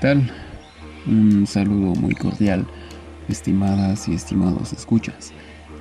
tal? 0.00 0.30
Un 1.06 1.46
saludo 1.46 1.94
muy 1.94 2.14
cordial, 2.14 2.66
estimadas 3.28 4.08
y 4.08 4.14
estimados 4.14 4.72
escuchas. 4.72 5.32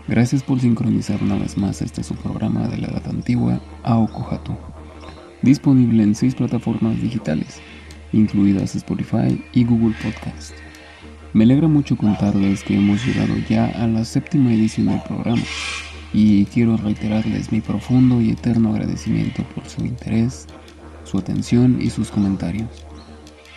Gracias 0.10 0.44
por 0.44 0.60
sincronizar 0.60 1.24
una 1.24 1.38
vez 1.38 1.58
más 1.58 1.82
este 1.82 2.04
su 2.04 2.16
programa 2.16 2.68
de 2.68 2.80
la 2.80 2.88
edad 2.88 3.08
antigua, 3.08 3.62
Aokohatu, 3.84 4.58
disponible 5.42 6.04
en 6.04 6.16
seis 6.16 6.36
plataformas 6.36 7.02
digitales, 7.02 7.62
incluidas 8.12 8.76
Spotify 8.76 9.42
y 9.54 9.64
Google 9.64 9.96
Podcast. 10.04 10.54
Me 11.32 11.46
alegra 11.46 11.70
mucho 11.70 11.96
contarles 11.96 12.64
que 12.64 12.76
hemos 12.76 13.06
llegado 13.06 13.36
ya 13.48 13.68
a 13.68 13.88
la 13.88 14.04
séptima 14.04 14.52
edición 14.52 14.88
del 14.88 15.02
programa 15.04 15.44
y 16.12 16.44
quiero 16.46 16.76
reiterarles 16.76 17.54
mi 17.54 17.62
profundo 17.62 18.20
y 18.20 18.32
eterno 18.32 18.72
agradecimiento 18.72 19.44
por 19.56 19.66
su 19.66 19.86
interés, 19.86 20.48
su 21.06 21.20
atención 21.20 21.78
y 21.80 21.90
sus 21.90 22.12
comentarios. 22.12 22.89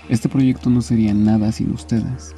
Este 0.08 0.28
proyecto 0.28 0.68
no 0.68 0.82
sería 0.82 1.14
nada 1.14 1.52
sin 1.52 1.70
ustedes. 1.72 2.34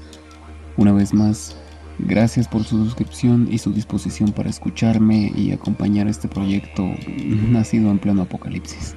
Una 0.76 0.92
vez 0.92 1.14
más, 1.14 1.56
gracias 1.98 2.46
por 2.46 2.64
su 2.64 2.84
suscripción 2.84 3.48
y 3.50 3.58
su 3.58 3.72
disposición 3.72 4.32
para 4.32 4.50
escucharme 4.50 5.32
y 5.34 5.52
acompañar 5.52 6.06
este 6.08 6.28
proyecto 6.28 6.84
nacido 7.48 7.90
en 7.90 7.98
pleno 7.98 8.22
apocalipsis. 8.22 8.94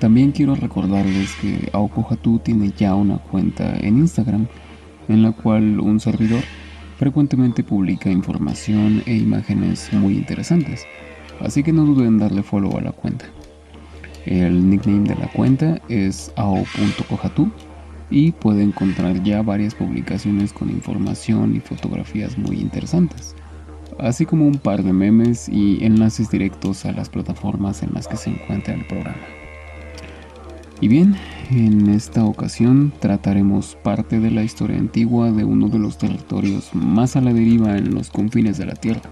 También 0.00 0.32
quiero 0.32 0.56
recordarles 0.56 1.32
que 1.40 1.68
Aokohatu 1.72 2.40
tiene 2.40 2.72
ya 2.76 2.94
una 2.94 3.18
cuenta 3.18 3.76
en 3.78 3.98
Instagram 3.98 4.48
en 5.08 5.22
la 5.22 5.30
cual 5.32 5.78
un 5.78 6.00
servidor 6.00 6.42
frecuentemente 6.98 7.62
publica 7.62 8.10
información 8.10 9.02
e 9.06 9.14
imágenes 9.14 9.92
muy 9.92 10.14
interesantes, 10.14 10.84
así 11.40 11.62
que 11.62 11.72
no 11.72 11.84
duden 11.84 12.08
en 12.08 12.18
darle 12.18 12.42
follow 12.42 12.76
a 12.76 12.80
la 12.80 12.92
cuenta. 12.92 13.26
El 14.26 14.68
nickname 14.70 15.08
de 15.08 15.16
la 15.16 15.28
cuenta 15.28 15.80
es 15.88 16.32
ao.cojatu 16.36 17.50
y 18.10 18.32
puede 18.32 18.62
encontrar 18.62 19.22
ya 19.22 19.42
varias 19.42 19.74
publicaciones 19.74 20.52
con 20.52 20.70
información 20.70 21.56
y 21.56 21.60
fotografías 21.60 22.36
muy 22.38 22.60
interesantes, 22.60 23.34
así 23.98 24.26
como 24.26 24.46
un 24.46 24.58
par 24.58 24.82
de 24.84 24.92
memes 24.92 25.48
y 25.48 25.84
enlaces 25.84 26.30
directos 26.30 26.84
a 26.84 26.92
las 26.92 27.08
plataformas 27.08 27.82
en 27.82 27.94
las 27.94 28.06
que 28.06 28.16
se 28.16 28.30
encuentra 28.30 28.74
el 28.74 28.86
programa. 28.86 29.16
Y 30.80 30.88
bien, 30.88 31.14
en 31.50 31.88
esta 31.90 32.24
ocasión 32.24 32.92
trataremos 32.98 33.76
parte 33.82 34.18
de 34.18 34.30
la 34.30 34.42
historia 34.42 34.78
antigua 34.78 35.30
de 35.30 35.44
uno 35.44 35.68
de 35.68 35.78
los 35.78 35.96
territorios 35.96 36.74
más 36.74 37.14
a 37.14 37.20
la 37.20 37.32
deriva 37.32 37.78
en 37.78 37.94
los 37.94 38.10
confines 38.10 38.58
de 38.58 38.66
la 38.66 38.74
Tierra, 38.74 39.08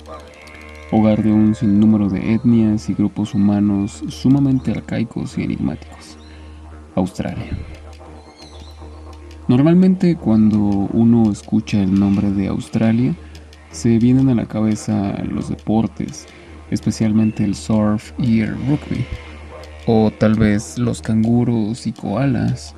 hogar 0.90 1.22
de 1.22 1.32
un 1.32 1.54
sinnúmero 1.54 2.08
de 2.08 2.34
etnias 2.34 2.88
y 2.88 2.94
grupos 2.94 3.34
humanos 3.34 4.02
sumamente 4.08 4.72
arcaicos 4.72 5.38
y 5.38 5.42
enigmáticos, 5.42 6.18
Australia. 6.94 7.56
Normalmente 9.48 10.16
cuando 10.16 10.58
uno 10.58 11.30
escucha 11.30 11.82
el 11.82 11.98
nombre 11.98 12.30
de 12.30 12.48
Australia, 12.48 13.14
se 13.70 13.98
vienen 13.98 14.28
a 14.28 14.34
la 14.34 14.46
cabeza 14.46 15.14
los 15.24 15.48
deportes, 15.48 16.26
especialmente 16.70 17.44
el 17.44 17.54
surf 17.54 18.12
y 18.18 18.40
el 18.40 18.54
rugby 18.66 19.04
o 19.86 20.10
tal 20.10 20.34
vez 20.34 20.78
los 20.78 21.02
canguros 21.02 21.86
y 21.86 21.92
koalas, 21.92 22.74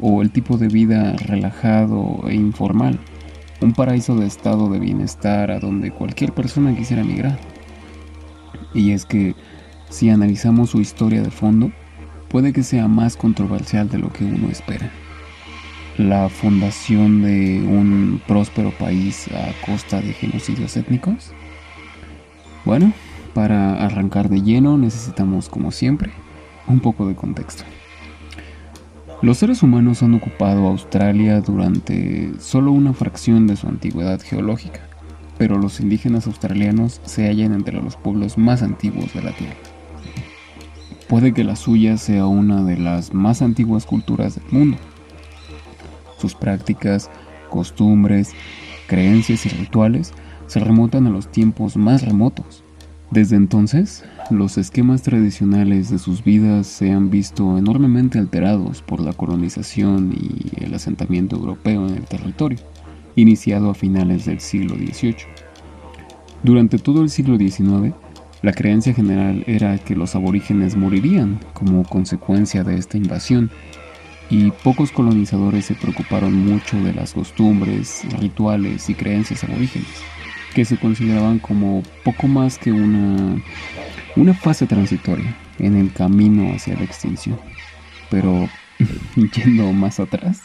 o 0.00 0.22
el 0.22 0.30
tipo 0.30 0.56
de 0.56 0.68
vida 0.68 1.12
relajado 1.12 2.20
e 2.26 2.34
informal, 2.34 2.98
un 3.60 3.72
paraíso 3.72 4.16
de 4.16 4.26
estado 4.26 4.68
de 4.68 4.78
bienestar 4.78 5.50
a 5.50 5.58
donde 5.58 5.90
cualquier 5.90 6.32
persona 6.32 6.74
quisiera 6.76 7.02
migrar. 7.02 7.38
Y 8.74 8.92
es 8.92 9.04
que, 9.04 9.34
si 9.90 10.10
analizamos 10.10 10.70
su 10.70 10.80
historia 10.80 11.22
de 11.22 11.30
fondo, 11.30 11.72
puede 12.28 12.52
que 12.52 12.62
sea 12.62 12.88
más 12.88 13.16
controversial 13.16 13.88
de 13.88 13.98
lo 13.98 14.12
que 14.12 14.24
uno 14.24 14.48
espera. 14.48 14.90
La 15.96 16.28
fundación 16.28 17.22
de 17.22 17.60
un 17.66 18.20
próspero 18.26 18.70
país 18.70 19.28
a 19.28 19.66
costa 19.66 20.00
de 20.00 20.12
genocidios 20.12 20.76
étnicos. 20.76 21.32
Bueno, 22.64 22.92
para 23.34 23.84
arrancar 23.84 24.28
de 24.28 24.42
lleno 24.42 24.78
necesitamos, 24.78 25.48
como 25.48 25.72
siempre, 25.72 26.12
un 26.68 26.80
poco 26.80 27.08
de 27.08 27.16
contexto. 27.16 27.64
Los 29.20 29.38
seres 29.38 29.64
humanos 29.64 30.04
han 30.04 30.14
ocupado 30.14 30.68
Australia 30.68 31.40
durante 31.40 32.30
solo 32.38 32.70
una 32.70 32.92
fracción 32.92 33.48
de 33.48 33.56
su 33.56 33.66
antigüedad 33.66 34.20
geológica, 34.20 34.80
pero 35.36 35.58
los 35.58 35.80
indígenas 35.80 36.28
australianos 36.28 37.00
se 37.04 37.26
hallan 37.26 37.52
entre 37.52 37.82
los 37.82 37.96
pueblos 37.96 38.38
más 38.38 38.62
antiguos 38.62 39.12
de 39.14 39.22
la 39.22 39.32
Tierra. 39.32 39.56
Puede 41.08 41.34
que 41.34 41.42
la 41.42 41.56
suya 41.56 41.96
sea 41.96 42.26
una 42.26 42.62
de 42.62 42.78
las 42.78 43.12
más 43.12 43.42
antiguas 43.42 43.86
culturas 43.86 44.36
del 44.36 44.44
mundo. 44.52 44.78
Sus 46.18 46.36
prácticas, 46.36 47.10
costumbres, 47.50 48.34
creencias 48.86 49.46
y 49.46 49.48
rituales 49.48 50.12
se 50.46 50.60
remontan 50.60 51.08
a 51.08 51.10
los 51.10 51.32
tiempos 51.32 51.76
más 51.76 52.04
remotos. 52.04 52.62
Desde 53.10 53.36
entonces, 53.36 54.04
los 54.30 54.58
esquemas 54.58 55.00
tradicionales 55.00 55.88
de 55.88 55.98
sus 55.98 56.22
vidas 56.22 56.66
se 56.66 56.92
han 56.92 57.08
visto 57.08 57.56
enormemente 57.56 58.18
alterados 58.18 58.82
por 58.82 59.00
la 59.00 59.14
colonización 59.14 60.12
y 60.12 60.62
el 60.62 60.74
asentamiento 60.74 61.36
europeo 61.36 61.88
en 61.88 61.94
el 61.94 62.04
territorio, 62.04 62.58
iniciado 63.16 63.70
a 63.70 63.74
finales 63.74 64.26
del 64.26 64.40
siglo 64.40 64.76
XVIII. 64.76 65.16
Durante 66.42 66.78
todo 66.78 67.02
el 67.02 67.08
siglo 67.08 67.38
XIX, 67.38 67.94
la 68.42 68.52
creencia 68.52 68.92
general 68.92 69.42
era 69.46 69.78
que 69.78 69.96
los 69.96 70.14
aborígenes 70.14 70.76
morirían 70.76 71.40
como 71.54 71.84
consecuencia 71.84 72.62
de 72.62 72.76
esta 72.76 72.98
invasión, 72.98 73.50
y 74.30 74.50
pocos 74.50 74.92
colonizadores 74.92 75.64
se 75.64 75.74
preocuparon 75.74 76.34
mucho 76.34 76.78
de 76.82 76.92
las 76.92 77.14
costumbres, 77.14 78.02
rituales 78.20 78.90
y 78.90 78.94
creencias 78.94 79.42
aborígenes, 79.44 79.88
que 80.54 80.64
se 80.64 80.76
consideraban 80.76 81.38
como 81.38 81.82
poco 82.04 82.26
más 82.28 82.58
que 82.58 82.72
una 82.72 83.40
una 84.16 84.34
fase 84.34 84.66
transitoria 84.66 85.36
en 85.58 85.76
el 85.76 85.92
camino 85.92 86.52
hacia 86.52 86.74
la 86.74 86.82
extinción. 86.82 87.38
Pero 88.10 88.48
yendo 89.16 89.72
más 89.72 90.00
atrás, 90.00 90.42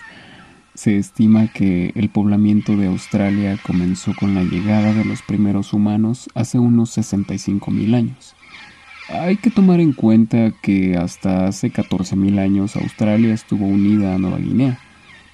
se 0.76 0.98
estima 0.98 1.48
que 1.48 1.92
el 1.96 2.10
poblamiento 2.10 2.76
de 2.76 2.88
Australia 2.88 3.58
comenzó 3.66 4.14
con 4.16 4.36
la 4.36 4.44
llegada 4.44 4.94
de 4.94 5.06
los 5.06 5.22
primeros 5.22 5.74
humanos 5.74 6.30
hace 6.34 6.60
unos 6.60 6.98
65.000 6.98 7.96
años. 7.96 8.36
Hay 9.10 9.38
que 9.38 9.52
tomar 9.52 9.80
en 9.80 9.94
cuenta 9.94 10.52
que 10.62 10.98
hasta 10.98 11.48
hace 11.48 11.72
14.000 11.72 12.40
años 12.40 12.76
Australia 12.76 13.34
estuvo 13.34 13.66
unida 13.66 14.16
a 14.16 14.18
Nueva 14.18 14.38
Guinea, 14.38 14.80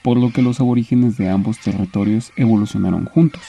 por 0.01 0.17
lo 0.17 0.31
que 0.31 0.41
los 0.41 0.59
aborígenes 0.59 1.17
de 1.17 1.29
ambos 1.29 1.59
territorios 1.59 2.31
evolucionaron 2.35 3.05
juntos. 3.05 3.43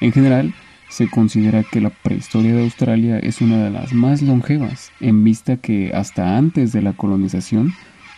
En 0.00 0.12
general, 0.12 0.54
se 0.88 1.08
considera 1.08 1.64
que 1.64 1.80
la 1.80 1.90
prehistoria 1.90 2.54
de 2.54 2.62
Australia 2.62 3.18
es 3.18 3.40
una 3.40 3.64
de 3.64 3.70
las 3.70 3.92
más 3.92 4.22
longevas, 4.22 4.92
en 5.00 5.24
vista 5.24 5.56
que 5.56 5.92
hasta 5.94 6.36
antes 6.36 6.72
de 6.72 6.82
la 6.82 6.92
colonización 6.92 7.72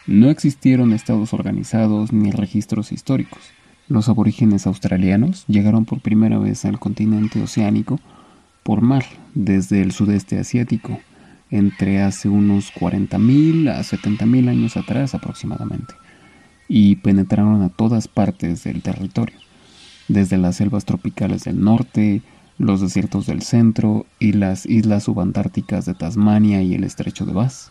no 0.07 0.31
existieron 0.31 0.93
estados 0.93 1.33
organizados 1.33 2.13
ni 2.13 2.31
registros 2.31 2.93
históricos. 2.93 3.41
Los 3.89 4.09
aborígenes 4.09 4.67
australianos 4.67 5.45
llegaron 5.47 5.85
por 5.85 6.01
primera 6.01 6.39
vez 6.39 6.65
al 6.65 6.79
continente 6.79 7.41
oceánico 7.41 8.01
por 8.63 8.83
mar 8.83 9.05
desde 9.35 9.81
el 9.81 9.93
sudeste 9.93 10.39
asiático, 10.39 10.99
entre 11.51 12.03
hace 12.03 12.29
unos 12.29 12.75
40.000 12.75 13.71
a 13.71 13.81
70.000 13.81 14.49
años 14.49 14.77
atrás 14.77 15.15
aproximadamente, 15.15 15.95
y 16.69 16.97
penetraron 16.97 17.63
a 17.63 17.69
todas 17.69 18.09
partes 18.09 18.65
del 18.65 18.83
territorio, 18.83 19.39
desde 20.09 20.39
las 20.39 20.57
selvas 20.57 20.85
tropicales 20.85 21.45
del 21.45 21.63
norte, 21.63 22.23
los 22.59 22.81
desiertos 22.81 23.27
del 23.27 23.43
centro 23.43 24.07
y 24.19 24.33
las 24.33 24.67
islas 24.67 25.05
subantárticas 25.05 25.85
de 25.85 25.95
Tasmania 25.95 26.63
y 26.63 26.75
el 26.75 26.85
estrecho 26.85 27.27
de 27.27 27.33
Bass. 27.33 27.71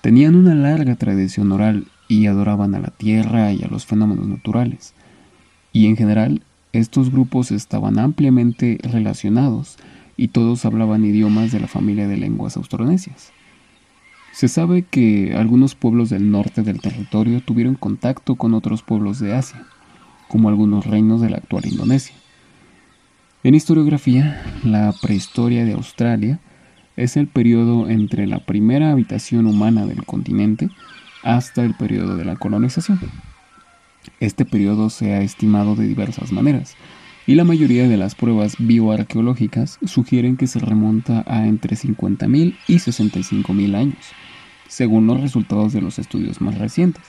Tenían 0.00 0.36
una 0.36 0.54
larga 0.54 0.96
tradición 0.96 1.50
oral 1.52 1.86
y 2.08 2.26
adoraban 2.26 2.74
a 2.74 2.80
la 2.80 2.88
tierra 2.90 3.52
y 3.52 3.62
a 3.62 3.68
los 3.68 3.86
fenómenos 3.86 4.26
naturales. 4.26 4.94
Y 5.72 5.86
en 5.86 5.96
general, 5.96 6.42
estos 6.72 7.10
grupos 7.10 7.50
estaban 7.50 7.98
ampliamente 7.98 8.78
relacionados 8.82 9.76
y 10.16 10.28
todos 10.28 10.64
hablaban 10.64 11.04
idiomas 11.04 11.52
de 11.52 11.60
la 11.60 11.68
familia 11.68 12.08
de 12.08 12.16
lenguas 12.16 12.56
austronesias. 12.56 13.32
Se 14.32 14.48
sabe 14.48 14.82
que 14.82 15.34
algunos 15.34 15.74
pueblos 15.74 16.10
del 16.10 16.30
norte 16.30 16.62
del 16.62 16.80
territorio 16.80 17.40
tuvieron 17.40 17.74
contacto 17.74 18.36
con 18.36 18.54
otros 18.54 18.82
pueblos 18.82 19.18
de 19.18 19.34
Asia, 19.34 19.66
como 20.28 20.48
algunos 20.48 20.86
reinos 20.86 21.20
de 21.20 21.30
la 21.30 21.38
actual 21.38 21.66
Indonesia. 21.66 22.14
En 23.42 23.54
historiografía, 23.54 24.42
la 24.64 24.92
prehistoria 25.00 25.64
de 25.64 25.72
Australia 25.72 26.40
es 26.96 27.16
el 27.16 27.28
periodo 27.28 27.88
entre 27.88 28.26
la 28.26 28.40
primera 28.40 28.90
habitación 28.90 29.46
humana 29.46 29.86
del 29.86 30.04
continente 30.04 30.68
hasta 31.22 31.64
el 31.64 31.74
periodo 31.74 32.16
de 32.16 32.24
la 32.24 32.36
colonización. 32.36 32.98
Este 34.20 34.44
periodo 34.44 34.90
se 34.90 35.14
ha 35.14 35.20
estimado 35.20 35.76
de 35.76 35.86
diversas 35.86 36.32
maneras, 36.32 36.76
y 37.26 37.34
la 37.34 37.44
mayoría 37.44 37.86
de 37.86 37.96
las 37.98 38.14
pruebas 38.14 38.56
bioarqueológicas 38.58 39.78
sugieren 39.84 40.36
que 40.36 40.46
se 40.46 40.58
remonta 40.58 41.24
a 41.26 41.46
entre 41.46 41.76
50.000 41.76 42.56
y 42.66 42.74
65.000 42.76 43.76
años, 43.76 43.98
según 44.66 45.06
los 45.06 45.20
resultados 45.20 45.72
de 45.72 45.82
los 45.82 45.98
estudios 45.98 46.40
más 46.40 46.56
recientes, 46.56 47.04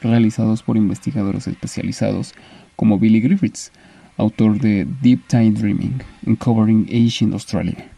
realizados 0.00 0.62
por 0.62 0.76
investigadores 0.76 1.46
especializados 1.46 2.34
como 2.76 2.98
Billy 2.98 3.20
Griffiths, 3.20 3.72
autor 4.16 4.58
de 4.58 4.86
Deep 5.02 5.26
Time 5.28 5.52
Dreaming, 5.52 6.00
Uncovering 6.26 6.88
Ancient 6.92 7.32
Australia, 7.32 7.90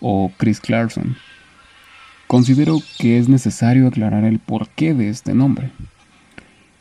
o 0.00 0.30
Chris 0.36 0.60
Clarkson. 0.60 1.16
Considero 2.26 2.78
que 2.98 3.18
es 3.18 3.28
necesario 3.28 3.88
aclarar 3.88 4.24
el 4.24 4.38
porqué 4.38 4.94
de 4.94 5.08
este 5.08 5.34
nombre. 5.34 5.70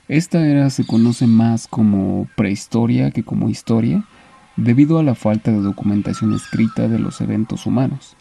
Esta 0.07 0.45
era 0.45 0.69
se 0.69 0.85
conoce 0.85 1.27
más 1.27 1.67
como 1.67 2.27
prehistoria 2.35 3.11
que 3.11 3.23
como 3.23 3.49
historia, 3.49 4.03
debido 4.55 4.99
a 4.99 5.03
la 5.03 5.15
falta 5.15 5.51
de 5.51 5.61
documentación 5.61 6.33
escrita 6.33 6.87
de 6.87 6.99
los 6.99 7.21
eventos 7.21 7.65
humanos. 7.65 8.15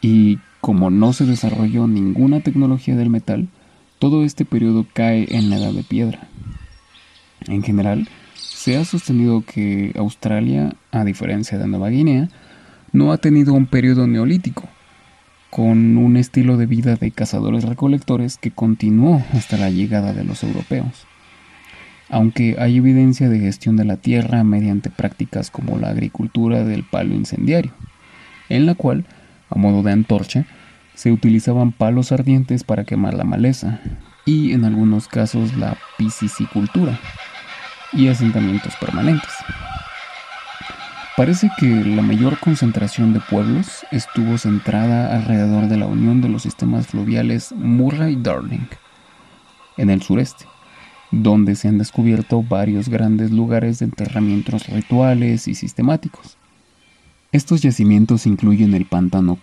Y 0.00 0.38
como 0.60 0.90
no 0.90 1.12
se 1.12 1.24
desarrolló 1.26 1.86
ninguna 1.86 2.40
tecnología 2.40 2.96
del 2.96 3.10
metal, 3.10 3.48
todo 3.98 4.24
este 4.24 4.44
periodo 4.44 4.86
cae 4.92 5.26
en 5.30 5.50
la 5.50 5.58
edad 5.58 5.72
de 5.72 5.82
piedra. 5.82 6.28
En 7.48 7.62
general, 7.62 8.08
se 8.34 8.76
ha 8.76 8.84
sostenido 8.84 9.42
que 9.42 9.92
Australia, 9.96 10.74
a 10.90 11.04
diferencia 11.04 11.58
de 11.58 11.68
Nueva 11.68 11.88
Guinea, 11.90 12.28
no 12.92 13.12
ha 13.12 13.18
tenido 13.18 13.54
un 13.54 13.66
periodo 13.66 14.06
neolítico, 14.06 14.68
con 15.50 15.96
un 15.96 16.16
estilo 16.16 16.56
de 16.56 16.66
vida 16.66 16.96
de 16.96 17.10
cazadores-recolectores 17.10 18.36
que 18.36 18.50
continuó 18.50 19.22
hasta 19.32 19.56
la 19.56 19.70
llegada 19.70 20.12
de 20.12 20.24
los 20.24 20.42
europeos. 20.42 21.06
Aunque 22.08 22.56
hay 22.58 22.76
evidencia 22.76 23.28
de 23.28 23.40
gestión 23.40 23.76
de 23.76 23.84
la 23.84 23.96
tierra 23.96 24.44
mediante 24.44 24.90
prácticas 24.90 25.50
como 25.50 25.78
la 25.78 25.88
agricultura 25.88 26.64
del 26.64 26.84
palo 26.84 27.14
incendiario, 27.14 27.72
en 28.48 28.66
la 28.66 28.74
cual, 28.74 29.06
a 29.48 29.58
modo 29.58 29.82
de 29.82 29.92
antorcha, 29.92 30.46
se 30.96 31.12
utilizaban 31.12 31.72
palos 31.72 32.10
ardientes 32.10 32.64
para 32.64 32.84
quemar 32.84 33.14
la 33.14 33.24
maleza 33.24 33.80
y 34.24 34.52
en 34.52 34.64
algunos 34.64 35.06
casos 35.06 35.56
la 35.56 35.76
piscicultura 35.98 36.98
y 37.92 38.08
asentamientos 38.08 38.74
permanentes. 38.76 39.30
Parece 41.16 41.50
que 41.58 41.66
la 41.66 42.02
mayor 42.02 42.38
concentración 42.38 43.12
de 43.12 43.20
pueblos 43.20 43.86
estuvo 43.90 44.36
centrada 44.38 45.14
alrededor 45.14 45.68
de 45.68 45.76
la 45.76 45.86
unión 45.86 46.20
de 46.20 46.28
los 46.28 46.42
sistemas 46.42 46.86
fluviales 46.88 47.52
Murray-Darling, 47.52 48.68
en 49.76 49.90
el 49.90 50.02
sureste, 50.02 50.46
donde 51.10 51.56
se 51.56 51.68
han 51.68 51.78
descubierto 51.78 52.42
varios 52.42 52.88
grandes 52.88 53.30
lugares 53.30 53.78
de 53.78 53.86
enterramientos 53.86 54.66
rituales 54.66 55.46
y 55.46 55.54
sistemáticos. 55.54 56.36
Estos 57.32 57.60
yacimientos 57.62 58.26
incluyen 58.26 58.74
el 58.74 58.86
pantano 58.86 59.36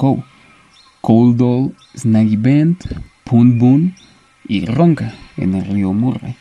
Coldall, 1.04 1.76
Snaggy 1.98 2.38
Bend, 2.38 2.78
Boon 3.30 3.94
y 4.48 4.66
Ronca 4.66 5.14
en 5.36 5.54
el 5.54 5.66
río 5.66 5.92
Murray 5.92 6.38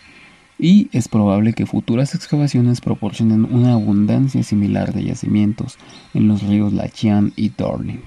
y 0.57 0.89
es 0.93 1.09
probable 1.09 1.53
que 1.53 1.67
futuras 1.67 2.15
excavaciones 2.15 2.81
proporcionen 2.81 3.45
una 3.53 3.73
abundancia 3.73 4.45
similar 4.45 4.95
de 4.95 5.03
yacimientos 5.03 5.79
en 6.15 6.29
los 6.29 6.45
ríos 6.45 6.73
Lachian 6.73 7.33
y 7.35 7.49
Darling. 7.49 8.05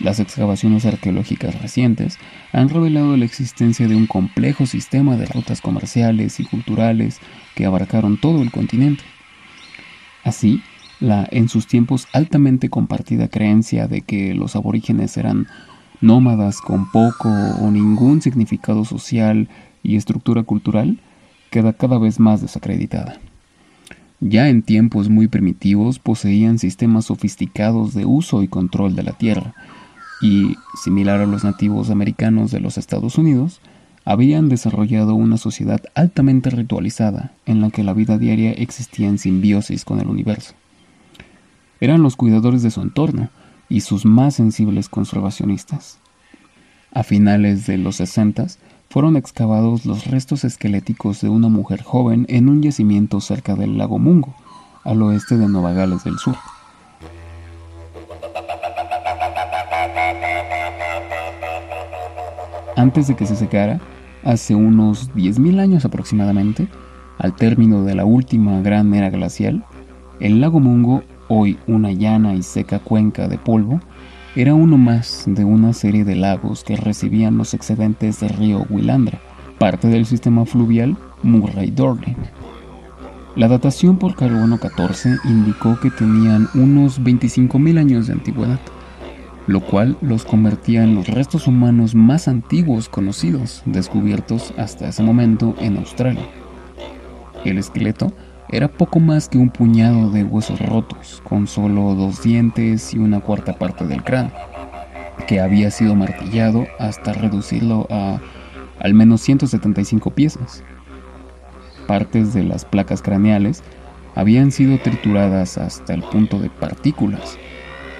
Las 0.00 0.18
excavaciones 0.18 0.86
arqueológicas 0.86 1.62
recientes 1.62 2.18
han 2.52 2.68
revelado 2.68 3.16
la 3.16 3.24
existencia 3.24 3.86
de 3.86 3.94
un 3.94 4.08
complejo 4.08 4.66
sistema 4.66 5.16
de 5.16 5.26
rutas 5.26 5.60
comerciales 5.60 6.40
y 6.40 6.44
culturales 6.44 7.20
que 7.54 7.64
abarcaron 7.64 8.16
todo 8.16 8.42
el 8.42 8.50
continente. 8.50 9.04
Así, 10.24 10.60
la 11.02 11.28
en 11.30 11.48
sus 11.48 11.66
tiempos 11.66 12.06
altamente 12.12 12.70
compartida 12.70 13.28
creencia 13.28 13.88
de 13.88 14.02
que 14.02 14.34
los 14.34 14.56
aborígenes 14.56 15.16
eran 15.16 15.48
nómadas 16.00 16.60
con 16.60 16.90
poco 16.90 17.28
o 17.28 17.70
ningún 17.70 18.22
significado 18.22 18.84
social 18.84 19.48
y 19.82 19.96
estructura 19.96 20.44
cultural 20.44 20.98
queda 21.50 21.72
cada 21.72 21.98
vez 21.98 22.20
más 22.20 22.40
desacreditada. 22.40 23.18
Ya 24.20 24.48
en 24.48 24.62
tiempos 24.62 25.08
muy 25.08 25.26
primitivos 25.26 25.98
poseían 25.98 26.58
sistemas 26.58 27.06
sofisticados 27.06 27.92
de 27.92 28.06
uso 28.06 28.42
y 28.42 28.48
control 28.48 28.94
de 28.94 29.02
la 29.02 29.12
tierra, 29.12 29.54
y, 30.22 30.54
similar 30.80 31.20
a 31.20 31.26
los 31.26 31.42
nativos 31.42 31.90
americanos 31.90 32.52
de 32.52 32.60
los 32.60 32.78
Estados 32.78 33.18
Unidos, 33.18 33.60
habían 34.04 34.48
desarrollado 34.48 35.16
una 35.16 35.36
sociedad 35.36 35.82
altamente 35.94 36.50
ritualizada 36.50 37.32
en 37.44 37.60
la 37.60 37.70
que 37.70 37.82
la 37.82 37.92
vida 37.92 38.18
diaria 38.18 38.52
existía 38.52 39.08
en 39.08 39.18
simbiosis 39.18 39.84
con 39.84 39.98
el 39.98 40.06
universo. 40.06 40.54
Eran 41.82 42.00
los 42.04 42.14
cuidadores 42.14 42.62
de 42.62 42.70
su 42.70 42.80
entorno 42.80 43.28
y 43.68 43.80
sus 43.80 44.06
más 44.06 44.36
sensibles 44.36 44.88
conservacionistas. 44.88 45.98
A 46.92 47.02
finales 47.02 47.66
de 47.66 47.76
los 47.76 47.96
60 47.96 48.46
fueron 48.88 49.16
excavados 49.16 49.84
los 49.84 50.06
restos 50.06 50.44
esqueléticos 50.44 51.20
de 51.22 51.28
una 51.28 51.48
mujer 51.48 51.82
joven 51.82 52.24
en 52.28 52.48
un 52.48 52.62
yacimiento 52.62 53.20
cerca 53.20 53.56
del 53.56 53.78
lago 53.78 53.98
Mungo, 53.98 54.32
al 54.84 55.02
oeste 55.02 55.36
de 55.36 55.48
Nueva 55.48 55.72
Gales 55.72 56.04
del 56.04 56.18
Sur. 56.18 56.36
Antes 62.76 63.08
de 63.08 63.16
que 63.16 63.26
se 63.26 63.34
secara, 63.34 63.80
hace 64.22 64.54
unos 64.54 65.10
10.000 65.14 65.58
años 65.58 65.84
aproximadamente, 65.84 66.68
al 67.18 67.34
término 67.34 67.82
de 67.82 67.96
la 67.96 68.04
última 68.04 68.60
gran 68.60 68.94
era 68.94 69.10
glacial, 69.10 69.64
el 70.20 70.40
lago 70.40 70.60
Mungo, 70.60 71.02
hoy 71.34 71.56
una 71.66 71.92
llana 71.92 72.34
y 72.34 72.42
seca 72.42 72.78
cuenca 72.78 73.26
de 73.26 73.38
polvo, 73.38 73.80
era 74.36 74.54
uno 74.54 74.76
más 74.76 75.24
de 75.26 75.44
una 75.44 75.72
serie 75.72 76.04
de 76.04 76.14
lagos 76.14 76.62
que 76.62 76.76
recibían 76.76 77.38
los 77.38 77.54
excedentes 77.54 78.20
del 78.20 78.30
río 78.30 78.66
Willandra, 78.68 79.18
parte 79.58 79.88
del 79.88 80.04
sistema 80.04 80.44
fluvial 80.44 80.94
Murray-Darling. 81.22 82.16
La 83.34 83.48
datación 83.48 83.96
por 83.96 84.14
carbono 84.14 84.58
14 84.58 85.16
indicó 85.24 85.80
que 85.80 85.90
tenían 85.90 86.48
unos 86.54 87.00
25.000 87.00 87.78
años 87.78 88.06
de 88.08 88.12
antigüedad, 88.12 88.60
lo 89.46 89.60
cual 89.60 89.96
los 90.02 90.24
convertía 90.24 90.84
en 90.84 90.94
los 90.94 91.08
restos 91.08 91.46
humanos 91.46 91.94
más 91.94 92.28
antiguos 92.28 92.90
conocidos, 92.90 93.62
descubiertos 93.64 94.52
hasta 94.58 94.88
ese 94.88 95.02
momento 95.02 95.54
en 95.60 95.78
Australia. 95.78 96.26
El 97.44 97.56
esqueleto 97.56 98.12
era 98.52 98.68
poco 98.68 99.00
más 99.00 99.30
que 99.30 99.38
un 99.38 99.48
puñado 99.48 100.10
de 100.10 100.24
huesos 100.24 100.60
rotos, 100.60 101.22
con 101.24 101.46
solo 101.46 101.94
dos 101.94 102.22
dientes 102.22 102.92
y 102.92 102.98
una 102.98 103.20
cuarta 103.20 103.54
parte 103.54 103.86
del 103.86 104.04
cráneo, 104.04 104.32
que 105.26 105.40
había 105.40 105.70
sido 105.70 105.94
martillado 105.94 106.66
hasta 106.78 107.14
reducirlo 107.14 107.86
a 107.90 108.20
al 108.78 108.92
menos 108.92 109.22
175 109.22 110.10
piezas. 110.10 110.62
Partes 111.86 112.34
de 112.34 112.42
las 112.42 112.66
placas 112.66 113.00
craneales 113.00 113.62
habían 114.14 114.52
sido 114.52 114.78
trituradas 114.78 115.56
hasta 115.56 115.94
el 115.94 116.02
punto 116.02 116.38
de 116.38 116.50
partículas, 116.50 117.38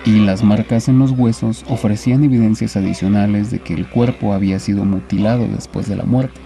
y 0.05 0.19
las 0.19 0.43
marcas 0.43 0.87
en 0.89 0.99
los 0.99 1.13
huesos 1.13 1.65
ofrecían 1.69 2.25
evidencias 2.25 2.77
adicionales 2.77 3.51
de 3.51 3.61
que 3.61 3.73
el 3.73 3.89
cuerpo 3.89 4.35
había 4.35 4.59
sido 4.59 4.85
mutilado 4.85 5.47
después 5.47 5.89
de 5.89 5.97
la 5.97 6.05
muerte. 6.05 6.41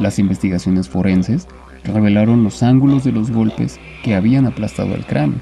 Las 0.00 0.18
investigaciones 0.18 0.88
forenses 0.88 1.46
revelaron 1.84 2.44
los 2.44 2.62
ángulos 2.62 3.04
de 3.04 3.12
los 3.12 3.30
golpes 3.30 3.80
que 4.02 4.14
habían 4.14 4.46
aplastado 4.46 4.94
el 4.94 5.04
cráneo 5.04 5.40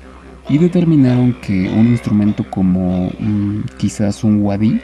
y 0.48 0.58
determinaron 0.58 1.34
que 1.34 1.70
un 1.70 1.88
instrumento 1.88 2.44
como 2.50 3.10
mm, 3.18 3.62
quizás 3.78 4.24
un 4.24 4.42
wadí 4.42 4.80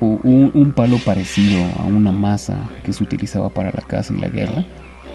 o 0.00 0.18
un, 0.22 0.72
palo 0.72 0.96
parecido 1.04 1.60
a 1.78 1.82
una 1.82 2.12
masa 2.12 2.70
que 2.84 2.92
se 2.92 3.02
utilizaba 3.02 3.48
para 3.48 3.72
la 3.72 3.82
caza 3.82 4.14
y 4.14 4.20
la 4.20 4.28
guerra, 4.28 4.64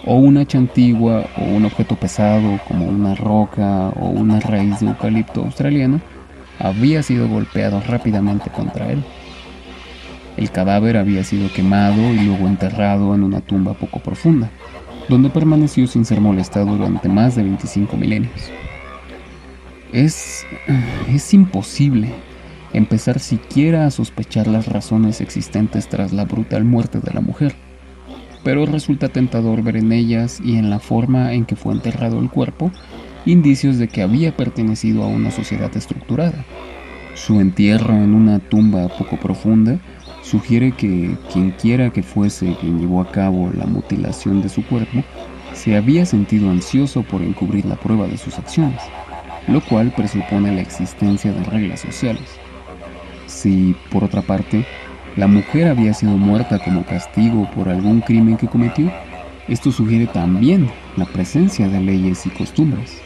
o 0.06 0.16
una 0.16 0.46
chantigua 0.46 1.26
o 1.38 1.46
un 1.46 1.64
objeto 1.64 1.96
pesado 1.96 2.60
como 2.68 2.86
una 2.86 3.16
roca 3.16 3.90
o 3.96 4.10
una 4.10 4.42
raíz 4.42 4.82
de 4.82 4.88
eucalipto 4.88 5.42
australiano, 5.42 6.02
había 6.60 7.02
sido 7.02 7.30
golpeado 7.30 7.82
rápidamente 7.88 8.50
contra 8.50 8.92
él. 8.92 9.02
El 10.36 10.52
cadáver 10.52 10.98
había 10.98 11.24
sido 11.24 11.52
quemado 11.54 12.14
y 12.14 12.20
luego 12.20 12.48
enterrado 12.48 13.16
en 13.16 13.24
una 13.24 13.40
tumba 13.40 13.74
poco 13.74 14.00
profunda 14.00 14.52
donde 15.10 15.30
permaneció 15.30 15.88
sin 15.88 16.06
ser 16.06 16.22
molestado 16.22 16.76
durante 16.78 17.10
más 17.10 17.36
de 17.36 17.44
25 17.44 17.98
milenios. 17.98 18.52
Es, 19.92 20.46
es 21.08 21.34
imposible 21.34 22.10
empezar 22.74 23.20
siquiera 23.20 23.86
a 23.86 23.92
sospechar 23.92 24.48
las 24.48 24.68
razones 24.68 25.22
existentes 25.22 25.88
tras 25.88 26.12
la 26.14 26.26
brutal 26.26 26.64
muerte 26.64 27.00
de 27.00 27.14
la 27.14 27.22
mujer, 27.22 27.54
pero 28.44 28.66
resulta 28.66 29.10
tentador 29.10 29.62
ver 29.62 29.78
en 29.78 29.92
ellas 29.92 30.42
y 30.44 30.58
en 30.58 30.70
la 30.70 30.80
forma 30.80 31.34
en 31.34 31.46
que 31.46 31.56
fue 31.56 31.74
enterrado 31.74 32.20
el 32.20 32.30
cuerpo 32.30 32.72
indicios 33.26 33.78
de 33.78 33.88
que 33.88 34.02
había 34.02 34.36
pertenecido 34.36 35.04
a 35.04 35.08
una 35.08 35.32
sociedad 35.32 35.76
estructurada. 35.78 36.46
Su 37.16 37.40
entierro 37.40 37.94
en 37.94 38.14
una 38.14 38.40
tumba 38.40 38.88
poco 38.90 39.18
profunda 39.18 39.80
sugiere 40.24 40.72
que 40.72 41.16
quien 41.32 41.52
quiera 41.52 41.92
que 41.92 42.02
fuese 42.02 42.56
quien 42.60 42.80
llevó 42.80 43.02
a 43.02 43.12
cabo 43.12 43.52
la 43.54 43.66
mutilación 43.66 44.42
de 44.42 44.50
su 44.50 44.66
cuerpo 44.66 45.04
se 45.54 45.76
había 45.76 46.06
sentido 46.06 46.50
ansioso 46.50 47.04
por 47.04 47.22
encubrir 47.22 47.66
la 47.66 47.76
prueba 47.76 48.08
de 48.08 48.18
sus 48.18 48.40
acciones, 48.40 48.82
lo 49.48 49.62
cual 49.62 49.94
presupone 49.96 50.52
la 50.56 50.62
existencia 50.62 51.32
de 51.32 51.44
reglas 51.44 51.82
sociales. 51.82 52.24
Si, 53.28 53.76
por 53.92 54.04
otra 54.04 54.22
parte, 54.22 54.66
la 55.16 55.28
mujer 55.28 55.68
había 55.68 55.94
sido 55.94 56.18
muerta 56.18 56.58
como 56.60 56.84
castigo 56.84 57.48
por 57.52 57.70
algún 57.70 58.02
crimen 58.02 58.38
que 58.38 58.48
cometió, 58.48 58.92
esto 59.48 59.72
sugiere 59.72 60.08
también 60.08 60.70
la 60.96 61.06
presencia 61.06 61.68
de 61.68 61.82
leyes 61.82 62.26
y 62.26 62.30
costumbres. 62.30 63.02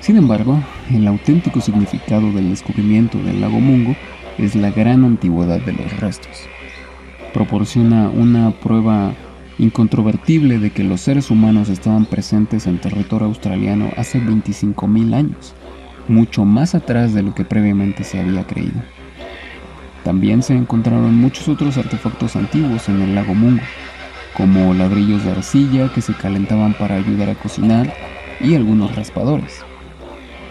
Sin 0.00 0.16
embargo, 0.16 0.58
el 0.90 1.06
auténtico 1.06 1.60
significado 1.60 2.32
del 2.32 2.50
descubrimiento 2.50 3.18
del 3.18 3.40
lago 3.40 3.60
Mungo 3.60 3.94
es 4.38 4.54
la 4.54 4.70
gran 4.70 5.04
antigüedad 5.04 5.60
de 5.60 5.72
los 5.72 5.98
restos. 5.98 6.46
Proporciona 7.32 8.08
una 8.08 8.50
prueba 8.50 9.12
incontrovertible 9.58 10.58
de 10.58 10.70
que 10.70 10.84
los 10.84 11.00
seres 11.00 11.30
humanos 11.30 11.68
estaban 11.68 12.04
presentes 12.04 12.66
en 12.66 12.78
territorio 12.78 13.26
australiano 13.26 13.90
hace 13.96 14.20
25.000 14.20 15.14
años, 15.14 15.54
mucho 16.08 16.44
más 16.44 16.74
atrás 16.74 17.14
de 17.14 17.22
lo 17.22 17.34
que 17.34 17.44
previamente 17.44 18.04
se 18.04 18.20
había 18.20 18.46
creído. 18.46 18.82
También 20.04 20.42
se 20.42 20.54
encontraron 20.54 21.16
muchos 21.16 21.48
otros 21.48 21.78
artefactos 21.78 22.36
antiguos 22.36 22.88
en 22.88 23.02
el 23.02 23.14
lago 23.14 23.34
Mungo, 23.34 23.62
como 24.36 24.74
ladrillos 24.74 25.24
de 25.24 25.32
arcilla 25.32 25.90
que 25.92 26.02
se 26.02 26.14
calentaban 26.14 26.74
para 26.74 26.96
ayudar 26.96 27.30
a 27.30 27.34
cocinar 27.34 27.92
y 28.40 28.54
algunos 28.54 28.94
raspadores. 28.94 29.64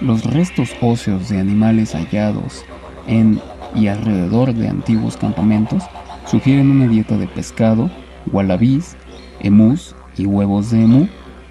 Los 0.01 0.25
restos 0.25 0.71
óseos 0.81 1.29
de 1.29 1.39
animales 1.39 1.93
hallados 1.93 2.65
en 3.07 3.39
y 3.75 3.87
alrededor 3.87 4.53
de 4.53 4.67
antiguos 4.67 5.17
campamentos 5.17 5.83
sugieren 6.25 6.71
una 6.71 6.87
dieta 6.87 7.17
de 7.17 7.27
pescado, 7.27 7.89
wallabies, 8.31 8.95
emus 9.39 9.95
y 10.17 10.25
huevos 10.25 10.71
de 10.71 10.83
emu 10.83 11.07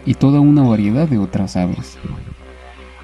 y 0.07 0.15
toda 0.15 0.41
una 0.41 0.63
variedad 0.63 1.09
de 1.09 1.19
otras 1.19 1.57
aves. 1.57 1.99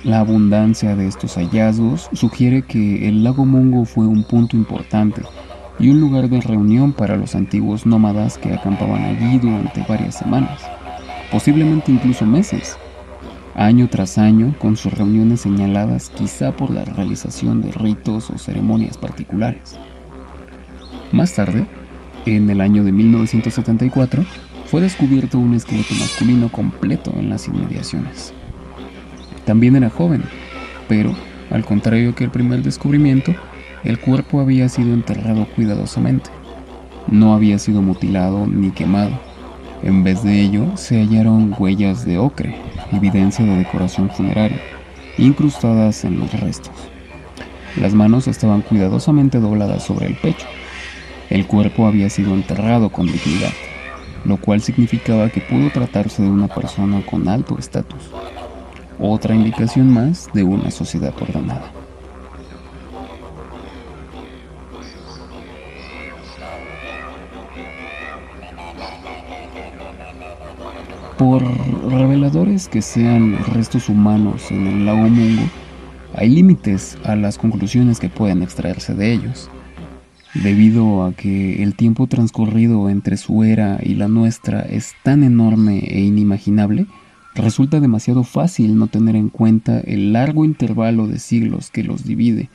La 0.02 0.20
abundancia 0.20 0.96
de 0.96 1.06
estos 1.06 1.34
hallazgos 1.34 2.08
sugiere 2.12 2.62
que 2.62 3.06
el 3.08 3.22
lago 3.22 3.44
Mungo 3.44 3.84
fue 3.84 4.06
un 4.06 4.24
punto 4.24 4.56
importante 4.56 5.22
y 5.78 5.90
un 5.90 6.00
lugar 6.00 6.28
de 6.28 6.40
reunión 6.40 6.92
para 6.92 7.16
los 7.16 7.34
antiguos 7.34 7.86
nómadas 7.86 8.38
que 8.38 8.52
acampaban 8.52 9.04
allí 9.04 9.38
durante 9.38 9.84
varias 9.88 10.16
semanas, 10.16 10.60
posiblemente 11.30 11.92
incluso 11.92 12.24
meses, 12.24 12.76
año 13.54 13.88
tras 13.88 14.18
año 14.18 14.54
con 14.58 14.76
sus 14.76 14.92
reuniones 14.92 15.40
señaladas 15.40 16.10
quizá 16.10 16.52
por 16.52 16.70
la 16.70 16.84
realización 16.84 17.62
de 17.62 17.72
ritos 17.72 18.30
o 18.30 18.38
ceremonias 18.38 18.96
particulares. 18.96 19.78
Más 21.12 21.34
tarde, 21.34 21.66
en 22.26 22.48
el 22.50 22.60
año 22.60 22.84
de 22.84 22.92
1974, 22.92 24.24
fue 24.66 24.80
descubierto 24.80 25.38
un 25.38 25.54
esqueleto 25.54 25.94
masculino 25.94 26.50
completo 26.50 27.12
en 27.16 27.28
las 27.28 27.48
inmediaciones. 27.48 28.32
También 29.44 29.74
era 29.74 29.90
joven, 29.90 30.22
pero, 30.88 31.12
al 31.50 31.64
contrario 31.64 32.14
que 32.14 32.24
el 32.24 32.30
primer 32.30 32.62
descubrimiento, 32.62 33.34
el 33.82 33.98
cuerpo 33.98 34.40
había 34.40 34.68
sido 34.68 34.92
enterrado 34.92 35.46
cuidadosamente. 35.56 36.30
No 37.08 37.34
había 37.34 37.58
sido 37.58 37.82
mutilado 37.82 38.46
ni 38.46 38.70
quemado. 38.70 39.29
En 39.82 40.04
vez 40.04 40.22
de 40.22 40.40
ello, 40.40 40.76
se 40.76 41.00
hallaron 41.00 41.54
huellas 41.58 42.04
de 42.04 42.18
ocre, 42.18 42.56
evidencia 42.92 43.44
de 43.44 43.56
decoración 43.56 44.10
funeraria, 44.10 44.60
incrustadas 45.18 46.04
en 46.04 46.18
los 46.18 46.32
restos. 46.38 46.74
Las 47.76 47.94
manos 47.94 48.28
estaban 48.28 48.62
cuidadosamente 48.62 49.38
dobladas 49.38 49.84
sobre 49.84 50.06
el 50.06 50.14
pecho. 50.16 50.46
El 51.30 51.46
cuerpo 51.46 51.86
había 51.86 52.10
sido 52.10 52.34
enterrado 52.34 52.90
con 52.90 53.06
dignidad 53.06 53.52
lo 54.24 54.36
cual 54.36 54.60
significaba 54.60 55.30
que 55.30 55.40
pudo 55.40 55.70
tratarse 55.70 56.22
de 56.22 56.28
una 56.28 56.48
persona 56.48 57.02
con 57.04 57.28
alto 57.28 57.58
estatus. 57.58 58.10
Otra 58.98 59.34
indicación 59.34 59.92
más 59.92 60.28
de 60.32 60.42
una 60.42 60.70
sociedad 60.70 61.14
ordenada. 61.20 61.72
Por 71.18 71.42
reveladores 71.90 72.68
que 72.68 72.80
sean 72.80 73.36
restos 73.54 73.88
humanos 73.88 74.50
en 74.50 74.66
el 74.66 74.86
lago 74.86 75.08
Mungo, 75.08 75.42
hay 76.14 76.30
límites 76.30 76.96
a 77.04 77.14
las 77.14 77.36
conclusiones 77.36 78.00
que 78.00 78.08
pueden 78.08 78.42
extraerse 78.42 78.94
de 78.94 79.12
ellos 79.12 79.50
debido 80.34 81.04
a 81.04 81.12
que 81.12 81.62
el 81.62 81.74
tiempo 81.74 82.06
transcurrido 82.06 82.88
entre 82.88 83.16
su 83.16 83.42
era 83.42 83.80
y 83.82 83.94
la 83.94 84.08
nuestra 84.08 84.60
es 84.60 84.94
tan 85.02 85.24
enorme 85.24 85.78
e 85.78 86.00
inimaginable, 86.00 86.86
resulta 87.34 87.80
demasiado 87.80 88.22
fácil 88.22 88.78
no 88.78 88.86
tener 88.86 89.16
en 89.16 89.28
cuenta 89.28 89.80
el 89.80 90.12
largo 90.12 90.44
intervalo 90.44 91.06
de 91.06 91.18
siglos 91.18 91.70
que 91.70 91.82
los 91.82 92.04
divide 92.04 92.48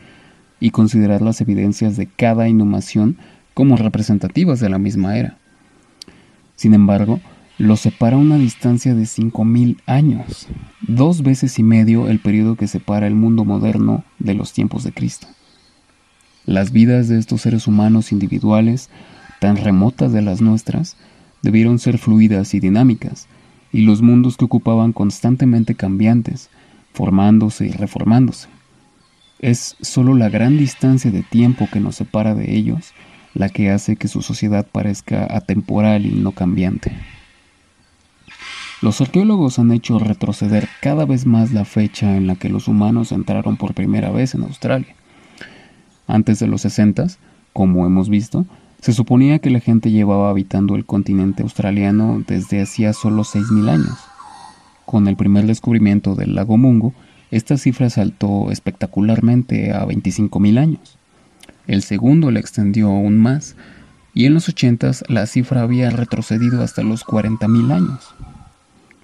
y 0.59 0.71
considerar 0.71 1.21
las 1.21 1.41
evidencias 1.41 1.97
de 1.97 2.07
cada 2.07 2.47
inhumación 2.47 3.17
como 3.53 3.77
representativas 3.77 4.59
de 4.59 4.69
la 4.69 4.79
misma 4.79 5.17
era. 5.17 5.37
Sin 6.55 6.73
embargo, 6.73 7.19
los 7.57 7.81
separa 7.81 8.17
una 8.17 8.37
distancia 8.37 8.95
de 8.95 9.03
5.000 9.03 9.77
años, 9.85 10.47
dos 10.81 11.21
veces 11.21 11.57
y 11.57 11.63
medio 11.63 12.07
el 12.09 12.19
periodo 12.19 12.55
que 12.55 12.67
separa 12.67 13.07
el 13.07 13.15
mundo 13.15 13.45
moderno 13.45 14.03
de 14.19 14.33
los 14.33 14.51
tiempos 14.51 14.83
de 14.83 14.91
Cristo. 14.91 15.27
Las 16.45 16.71
vidas 16.71 17.07
de 17.07 17.17
estos 17.17 17.41
seres 17.41 17.67
humanos 17.67 18.11
individuales, 18.11 18.89
tan 19.39 19.57
remotas 19.57 20.11
de 20.11 20.21
las 20.21 20.41
nuestras, 20.41 20.97
debieron 21.41 21.79
ser 21.79 21.97
fluidas 21.97 22.53
y 22.53 22.59
dinámicas, 22.59 23.27
y 23.71 23.81
los 23.81 24.01
mundos 24.01 24.37
que 24.37 24.45
ocupaban 24.45 24.93
constantemente 24.93 25.75
cambiantes, 25.75 26.49
formándose 26.93 27.67
y 27.67 27.71
reformándose. 27.71 28.47
Es 29.39 29.75
solo 29.81 30.13
la 30.13 30.29
gran 30.29 30.57
distancia 30.57 31.11
de 31.11 31.23
tiempo 31.23 31.67
que 31.71 31.79
nos 31.79 31.95
separa 31.95 32.35
de 32.35 32.55
ellos 32.55 32.93
la 33.35 33.49
que 33.49 33.69
hace 33.69 33.97
que 33.97 34.07
su 34.07 34.23
sociedad 34.23 34.65
parezca 34.65 35.27
atemporal 35.29 36.07
y 36.07 36.11
no 36.11 36.31
cambiante. 36.31 36.91
Los 38.81 39.01
arqueólogos 39.01 39.59
han 39.59 39.71
hecho 39.71 39.99
retroceder 39.99 40.67
cada 40.81 41.05
vez 41.05 41.25
más 41.25 41.51
la 41.53 41.65
fecha 41.65 42.17
en 42.17 42.27
la 42.27 42.35
que 42.35 42.49
los 42.49 42.67
humanos 42.67 43.11
entraron 43.11 43.57
por 43.57 43.73
primera 43.73 44.09
vez 44.09 44.33
en 44.35 44.43
Australia. 44.43 44.95
Antes 46.07 46.39
de 46.39 46.47
los 46.47 46.61
60, 46.61 47.07
como 47.53 47.85
hemos 47.85 48.09
visto, 48.09 48.45
se 48.81 48.93
suponía 48.93 49.39
que 49.39 49.49
la 49.49 49.59
gente 49.59 49.91
llevaba 49.91 50.29
habitando 50.29 50.75
el 50.75 50.85
continente 50.85 51.43
australiano 51.43 52.23
desde 52.27 52.61
hacía 52.61 52.93
solo 52.93 53.23
6.000 53.23 53.69
años. 53.69 53.97
Con 54.85 55.07
el 55.07 55.15
primer 55.15 55.47
descubrimiento 55.47 56.15
del 56.15 56.35
lago 56.35 56.57
Mungo, 56.57 56.93
esta 57.31 57.57
cifra 57.57 57.89
saltó 57.89 58.51
espectacularmente 58.51 59.73
a 59.73 59.85
25.000 59.85 60.59
años. 60.59 60.94
El 61.67 61.81
segundo 61.81 62.31
la 62.31 62.39
extendió 62.39 62.87
aún 62.87 63.17
más, 63.17 63.55
y 64.13 64.25
en 64.25 64.33
los 64.33 64.47
80 64.47 64.91
la 65.09 65.25
cifra 65.25 65.61
había 65.61 65.89
retrocedido 65.89 66.61
hasta 66.61 66.83
los 66.83 67.05
40.000 67.05 67.71
años. 67.71 68.15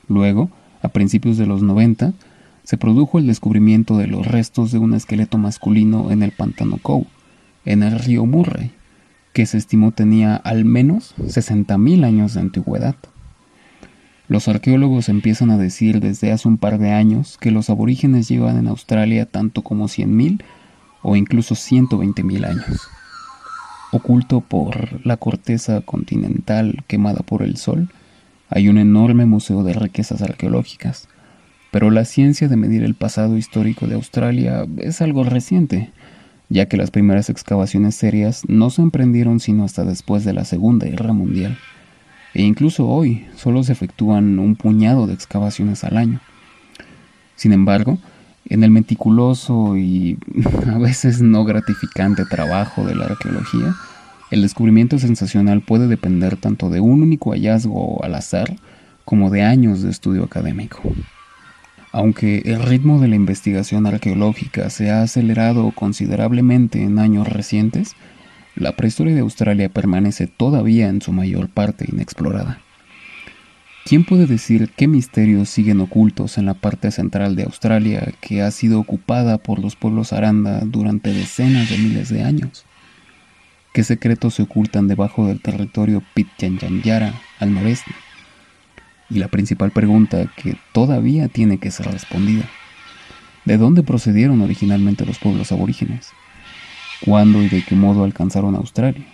Luego, 0.07 0.49
a 0.81 0.89
principios 0.89 1.37
de 1.37 1.45
los 1.45 1.61
90, 1.61 2.13
se 2.63 2.77
produjo 2.77 3.19
el 3.19 3.27
descubrimiento 3.27 3.97
de 3.97 4.07
los 4.07 4.25
restos 4.25 4.71
de 4.71 4.77
un 4.77 4.93
esqueleto 4.93 5.37
masculino 5.37 6.11
en 6.11 6.23
el 6.23 6.31
pantano 6.31 6.77
Cow, 6.77 7.07
en 7.65 7.83
el 7.83 7.99
río 7.99 8.25
Murray, 8.25 8.71
que 9.33 9.45
se 9.45 9.57
estimó 9.57 9.91
tenía 9.91 10.35
al 10.35 10.65
menos 10.65 11.15
60.000 11.17 12.05
años 12.05 12.33
de 12.33 12.41
antigüedad. 12.41 12.95
Los 14.27 14.47
arqueólogos 14.47 15.09
empiezan 15.09 15.51
a 15.51 15.57
decir 15.57 15.99
desde 15.99 16.31
hace 16.31 16.47
un 16.47 16.57
par 16.57 16.77
de 16.77 16.91
años 16.91 17.37
que 17.37 17.51
los 17.51 17.69
aborígenes 17.69 18.29
llevan 18.29 18.57
en 18.57 18.67
Australia 18.67 19.25
tanto 19.25 19.61
como 19.61 19.89
100.000 19.89 20.41
o 21.01 21.15
incluso 21.15 21.55
120.000 21.55 22.45
años. 22.45 22.87
Oculto 23.91 24.41
por 24.41 25.05
la 25.05 25.17
corteza 25.17 25.81
continental 25.81 26.83
quemada 26.87 27.21
por 27.23 27.43
el 27.43 27.57
sol, 27.57 27.89
hay 28.49 28.69
un 28.69 28.77
enorme 28.77 29.25
museo 29.25 29.63
de 29.63 29.73
riquezas 29.73 30.21
arqueológicas, 30.21 31.07
pero 31.71 31.89
la 31.89 32.05
ciencia 32.05 32.47
de 32.47 32.57
medir 32.57 32.83
el 32.83 32.95
pasado 32.95 33.37
histórico 33.37 33.87
de 33.87 33.95
Australia 33.95 34.65
es 34.77 35.01
algo 35.01 35.23
reciente, 35.23 35.91
ya 36.49 36.67
que 36.67 36.77
las 36.77 36.91
primeras 36.91 37.29
excavaciones 37.29 37.95
serias 37.95 38.43
no 38.47 38.69
se 38.69 38.81
emprendieron 38.81 39.39
sino 39.39 39.63
hasta 39.63 39.85
después 39.85 40.25
de 40.25 40.33
la 40.33 40.43
Segunda 40.43 40.85
Guerra 40.85 41.13
Mundial, 41.13 41.57
e 42.33 42.41
incluso 42.43 42.87
hoy 42.87 43.25
solo 43.35 43.63
se 43.63 43.71
efectúan 43.71 44.39
un 44.39 44.55
puñado 44.55 45.07
de 45.07 45.13
excavaciones 45.13 45.83
al 45.83 45.97
año. 45.97 46.19
Sin 47.35 47.53
embargo, 47.53 47.99
en 48.45 48.63
el 48.63 48.71
meticuloso 48.71 49.77
y 49.77 50.17
a 50.67 50.77
veces 50.77 51.21
no 51.21 51.43
gratificante 51.45 52.25
trabajo 52.25 52.83
de 52.85 52.95
la 52.95 53.05
arqueología, 53.05 53.75
el 54.31 54.41
descubrimiento 54.41 54.97
sensacional 54.97 55.61
puede 55.61 55.87
depender 55.87 56.37
tanto 56.37 56.69
de 56.69 56.79
un 56.79 57.03
único 57.03 57.31
hallazgo 57.31 58.03
al 58.03 58.15
azar 58.15 58.55
como 59.03 59.29
de 59.29 59.43
años 59.43 59.81
de 59.81 59.89
estudio 59.89 60.23
académico. 60.23 60.81
Aunque 61.91 62.41
el 62.45 62.63
ritmo 62.63 63.01
de 63.01 63.09
la 63.09 63.17
investigación 63.17 63.85
arqueológica 63.85 64.69
se 64.69 64.89
ha 64.89 65.01
acelerado 65.01 65.71
considerablemente 65.71 66.81
en 66.81 66.99
años 66.99 67.27
recientes, 67.27 67.95
la 68.55 68.77
prehistoria 68.77 69.13
de 69.13 69.19
Australia 69.19 69.67
permanece 69.67 70.27
todavía 70.27 70.87
en 70.87 71.01
su 71.01 71.11
mayor 71.11 71.49
parte 71.49 71.85
inexplorada. 71.91 72.61
¿Quién 73.85 74.05
puede 74.05 74.27
decir 74.27 74.71
qué 74.77 74.87
misterios 74.87 75.49
siguen 75.49 75.81
ocultos 75.81 76.37
en 76.37 76.45
la 76.45 76.53
parte 76.53 76.91
central 76.91 77.35
de 77.35 77.43
Australia 77.43 78.13
que 78.21 78.41
ha 78.41 78.51
sido 78.51 78.79
ocupada 78.79 79.37
por 79.37 79.59
los 79.59 79.75
pueblos 79.75 80.13
aranda 80.13 80.61
durante 80.65 81.13
decenas 81.13 81.69
de 81.69 81.77
miles 81.77 82.09
de 82.09 82.23
años? 82.23 82.65
qué 83.73 83.83
secretos 83.83 84.35
se 84.35 84.43
ocultan 84.43 84.87
debajo 84.87 85.27
del 85.27 85.41
territorio 85.41 86.03
Pitjantjantjara 86.13 87.13
al 87.39 87.53
noreste. 87.53 87.91
Y 89.09 89.19
la 89.19 89.27
principal 89.27 89.71
pregunta 89.71 90.31
que 90.35 90.57
todavía 90.73 91.27
tiene 91.27 91.57
que 91.57 91.71
ser 91.71 91.87
respondida. 91.87 92.45
¿De 93.45 93.57
dónde 93.57 93.83
procedieron 93.83 94.41
originalmente 94.41 95.05
los 95.05 95.19
pueblos 95.19 95.51
aborígenes? 95.51 96.09
¿Cuándo 97.03 97.41
y 97.41 97.49
de 97.49 97.63
qué 97.63 97.75
modo 97.75 98.03
alcanzaron 98.03 98.55
Australia? 98.55 99.05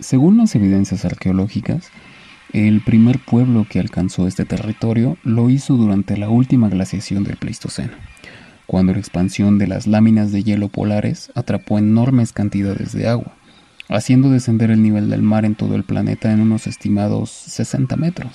Según 0.00 0.38
las 0.38 0.54
evidencias 0.54 1.04
arqueológicas, 1.04 1.90
el 2.52 2.80
primer 2.80 3.18
pueblo 3.18 3.66
que 3.68 3.78
alcanzó 3.78 4.26
este 4.26 4.44
territorio 4.44 5.18
lo 5.22 5.50
hizo 5.50 5.74
durante 5.74 6.16
la 6.16 6.30
última 6.30 6.68
glaciación 6.68 7.24
del 7.24 7.36
Pleistoceno, 7.36 7.92
cuando 8.66 8.92
la 8.92 8.98
expansión 8.98 9.58
de 9.58 9.66
las 9.66 9.86
láminas 9.86 10.32
de 10.32 10.42
hielo 10.42 10.68
polares 10.68 11.30
atrapó 11.34 11.78
enormes 11.78 12.32
cantidades 12.32 12.92
de 12.92 13.08
agua, 13.08 13.34
haciendo 13.88 14.30
descender 14.30 14.70
el 14.70 14.82
nivel 14.82 15.10
del 15.10 15.22
mar 15.22 15.44
en 15.44 15.54
todo 15.54 15.74
el 15.74 15.84
planeta 15.84 16.32
en 16.32 16.40
unos 16.40 16.66
estimados 16.66 17.30
60 17.30 17.96
metros. 17.96 18.32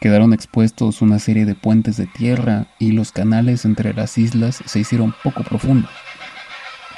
Quedaron 0.00 0.34
expuestos 0.34 1.00
una 1.00 1.18
serie 1.18 1.46
de 1.46 1.54
puentes 1.54 1.96
de 1.96 2.06
tierra 2.06 2.66
y 2.78 2.92
los 2.92 3.12
canales 3.12 3.64
entre 3.64 3.94
las 3.94 4.18
islas 4.18 4.62
se 4.66 4.80
hicieron 4.80 5.14
poco 5.22 5.42
profundos. 5.42 5.90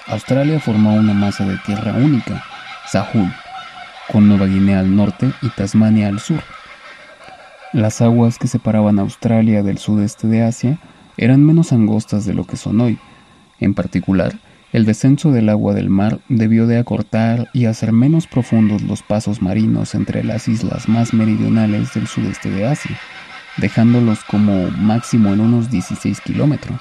Australia 0.08 0.58
formó 0.58 0.94
una 0.94 1.12
masa 1.12 1.46
de 1.46 1.58
tierra 1.58 1.92
única, 1.92 2.42
Sahul, 2.90 3.30
con 4.12 4.28
Nueva 4.28 4.46
Guinea 4.46 4.80
al 4.80 4.94
norte 4.94 5.32
y 5.42 5.48
Tasmania 5.50 6.08
al 6.08 6.20
sur. 6.20 6.42
Las 7.72 8.00
aguas 8.00 8.38
que 8.38 8.48
separaban 8.48 8.98
Australia 8.98 9.62
del 9.62 9.78
sudeste 9.78 10.26
de 10.26 10.42
Asia 10.42 10.78
eran 11.16 11.44
menos 11.44 11.72
angostas 11.72 12.24
de 12.24 12.34
lo 12.34 12.44
que 12.44 12.56
son 12.56 12.80
hoy. 12.80 12.98
En 13.60 13.74
particular, 13.74 14.38
el 14.72 14.84
descenso 14.84 15.32
del 15.32 15.48
agua 15.48 15.74
del 15.74 15.90
mar 15.90 16.20
debió 16.28 16.66
de 16.66 16.78
acortar 16.78 17.48
y 17.52 17.66
hacer 17.66 17.92
menos 17.92 18.26
profundos 18.26 18.82
los 18.82 19.02
pasos 19.02 19.42
marinos 19.42 19.94
entre 19.94 20.24
las 20.24 20.48
islas 20.48 20.88
más 20.88 21.12
meridionales 21.12 21.94
del 21.94 22.06
sudeste 22.06 22.50
de 22.50 22.66
Asia, 22.66 22.98
dejándolos 23.56 24.24
como 24.24 24.70
máximo 24.70 25.32
en 25.32 25.40
unos 25.40 25.70
16 25.70 26.20
kilómetros. 26.20 26.80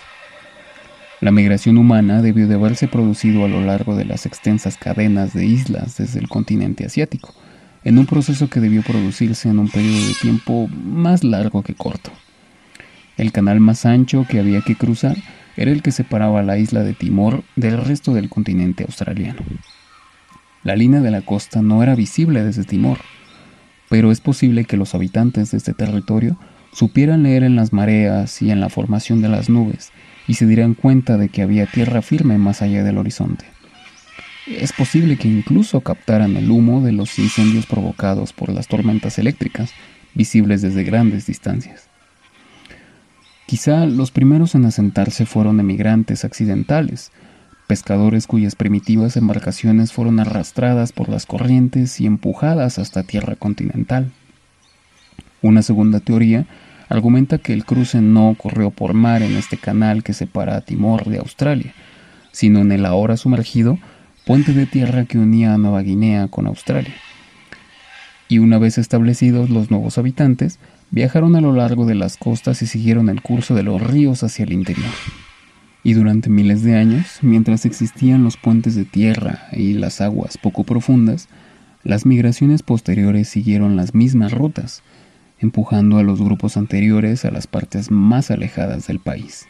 La 1.20 1.32
migración 1.32 1.80
humana 1.80 2.22
debió 2.22 2.48
de 2.48 2.54
haberse 2.54 2.88
producido 2.88 3.44
a 3.44 3.48
lo 3.48 3.62
largo 3.62 3.96
de 3.96 4.06
las 4.06 4.28
extensas 4.28 4.78
cadenas 4.78 5.34
de 5.34 5.48
islas 5.48 5.98
desde 5.98 6.20
el 6.20 6.30
continente 6.30 6.86
asiático, 6.86 7.34
en 7.84 7.98
un 7.98 8.06
proceso 8.06 8.52
que 8.52 8.60
debió 8.60 8.84
producirse 8.84 9.50
en 9.50 9.58
un 9.58 9.68
periodo 9.68 9.98
de 9.98 10.14
tiempo 10.22 10.68
más 10.68 11.24
largo 11.24 11.64
que 11.64 11.74
corto. 11.74 12.12
El 13.18 13.32
canal 13.32 13.60
más 13.60 13.88
ancho 13.88 14.28
que 14.30 14.40
había 14.40 14.62
que 14.62 14.76
cruzar 14.76 15.18
era 15.56 15.72
el 15.72 15.82
que 15.82 15.92
separaba 15.92 16.44
la 16.44 16.60
isla 16.60 16.84
de 16.84 16.94
Timor 16.94 17.44
del 17.56 17.84
resto 17.84 18.14
del 18.14 18.30
continente 18.30 18.84
australiano. 18.84 19.42
La 20.62 20.76
línea 20.76 21.02
de 21.02 21.10
la 21.10 21.22
costa 21.22 21.64
no 21.64 21.82
era 21.82 21.96
visible 21.96 22.44
desde 22.44 22.64
Timor, 22.64 23.00
pero 23.90 24.12
es 24.12 24.22
posible 24.22 24.66
que 24.66 24.78
los 24.78 24.94
habitantes 24.94 25.50
de 25.50 25.58
este 25.58 25.74
territorio 25.74 26.38
supieran 26.74 27.24
leer 27.24 27.42
en 27.42 27.56
las 27.56 27.74
mareas 27.74 28.40
y 28.44 28.52
en 28.52 28.60
la 28.60 28.70
formación 28.70 29.24
de 29.24 29.30
las 29.30 29.50
nubes 29.50 29.92
y 30.28 30.36
se 30.36 30.46
dieran 30.46 30.74
cuenta 30.74 31.18
de 31.18 31.30
que 31.30 31.42
había 31.42 31.66
tierra 31.66 32.02
firme 32.02 32.38
más 32.38 32.62
allá 32.62 32.84
del 32.84 32.98
horizonte. 32.98 33.46
Es 34.48 34.72
posible 34.72 35.18
que 35.18 35.28
incluso 35.28 35.82
captaran 35.82 36.38
el 36.38 36.52
humo 36.52 36.82
de 36.82 36.92
los 36.92 37.18
incendios 37.20 37.66
provocados 37.66 38.34
por 38.34 38.50
las 38.50 38.68
tormentas 38.68 39.18
eléctricas, 39.20 39.72
visibles 40.14 40.62
desde 40.62 40.84
grandes 40.84 41.26
distancias. 41.28 41.90
Quizá 43.46 43.86
los 43.86 44.12
primeros 44.12 44.56
en 44.56 44.66
asentarse 44.66 45.26
fueron 45.26 45.60
emigrantes 45.60 46.26
accidentales, 46.26 47.12
pescadores 47.68 48.28
cuyas 48.28 48.56
primitivas 48.56 49.18
embarcaciones 49.18 49.92
fueron 49.92 50.20
arrastradas 50.20 50.92
por 50.94 51.10
las 51.10 51.26
corrientes 51.26 52.00
y 52.00 52.06
empujadas 52.06 52.80
hasta 52.80 53.04
tierra 53.04 53.36
continental. 53.36 54.12
Una 55.42 55.62
segunda 55.62 56.00
teoría 56.00 56.46
argumenta 56.90 57.38
que 57.38 57.54
el 57.54 57.66
cruce 57.66 58.02
no 58.02 58.30
ocurrió 58.30 58.72
por 58.72 58.94
mar 58.94 59.22
en 59.22 59.36
este 59.36 59.58
canal 59.58 60.04
que 60.04 60.14
separa 60.14 60.56
a 60.56 60.62
Timor 60.62 61.06
de 61.06 61.20
Australia, 61.20 61.74
sino 62.32 62.60
en 62.60 62.72
el 62.72 62.86
ahora 62.86 63.18
sumergido 63.18 63.80
puente 64.26 64.54
de 64.54 64.66
tierra 64.66 65.06
que 65.06 65.18
unía 65.18 65.54
a 65.54 65.58
Nueva 65.58 65.82
Guinea 65.82 66.28
con 66.28 66.48
Australia. 66.48 66.94
Y 68.28 68.40
una 68.40 68.58
vez 68.58 68.78
establecidos 68.78 69.50
los 69.50 69.72
nuevos 69.72 69.98
habitantes, 69.98 70.60
viajaron 70.92 71.36
a 71.36 71.42
lo 71.42 71.54
largo 71.54 71.86
de 71.86 71.96
las 71.96 72.18
costas 72.18 72.62
y 72.62 72.68
siguieron 72.68 73.08
el 73.08 73.22
curso 73.22 73.56
de 73.56 73.64
los 73.64 73.82
ríos 73.82 74.24
hacia 74.24 74.44
el 74.44 74.52
interior. 74.52 74.92
Y 75.84 75.94
durante 75.94 76.30
miles 76.30 76.64
de 76.64 76.76
años, 76.76 77.20
mientras 77.22 77.66
existían 77.66 78.24
los 78.24 78.36
puentes 78.36 78.76
de 78.76 78.84
tierra 78.84 79.48
y 79.54 79.74
las 79.74 80.02
aguas 80.02 80.38
poco 80.38 80.66
profundas, 80.66 81.30
las 81.84 82.06
migraciones 82.06 82.64
posteriores 82.64 83.30
siguieron 83.30 83.78
las 83.78 83.96
mismas 83.96 84.34
rutas, 84.34 84.84
empujando 85.40 85.98
a 85.98 86.04
los 86.04 86.22
grupos 86.22 86.58
anteriores 86.58 87.26
a 87.26 87.32
las 87.32 87.48
partes 87.48 87.92
más 87.92 88.32
alejadas 88.32 88.88
del 88.88 89.00
país. 89.00 89.48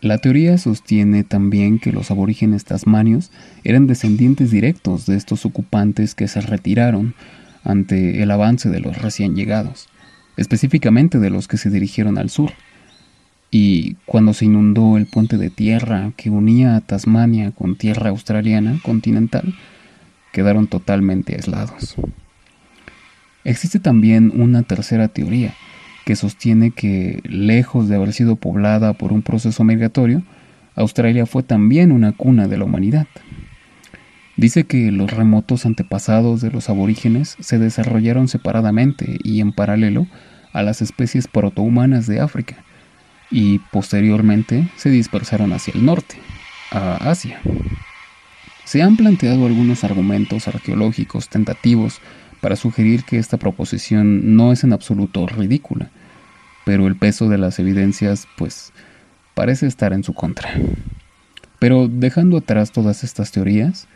La 0.00 0.18
teoría 0.18 0.58
sostiene 0.58 1.24
también 1.24 1.78
que 1.78 1.90
los 1.90 2.10
aborígenes 2.10 2.64
tasmanios 2.64 3.32
eran 3.64 3.86
descendientes 3.86 4.50
directos 4.50 5.06
de 5.06 5.16
estos 5.16 5.46
ocupantes 5.46 6.14
que 6.14 6.28
se 6.28 6.40
retiraron 6.42 7.14
ante 7.64 8.22
el 8.22 8.30
avance 8.30 8.68
de 8.68 8.80
los 8.80 8.98
recién 8.98 9.34
llegados, 9.34 9.88
específicamente 10.36 11.18
de 11.18 11.30
los 11.30 11.48
que 11.48 11.56
se 11.56 11.70
dirigieron 11.70 12.18
al 12.18 12.30
sur. 12.30 12.52
Y 13.50 13.94
cuando 14.04 14.34
se 14.34 14.44
inundó 14.44 14.96
el 14.98 15.06
puente 15.06 15.38
de 15.38 15.50
tierra 15.50 16.12
que 16.16 16.30
unía 16.30 16.76
a 16.76 16.82
Tasmania 16.82 17.52
con 17.52 17.76
tierra 17.76 18.10
australiana 18.10 18.78
continental, 18.82 19.54
quedaron 20.30 20.66
totalmente 20.66 21.34
aislados. 21.34 21.96
Existe 23.46 23.78
también 23.78 24.32
una 24.34 24.64
tercera 24.64 25.06
teoría 25.06 25.54
que 26.04 26.16
sostiene 26.16 26.72
que, 26.72 27.20
lejos 27.22 27.88
de 27.88 27.94
haber 27.94 28.12
sido 28.12 28.34
poblada 28.34 28.94
por 28.94 29.12
un 29.12 29.22
proceso 29.22 29.62
migratorio, 29.62 30.24
Australia 30.74 31.26
fue 31.26 31.44
también 31.44 31.92
una 31.92 32.10
cuna 32.10 32.48
de 32.48 32.58
la 32.58 32.64
humanidad. 32.64 33.06
Dice 34.36 34.64
que 34.64 34.90
los 34.90 35.12
remotos 35.12 35.64
antepasados 35.64 36.40
de 36.40 36.50
los 36.50 36.68
aborígenes 36.68 37.36
se 37.38 37.60
desarrollaron 37.60 38.26
separadamente 38.26 39.16
y 39.22 39.40
en 39.40 39.52
paralelo 39.52 40.08
a 40.52 40.64
las 40.64 40.82
especies 40.82 41.28
protohumanas 41.28 42.08
de 42.08 42.18
África, 42.18 42.64
y 43.30 43.60
posteriormente 43.70 44.68
se 44.74 44.90
dispersaron 44.90 45.52
hacia 45.52 45.72
el 45.74 45.84
norte, 45.84 46.16
a 46.72 46.96
Asia. 46.96 47.38
Se 48.64 48.82
han 48.82 48.96
planteado 48.96 49.46
algunos 49.46 49.84
argumentos 49.84 50.48
arqueológicos 50.48 51.28
tentativos 51.28 52.00
para 52.40 52.56
sugerir 52.56 53.04
que 53.04 53.18
esta 53.18 53.36
proposición 53.36 54.36
no 54.36 54.52
es 54.52 54.64
en 54.64 54.72
absoluto 54.72 55.26
ridícula, 55.26 55.90
pero 56.64 56.86
el 56.86 56.96
peso 56.96 57.28
de 57.28 57.38
las 57.38 57.58
evidencias 57.58 58.26
pues 58.36 58.72
parece 59.34 59.66
estar 59.66 59.92
en 59.92 60.04
su 60.04 60.14
contra. 60.14 60.50
Pero 61.58 61.88
dejando 61.88 62.38
atrás 62.38 62.72
todas 62.72 63.04
estas 63.04 63.32
teorías, 63.32 63.88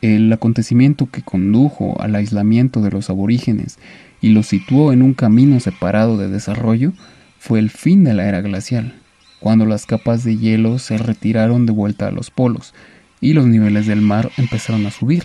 el 0.00 0.32
acontecimiento 0.32 1.10
que 1.10 1.22
condujo 1.22 2.00
al 2.00 2.14
aislamiento 2.14 2.80
de 2.80 2.90
los 2.90 3.10
aborígenes 3.10 3.78
y 4.20 4.30
los 4.30 4.46
situó 4.46 4.92
en 4.92 5.02
un 5.02 5.14
camino 5.14 5.60
separado 5.60 6.16
de 6.16 6.28
desarrollo 6.28 6.92
fue 7.38 7.58
el 7.58 7.70
fin 7.70 8.04
de 8.04 8.14
la 8.14 8.28
era 8.28 8.40
glacial, 8.40 8.94
cuando 9.40 9.66
las 9.66 9.86
capas 9.86 10.24
de 10.24 10.36
hielo 10.36 10.78
se 10.78 10.98
retiraron 10.98 11.66
de 11.66 11.72
vuelta 11.72 12.06
a 12.06 12.12
los 12.12 12.30
polos 12.30 12.74
y 13.20 13.32
los 13.32 13.46
niveles 13.46 13.86
del 13.86 14.00
mar 14.00 14.30
empezaron 14.36 14.86
a 14.86 14.90
subir 14.90 15.24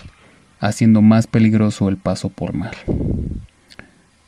haciendo 0.64 1.02
más 1.02 1.26
peligroso 1.26 1.88
el 1.88 1.98
paso 1.98 2.30
por 2.30 2.54
mar. 2.54 2.74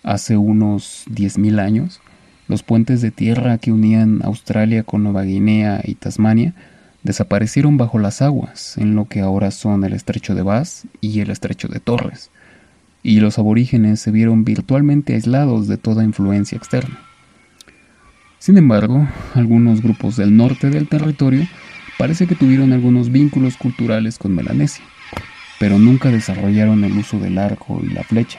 Hace 0.03 0.37
unos 0.37 1.05
10.000 1.11 1.59
años, 1.59 2.01
los 2.47 2.63
puentes 2.63 3.01
de 3.01 3.11
tierra 3.11 3.59
que 3.59 3.73
unían 3.73 4.21
Australia 4.23 4.83
con 4.83 5.03
Nueva 5.03 5.23
Guinea 5.23 5.81
y 5.83 5.95
Tasmania 5.95 6.55
desaparecieron 7.03 7.77
bajo 7.79 7.99
las 7.99 8.21
aguas 8.21 8.77
en 8.77 8.95
lo 8.95 9.07
que 9.07 9.21
ahora 9.21 9.51
son 9.51 9.85
el 9.85 9.95
estrecho 9.95 10.35
de 10.35 10.43
Bass 10.43 10.87
y 11.01 11.21
el 11.21 11.31
estrecho 11.31 11.69
de 11.69 11.81
Torres, 11.81 12.31
y 13.03 13.21
los 13.21 13.39
aborígenes 13.39 14.01
se 14.01 14.11
vieron 14.11 14.45
virtualmente 14.45 15.15
aislados 15.15 15.69
de 15.69 15.79
toda 15.79 16.05
influencia 16.05 16.57
externa. 16.59 16.99
Sin 18.39 18.59
embargo, 18.59 19.09
algunos 19.35 19.83
grupos 19.83 20.17
del 20.17 20.37
norte 20.37 20.69
del 20.69 20.89
territorio 20.89 21.47
parece 21.99 22.27
que 22.27 22.35
tuvieron 22.35 22.73
algunos 22.73 23.11
vínculos 23.11 23.57
culturales 23.57 24.19
con 24.19 24.35
Melanesia, 24.35 24.85
pero 25.59 25.79
nunca 25.79 26.11
desarrollaron 26.11 26.85
el 26.85 26.97
uso 26.97 27.19
del 27.19 27.39
arco 27.39 27.81
y 27.83 27.89
la 27.93 28.03
flecha, 28.03 28.39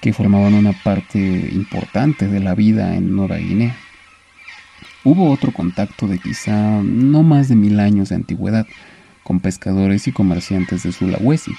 que 0.00 0.12
formaban 0.12 0.54
una 0.54 0.72
parte 0.72 1.18
importante 1.52 2.28
de 2.28 2.40
la 2.40 2.54
vida 2.54 2.94
en 2.94 3.14
Nueva 3.14 3.36
Guinea. 3.36 3.76
Hubo 5.02 5.30
otro 5.30 5.52
contacto 5.52 6.06
de 6.06 6.18
quizá 6.18 6.80
no 6.82 7.22
más 7.22 7.48
de 7.48 7.56
mil 7.56 7.80
años 7.80 8.08
de 8.08 8.16
antigüedad 8.16 8.66
con 9.22 9.40
pescadores 9.40 10.06
y 10.06 10.12
comerciantes 10.12 10.82
de 10.82 10.92
Sulawesi, 10.92 11.52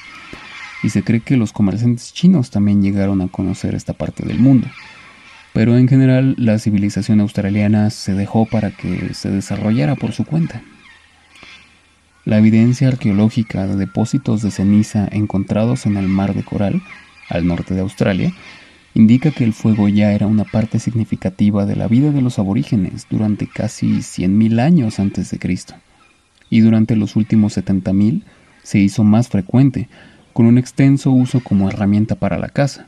y 0.84 0.90
se 0.90 1.04
cree 1.04 1.22
que 1.22 1.38
los 1.38 1.52
comerciantes 1.52 2.14
chinos 2.14 2.52
también 2.52 2.82
llegaron 2.82 3.22
a 3.22 3.28
conocer 3.28 3.74
esta 3.74 3.94
parte 3.94 4.26
del 4.26 4.40
mundo. 4.40 4.68
Pero 5.54 5.78
en 5.78 5.88
general 5.88 6.36
la 6.38 6.60
civilización 6.60 7.22
australiana 7.22 7.90
se 7.90 8.14
dejó 8.14 8.46
para 8.46 8.72
que 8.72 9.14
se 9.14 9.32
desarrollara 9.32 9.96
por 9.96 10.12
su 10.12 10.26
cuenta. 10.26 10.62
La 12.26 12.40
evidencia 12.40 12.88
arqueológica 12.88 13.68
de 13.68 13.76
depósitos 13.76 14.42
de 14.42 14.50
ceniza 14.50 15.08
encontrados 15.12 15.86
en 15.86 15.96
el 15.96 16.08
mar 16.08 16.34
de 16.34 16.42
Coral, 16.42 16.82
al 17.30 17.46
norte 17.46 17.76
de 17.76 17.82
Australia, 17.82 18.34
indica 18.96 19.30
que 19.30 19.44
el 19.44 19.54
fuego 19.54 19.88
ya 19.90 20.12
era 20.12 20.26
una 20.26 20.44
parte 20.44 20.80
significativa 20.80 21.68
de 21.68 21.76
la 21.76 21.88
vida 21.88 22.10
de 22.10 22.24
los 22.24 22.40
aborígenes 22.40 23.06
durante 23.12 23.48
casi 23.48 23.98
100.000 23.98 24.60
años 24.60 25.00
antes 25.00 25.30
de 25.30 25.38
Cristo. 25.38 25.76
Y 26.50 26.62
durante 26.62 26.96
los 26.96 27.16
últimos 27.16 27.60
70.000 27.60 28.24
se 28.64 28.80
hizo 28.80 29.04
más 29.04 29.30
frecuente, 29.30 29.88
con 30.34 30.48
un 30.48 30.58
extenso 30.58 31.12
uso 31.12 31.42
como 31.42 31.70
herramienta 31.70 32.16
para 32.16 32.40
la 32.40 32.50
caza, 32.50 32.88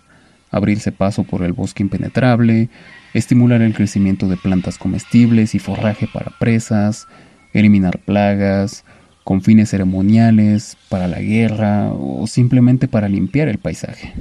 abrirse 0.50 0.92
paso 0.92 1.26
por 1.26 1.44
el 1.44 1.54
bosque 1.54 1.84
impenetrable, 1.84 2.70
estimular 3.14 3.62
el 3.62 3.76
crecimiento 3.76 4.28
de 4.30 4.38
plantas 4.38 4.80
comestibles 4.80 5.54
y 5.54 5.60
forraje 5.60 6.08
para 6.12 6.32
presas, 6.40 7.08
eliminar 7.54 8.00
plagas, 8.00 8.84
con 9.28 9.42
fines 9.42 9.72
ceremoniales, 9.72 10.78
para 10.88 11.10
la 11.10 11.20
guerra 11.20 11.92
o 11.92 12.26
simplemente 12.28 12.88
para 12.88 13.10
limpiar 13.10 13.50
el 13.50 13.58
paisaje. 13.58 14.14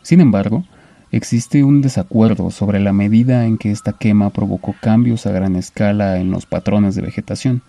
Sin 0.00 0.22
embargo, 0.22 0.64
existe 1.10 1.62
un 1.62 1.82
desacuerdo 1.82 2.50
sobre 2.50 2.80
la 2.80 2.94
medida 2.94 3.44
en 3.44 3.58
que 3.58 3.70
esta 3.70 3.92
quema 3.92 4.30
provocó 4.30 4.74
cambios 4.80 5.26
a 5.26 5.32
gran 5.32 5.56
escala 5.56 6.16
en 6.16 6.30
los 6.30 6.46
patrones 6.46 6.94
de 6.94 7.02
vegetación. 7.02 7.60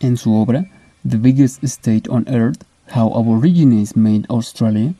En 0.00 0.18
su 0.18 0.34
obra, 0.34 0.66
The 1.08 1.16
Biggest 1.16 1.64
State 1.64 2.10
on 2.10 2.26
Earth, 2.28 2.64
How 2.94 3.16
Aborigines 3.16 3.96
Made 3.96 4.24
Australia, 4.28 4.92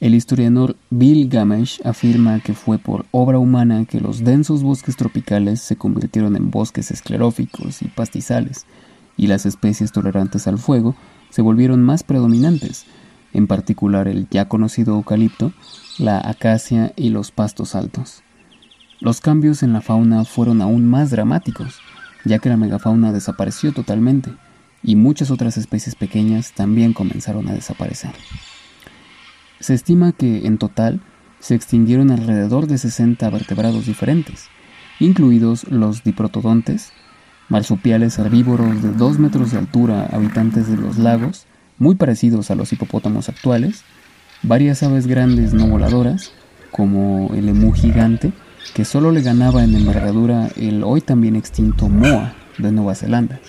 el 0.00 0.14
historiador 0.14 0.76
Bill 0.88 1.28
Gamesh 1.28 1.82
afirma 1.84 2.40
que 2.40 2.54
fue 2.54 2.78
por 2.78 3.04
obra 3.10 3.38
humana 3.38 3.84
que 3.84 4.00
los 4.00 4.24
densos 4.24 4.62
bosques 4.62 4.96
tropicales 4.96 5.60
se 5.60 5.76
convirtieron 5.76 6.36
en 6.36 6.50
bosques 6.50 6.90
escleróficos 6.90 7.82
y 7.82 7.88
pastizales, 7.88 8.64
y 9.16 9.26
las 9.26 9.46
especies 9.46 9.92
tolerantes 9.92 10.46
al 10.46 10.58
fuego 10.58 10.94
se 11.30 11.42
volvieron 11.42 11.82
más 11.82 12.02
predominantes, 12.02 12.86
en 13.32 13.46
particular 13.46 14.08
el 14.08 14.28
ya 14.30 14.48
conocido 14.48 14.94
eucalipto, 14.94 15.52
la 15.98 16.18
acacia 16.18 16.92
y 16.96 17.10
los 17.10 17.30
pastos 17.30 17.74
altos. 17.74 18.22
Los 19.00 19.20
cambios 19.20 19.62
en 19.62 19.72
la 19.72 19.82
fauna 19.82 20.24
fueron 20.24 20.62
aún 20.62 20.86
más 20.86 21.10
dramáticos, 21.10 21.80
ya 22.24 22.38
que 22.38 22.48
la 22.48 22.56
megafauna 22.56 23.12
desapareció 23.12 23.72
totalmente 23.72 24.32
y 24.82 24.96
muchas 24.96 25.30
otras 25.30 25.56
especies 25.56 25.94
pequeñas 25.94 26.52
también 26.52 26.92
comenzaron 26.92 27.48
a 27.48 27.52
desaparecer. 27.52 28.12
Se 29.60 29.74
estima 29.74 30.12
que 30.12 30.46
en 30.46 30.58
total 30.58 31.00
se 31.40 31.54
extinguieron 31.54 32.10
alrededor 32.10 32.66
de 32.66 32.78
60 32.78 33.28
vertebrados 33.30 33.86
diferentes, 33.86 34.48
incluidos 35.00 35.64
los 35.64 36.04
diprotodontes, 36.04 36.92
marsupiales 37.48 38.18
herbívoros 38.18 38.82
de 38.82 38.92
2 38.92 39.18
metros 39.18 39.52
de 39.52 39.58
altura 39.58 40.08
habitantes 40.12 40.68
de 40.68 40.76
los 40.76 40.98
lagos, 40.98 41.46
muy 41.78 41.94
parecidos 41.94 42.50
a 42.50 42.54
los 42.54 42.72
hipopótamos 42.72 43.28
actuales, 43.28 43.84
varias 44.42 44.82
aves 44.82 45.06
grandes 45.06 45.54
no 45.54 45.66
voladoras, 45.66 46.32
como 46.70 47.30
el 47.34 47.48
emú 47.48 47.72
gigante, 47.72 48.32
que 48.74 48.84
solo 48.84 49.12
le 49.12 49.22
ganaba 49.22 49.64
en 49.64 49.74
envergadura 49.74 50.48
el 50.56 50.82
hoy 50.84 51.00
también 51.00 51.36
extinto 51.36 51.88
moa 51.88 52.34
de 52.58 52.72
Nueva 52.72 52.94
Zelanda, 52.94 53.40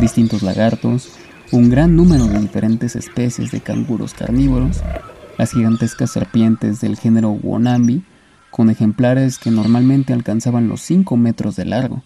distintos 0.00 0.42
lagartos, 0.42 1.10
un 1.52 1.70
gran 1.70 1.96
número 1.96 2.26
de 2.26 2.40
diferentes 2.40 2.96
especies 2.96 3.52
de 3.52 3.60
canguros 3.60 4.14
carnívoros, 4.14 4.82
las 5.38 5.52
gigantescas 5.52 6.10
serpientes 6.10 6.80
del 6.80 6.96
género 6.96 7.30
Wonambi, 7.30 8.02
con 8.50 8.68
ejemplares 8.68 9.38
que 9.38 9.50
normalmente 9.50 10.12
alcanzaban 10.12 10.68
los 10.68 10.82
5 10.82 11.16
metros 11.16 11.56
de 11.56 11.64
largo, 11.64 12.02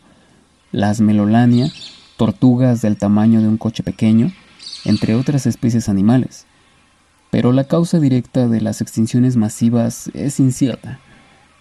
las 0.73 1.01
Melolania, 1.01 1.71
tortugas 2.17 2.83
del 2.83 2.97
tamaño 2.97 3.41
de 3.41 3.49
un 3.49 3.59
coche 3.59 3.83
pequeño, 3.83 4.33
entre 4.85 5.15
otras 5.15 5.47
especies 5.47 5.89
animales. 5.89 6.47
Pero 7.31 7.53
la 7.53 7.65
causa 7.65 8.01
directa 8.01 8.49
de 8.49 8.61
las 8.61 8.81
extinciones 8.81 9.37
masivas 9.37 10.11
es 10.15 10.41
incierta. 10.41 11.01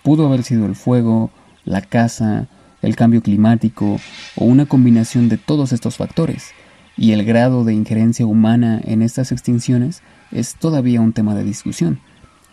Pudo 0.04 0.28
haber 0.28 0.44
sido 0.44 0.66
el 0.66 0.76
fuego, 0.76 1.32
la 1.66 1.82
caza, 1.82 2.48
el 2.82 2.96
cambio 2.96 3.22
climático 3.22 4.00
o 4.36 4.46
una 4.46 4.66
combinación 4.66 5.28
de 5.28 5.38
todos 5.38 5.74
estos 5.74 5.98
factores, 5.98 6.52
y 6.98 7.12
el 7.12 7.26
grado 7.26 7.64
de 7.64 7.74
injerencia 7.74 8.26
humana 8.26 8.80
en 8.84 9.02
estas 9.02 9.32
extinciones 9.32 10.02
es 10.32 10.56
todavía 10.56 11.02
un 11.02 11.14
tema 11.14 11.36
de 11.36 11.44
discusión, 11.44 12.00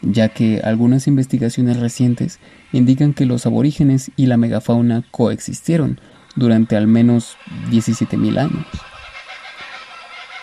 ya 0.00 0.30
que 0.30 0.60
algunas 0.64 1.06
investigaciones 1.06 1.78
recientes 1.78 2.40
indican 2.72 3.14
que 3.14 3.26
los 3.26 3.46
aborígenes 3.46 4.10
y 4.16 4.26
la 4.26 4.36
megafauna 4.36 5.04
coexistieron 5.10 6.00
durante 6.34 6.76
al 6.76 6.86
menos 6.86 7.36
17.000 7.70 8.38
años. 8.38 8.66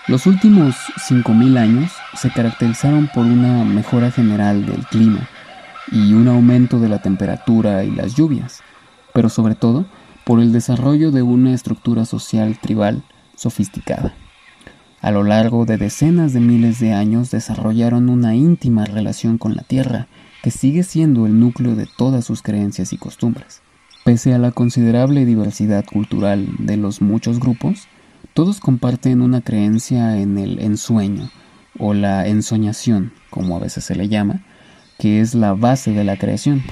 Los 0.07 0.25
últimos 0.25 0.75
5.000 1.07 1.57
años 1.57 1.91
se 2.15 2.31
caracterizaron 2.31 3.09
por 3.13 3.25
una 3.25 3.63
mejora 3.63 4.09
general 4.11 4.65
del 4.65 4.85
clima 4.87 5.29
y 5.91 6.13
un 6.13 6.27
aumento 6.27 6.79
de 6.79 6.89
la 6.89 6.99
temperatura 6.99 7.83
y 7.83 7.91
las 7.91 8.15
lluvias, 8.15 8.61
pero 9.13 9.29
sobre 9.29 9.55
todo 9.55 9.85
por 10.23 10.39
el 10.39 10.51
desarrollo 10.51 11.11
de 11.11 11.21
una 11.21 11.53
estructura 11.53 12.05
social 12.05 12.57
tribal 12.59 13.03
sofisticada. 13.35 14.13
A 15.01 15.11
lo 15.11 15.23
largo 15.23 15.65
de 15.65 15.77
decenas 15.77 16.33
de 16.33 16.39
miles 16.39 16.79
de 16.79 16.93
años 16.93 17.31
desarrollaron 17.31 18.09
una 18.09 18.35
íntima 18.35 18.85
relación 18.85 19.37
con 19.37 19.55
la 19.55 19.63
Tierra, 19.63 20.07
que 20.43 20.51
sigue 20.51 20.83
siendo 20.83 21.25
el 21.25 21.39
núcleo 21.39 21.75
de 21.75 21.87
todas 21.97 22.25
sus 22.25 22.41
creencias 22.41 22.93
y 22.93 22.97
costumbres. 22.97 23.61
Pese 24.09 24.33
a 24.33 24.39
la 24.39 24.49
considerable 24.49 25.23
diversidad 25.23 25.85
cultural 25.85 26.47
de 26.57 26.77
los 26.77 26.99
muchos 26.99 27.39
grupos, 27.39 27.87
todos 28.33 28.59
comparten 28.59 29.21
una 29.21 29.41
creencia 29.41 30.19
en 30.19 30.39
el 30.39 30.57
ensueño 30.61 31.29
o 31.77 31.93
la 31.93 32.27
ensoñación, 32.27 33.13
como 33.29 33.55
a 33.55 33.59
veces 33.59 33.83
se 33.83 33.93
le 33.93 34.07
llama, 34.07 34.41
que 34.97 35.21
es 35.21 35.35
la 35.35 35.53
base 35.53 35.91
de 35.91 36.03
la 36.03 36.17
creación. 36.17 36.63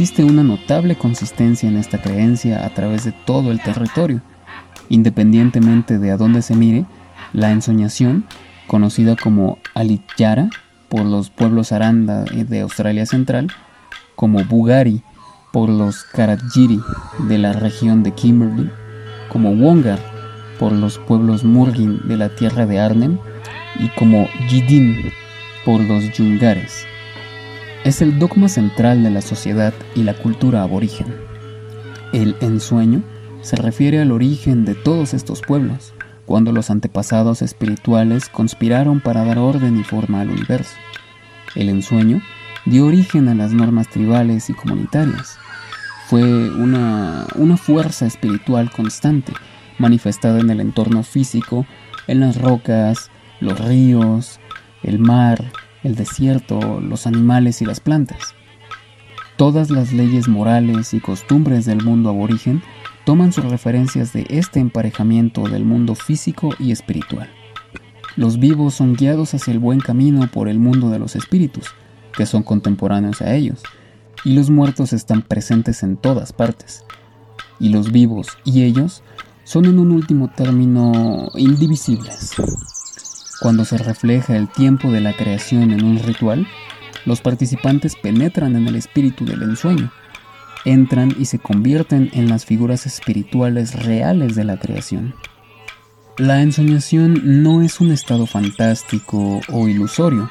Existe 0.00 0.24
una 0.24 0.42
notable 0.42 0.96
consistencia 0.96 1.68
en 1.68 1.76
esta 1.76 2.00
creencia 2.00 2.64
a 2.64 2.70
través 2.70 3.04
de 3.04 3.12
todo 3.12 3.50
el 3.50 3.60
territorio. 3.60 4.22
Independientemente 4.88 5.98
de 5.98 6.10
a 6.10 6.16
dónde 6.16 6.40
se 6.40 6.56
mire, 6.56 6.86
la 7.34 7.50
ensoñación, 7.50 8.24
conocida 8.66 9.14
como 9.14 9.58
Alityara 9.74 10.48
por 10.88 11.04
los 11.04 11.28
pueblos 11.28 11.72
Aranda 11.72 12.24
de 12.24 12.60
Australia 12.60 13.04
Central, 13.04 13.48
como 14.16 14.42
Bugari 14.42 15.02
por 15.52 15.68
los 15.68 16.04
Karadjiri 16.04 16.80
de 17.28 17.36
la 17.36 17.52
región 17.52 18.02
de 18.02 18.12
Kimberley, 18.12 18.70
como 19.28 19.50
Wongar 19.50 19.98
por 20.58 20.72
los 20.72 20.98
pueblos 20.98 21.44
Murgin 21.44 22.00
de 22.08 22.16
la 22.16 22.30
tierra 22.30 22.64
de 22.64 22.80
Arnhem 22.80 23.18
y 23.78 23.88
como 23.98 24.26
Yidin 24.48 25.12
por 25.66 25.82
los 25.82 26.10
Yungares 26.12 26.86
es 27.84 28.02
el 28.02 28.18
dogma 28.18 28.48
central 28.48 29.02
de 29.02 29.10
la 29.10 29.22
sociedad 29.22 29.72
y 29.94 30.02
la 30.02 30.14
cultura 30.14 30.62
aborigen. 30.62 31.14
El 32.12 32.36
ensueño 32.40 33.02
se 33.40 33.56
refiere 33.56 34.00
al 34.00 34.12
origen 34.12 34.64
de 34.64 34.74
todos 34.74 35.14
estos 35.14 35.40
pueblos, 35.40 35.94
cuando 36.26 36.52
los 36.52 36.70
antepasados 36.70 37.40
espirituales 37.40 38.28
conspiraron 38.28 39.00
para 39.00 39.24
dar 39.24 39.38
orden 39.38 39.78
y 39.78 39.84
forma 39.84 40.20
al 40.20 40.30
universo. 40.30 40.74
El 41.54 41.70
ensueño 41.70 42.20
dio 42.66 42.86
origen 42.86 43.28
a 43.28 43.34
las 43.34 43.52
normas 43.52 43.88
tribales 43.88 44.50
y 44.50 44.54
comunitarias. 44.54 45.38
Fue 46.08 46.22
una, 46.22 47.26
una 47.36 47.56
fuerza 47.56 48.06
espiritual 48.06 48.70
constante, 48.70 49.32
manifestada 49.78 50.40
en 50.40 50.50
el 50.50 50.60
entorno 50.60 51.02
físico, 51.02 51.66
en 52.06 52.20
las 52.20 52.40
rocas, 52.40 53.10
los 53.40 53.58
ríos, 53.58 54.38
el 54.82 54.98
mar, 54.98 55.50
el 55.82 55.94
desierto, 55.94 56.80
los 56.80 57.06
animales 57.06 57.62
y 57.62 57.64
las 57.64 57.80
plantas. 57.80 58.34
Todas 59.36 59.70
las 59.70 59.92
leyes 59.92 60.28
morales 60.28 60.92
y 60.92 61.00
costumbres 61.00 61.64
del 61.64 61.82
mundo 61.82 62.10
aborigen 62.10 62.62
toman 63.04 63.32
sus 63.32 63.44
referencias 63.46 64.12
de 64.12 64.26
este 64.28 64.60
emparejamiento 64.60 65.44
del 65.48 65.64
mundo 65.64 65.94
físico 65.94 66.50
y 66.58 66.72
espiritual. 66.72 67.30
Los 68.16 68.38
vivos 68.38 68.74
son 68.74 68.94
guiados 68.94 69.32
hacia 69.32 69.52
el 69.52 69.58
buen 69.58 69.80
camino 69.80 70.28
por 70.30 70.48
el 70.48 70.58
mundo 70.58 70.90
de 70.90 70.98
los 70.98 71.16
espíritus, 71.16 71.68
que 72.12 72.26
son 72.26 72.42
contemporáneos 72.42 73.22
a 73.22 73.34
ellos, 73.34 73.62
y 74.24 74.34
los 74.34 74.50
muertos 74.50 74.92
están 74.92 75.22
presentes 75.22 75.82
en 75.82 75.96
todas 75.96 76.32
partes, 76.32 76.84
y 77.58 77.70
los 77.70 77.92
vivos 77.92 78.26
y 78.44 78.64
ellos 78.64 79.02
son 79.44 79.64
en 79.64 79.78
un 79.78 79.92
último 79.92 80.28
término 80.28 81.30
indivisibles. 81.34 82.34
Cuando 83.40 83.64
se 83.64 83.78
refleja 83.78 84.36
el 84.36 84.48
tiempo 84.48 84.92
de 84.92 85.00
la 85.00 85.16
creación 85.16 85.70
en 85.70 85.82
un 85.82 85.98
ritual, 85.98 86.46
los 87.06 87.22
participantes 87.22 87.96
penetran 87.96 88.54
en 88.54 88.68
el 88.68 88.76
espíritu 88.76 89.24
del 89.24 89.42
ensueño, 89.42 89.90
entran 90.66 91.14
y 91.18 91.24
se 91.24 91.38
convierten 91.38 92.10
en 92.12 92.28
las 92.28 92.44
figuras 92.44 92.84
espirituales 92.84 93.82
reales 93.82 94.34
de 94.34 94.44
la 94.44 94.58
creación. 94.58 95.14
La 96.18 96.42
ensoñación 96.42 97.42
no 97.42 97.62
es 97.62 97.80
un 97.80 97.92
estado 97.92 98.26
fantástico 98.26 99.40
o 99.50 99.68
ilusorio, 99.68 100.30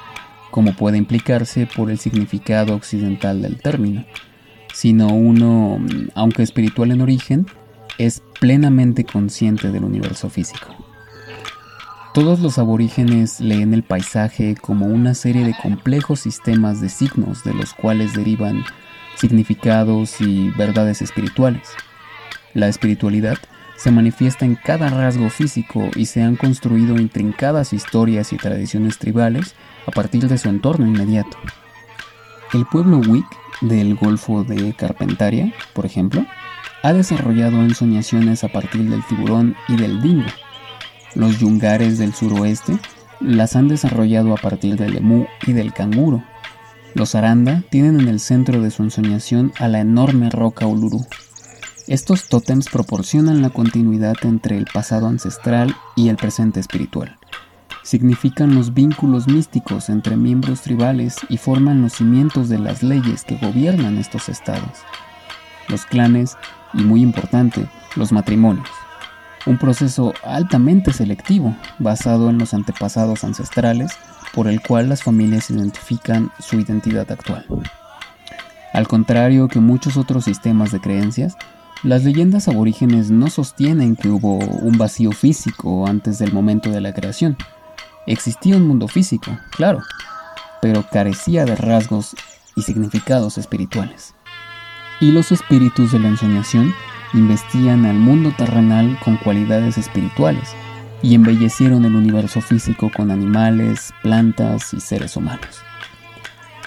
como 0.52 0.76
puede 0.76 1.00
implicarse 1.00 1.66
por 1.66 1.90
el 1.90 1.98
significado 1.98 2.76
occidental 2.76 3.42
del 3.42 3.60
término, 3.60 4.06
sino 4.72 5.08
uno, 5.08 5.80
aunque 6.14 6.44
espiritual 6.44 6.92
en 6.92 7.02
origen, 7.02 7.48
es 7.98 8.22
plenamente 8.40 9.04
consciente 9.04 9.72
del 9.72 9.84
universo 9.84 10.30
físico. 10.30 10.89
Todos 12.14 12.40
los 12.40 12.58
aborígenes 12.58 13.40
leen 13.40 13.74
el 13.74 13.84
paisaje 13.84 14.56
como 14.56 14.88
una 14.88 15.14
serie 15.14 15.46
de 15.46 15.56
complejos 15.62 16.22
sistemas 16.22 16.82
de 16.82 16.90
signos 16.90 17.44
de 17.44 17.54
los 17.54 17.76
cuales 17.76 18.16
derivan 18.16 18.66
significados 19.16 20.20
y 20.20 20.50
verdades 20.52 21.04
espirituales. 21.04 21.70
La 22.56 22.68
espiritualidad 22.68 23.38
se 23.78 23.92
manifiesta 23.92 24.44
en 24.44 24.56
cada 24.56 24.90
rasgo 24.90 25.30
físico 25.30 25.88
y 25.96 26.08
se 26.08 26.24
han 26.24 26.36
construido 26.36 27.00
intrincadas 27.00 27.74
historias 27.74 28.34
y 28.34 28.38
tradiciones 28.38 28.98
tribales 28.98 29.54
a 29.86 29.92
partir 29.92 30.28
de 30.28 30.40
su 30.40 30.50
entorno 30.50 30.88
inmediato. 30.88 31.38
El 32.54 32.66
pueblo 32.66 32.98
Wicc 32.98 33.28
del 33.62 33.94
Golfo 33.94 34.44
de 34.44 34.74
Carpentaria, 34.74 35.54
por 35.74 35.86
ejemplo, 35.86 36.26
ha 36.82 36.92
desarrollado 36.92 37.62
ensoñaciones 37.62 38.44
a 38.44 38.48
partir 38.48 38.90
del 38.90 39.06
tiburón 39.06 39.56
y 39.68 39.76
del 39.76 40.02
dingo. 40.02 40.26
Los 41.16 41.40
yungares 41.40 41.98
del 41.98 42.14
suroeste 42.14 42.78
las 43.20 43.56
han 43.56 43.68
desarrollado 43.68 44.34
a 44.34 44.38
partir 44.38 44.76
del 44.78 44.94
lemú 44.94 45.26
y 45.46 45.54
del 45.54 45.74
canguro. 45.74 46.24
Los 46.94 47.16
aranda 47.16 47.64
tienen 47.70 48.00
en 48.00 48.08
el 48.08 48.20
centro 48.20 48.62
de 48.62 48.72
su 48.72 48.84
ensoñación 48.84 49.52
a 49.60 49.68
la 49.68 49.80
enorme 49.80 50.30
roca 50.30 50.66
Uluru. 50.66 51.06
Estos 51.88 52.30
tótems 52.30 52.70
proporcionan 52.70 53.42
la 53.42 53.50
continuidad 53.50 54.16
entre 54.24 54.58
el 54.58 54.66
pasado 54.66 55.08
ancestral 55.08 55.76
y 55.96 56.10
el 56.10 56.18
presente 56.18 56.60
espiritual. 56.60 57.18
Significan 57.84 58.54
los 58.54 58.76
vínculos 58.76 59.28
místicos 59.28 59.90
entre 59.90 60.16
miembros 60.16 60.62
tribales 60.62 61.16
y 61.30 61.38
forman 61.38 61.82
los 61.82 61.94
cimientos 61.94 62.50
de 62.50 62.60
las 62.60 62.84
leyes 62.84 63.24
que 63.24 63.38
gobiernan 63.38 63.98
estos 63.98 64.30
estados. 64.30 64.78
Los 65.68 65.86
clanes 65.86 66.38
y, 66.74 66.84
muy 66.84 67.02
importante, 67.02 67.68
los 67.96 68.12
matrimonios. 68.12 68.70
Un 69.46 69.58
proceso 69.58 70.14
altamente 70.24 70.94
selectivo 70.94 71.56
basado 71.80 72.30
en 72.30 72.38
los 72.38 72.54
antepasados 72.54 73.24
ancestrales 73.24 73.92
por 74.34 74.48
el 74.48 74.62
cual 74.62 74.90
las 74.90 75.04
familias 75.04 75.50
identifican 75.50 76.32
su 76.40 76.60
identidad 76.60 77.12
actual. 77.12 77.46
Al 78.74 78.88
contrario 78.88 79.48
que 79.48 79.60
muchos 79.60 79.98
otros 79.98 80.26
sistemas 80.26 80.72
de 80.72 80.80
creencias, 80.80 81.36
las 81.82 82.04
leyendas 82.04 82.48
aborígenes 82.48 83.10
no 83.10 83.30
sostienen 83.30 83.96
que 83.96 84.10
hubo 84.10 84.38
un 84.38 84.78
vacío 84.78 85.12
físico 85.12 85.88
antes 85.88 86.20
del 86.20 86.34
momento 86.34 86.70
de 86.70 86.82
la 86.82 86.94
creación. 86.94 87.38
Existía 88.06 88.58
un 88.58 88.68
mundo 88.68 88.88
físico, 88.88 89.38
claro, 89.52 89.82
pero 90.62 90.86
carecía 90.92 91.46
de 91.46 91.56
rasgos 91.56 92.16
y 92.56 92.64
significados 92.64 93.38
espirituales. 93.38 94.14
Y 95.00 95.12
los 95.12 95.32
espíritus 95.32 95.94
de 95.94 96.00
la 96.00 96.10
ensoñación 96.10 96.74
investían 97.14 97.86
al 97.86 97.98
mundo 97.98 98.34
terrenal 98.38 98.98
con 99.04 99.18
cualidades 99.18 99.78
espirituales 99.78 100.54
y 101.02 101.16
embellecieron 101.16 101.86
el 101.86 101.96
universo 101.96 102.42
físico 102.42 102.92
con 102.96 103.12
animales, 103.12 103.94
plantas 104.04 104.74
y 104.74 104.80
seres 104.80 105.16
humanos. 105.16 105.62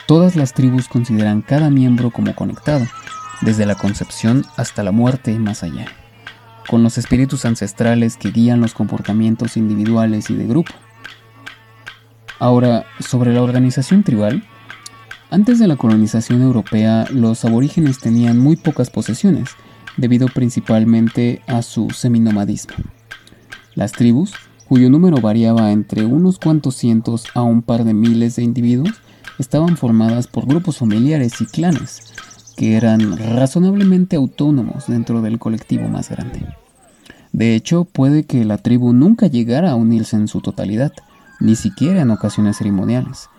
Todas 0.07 0.37
las 0.37 0.53
tribus 0.53 0.89
consideran 0.89 1.43
cada 1.43 1.71
miembro 1.71 2.11
como 2.11 2.35
conectado, 2.35 2.87
desde 3.41 3.67
la 3.67 3.75
concepción 3.75 4.45
hasta 4.57 4.83
la 4.83 4.93
muerte 4.93 5.33
y 5.33 5.39
más 5.39 5.63
allá, 5.63 5.87
con 6.69 6.83
los 6.83 6.99
espíritus 6.99 7.45
ancestrales 7.45 8.17
que 8.17 8.31
guían 8.31 8.61
los 8.61 8.75
comportamientos 8.75 9.57
individuales 9.57 10.31
y 10.31 10.35
de 10.35 10.47
grupo. 10.47 10.73
Ahora, 12.39 12.85
sobre 12.99 13.33
la 13.33 13.43
organización 13.43 14.03
tribal, 14.03 14.45
antes 15.31 15.59
de 15.59 15.67
la 15.67 15.77
colonización 15.77 16.43
europea, 16.43 17.07
los 17.11 17.45
aborígenes 17.45 17.99
tenían 17.99 18.39
muy 18.39 18.57
pocas 18.57 18.91
posesiones, 18.91 19.57
debido 19.97 20.27
principalmente 20.29 21.43
a 21.47 21.63
su 21.63 21.91
seminomadismo. 21.91 22.75
Las 23.75 23.93
tribus, 23.93 24.35
cuyo 24.69 24.91
número 24.91 25.21
variaba 25.21 25.73
entre 25.73 26.05
unos 26.05 26.39
cuantos 26.39 26.77
cientos 26.77 27.27
a 27.35 27.43
un 27.43 27.63
par 27.63 27.85
de 27.85 27.95
miles 27.95 28.37
de 28.37 28.43
individuos, 28.43 29.01
estaban 29.39 29.77
formadas 29.77 30.27
por 30.27 30.47
grupos 30.47 30.79
familiares 30.79 31.41
y 31.41 31.47
clanes, 31.47 32.13
que 32.57 32.77
eran 32.77 33.17
razonablemente 33.17 34.17
autónomos 34.17 34.87
dentro 34.87 35.23
del 35.23 35.39
colectivo 35.39 35.89
más 35.89 36.11
grande. 36.11 36.47
De 37.33 37.55
hecho, 37.55 37.85
puede 37.85 38.25
que 38.25 38.45
la 38.45 38.59
tribu 38.59 38.93
nunca 38.93 39.27
llegara 39.27 39.71
a 39.71 39.75
unirse 39.75 40.17
en 40.17 40.29
su 40.29 40.41
totalidad, 40.41 40.93
ni 41.41 41.57
siquiera 41.57 42.03
en 42.03 42.11
ocasiones 42.11 42.59
ceremoniales, 42.59 43.31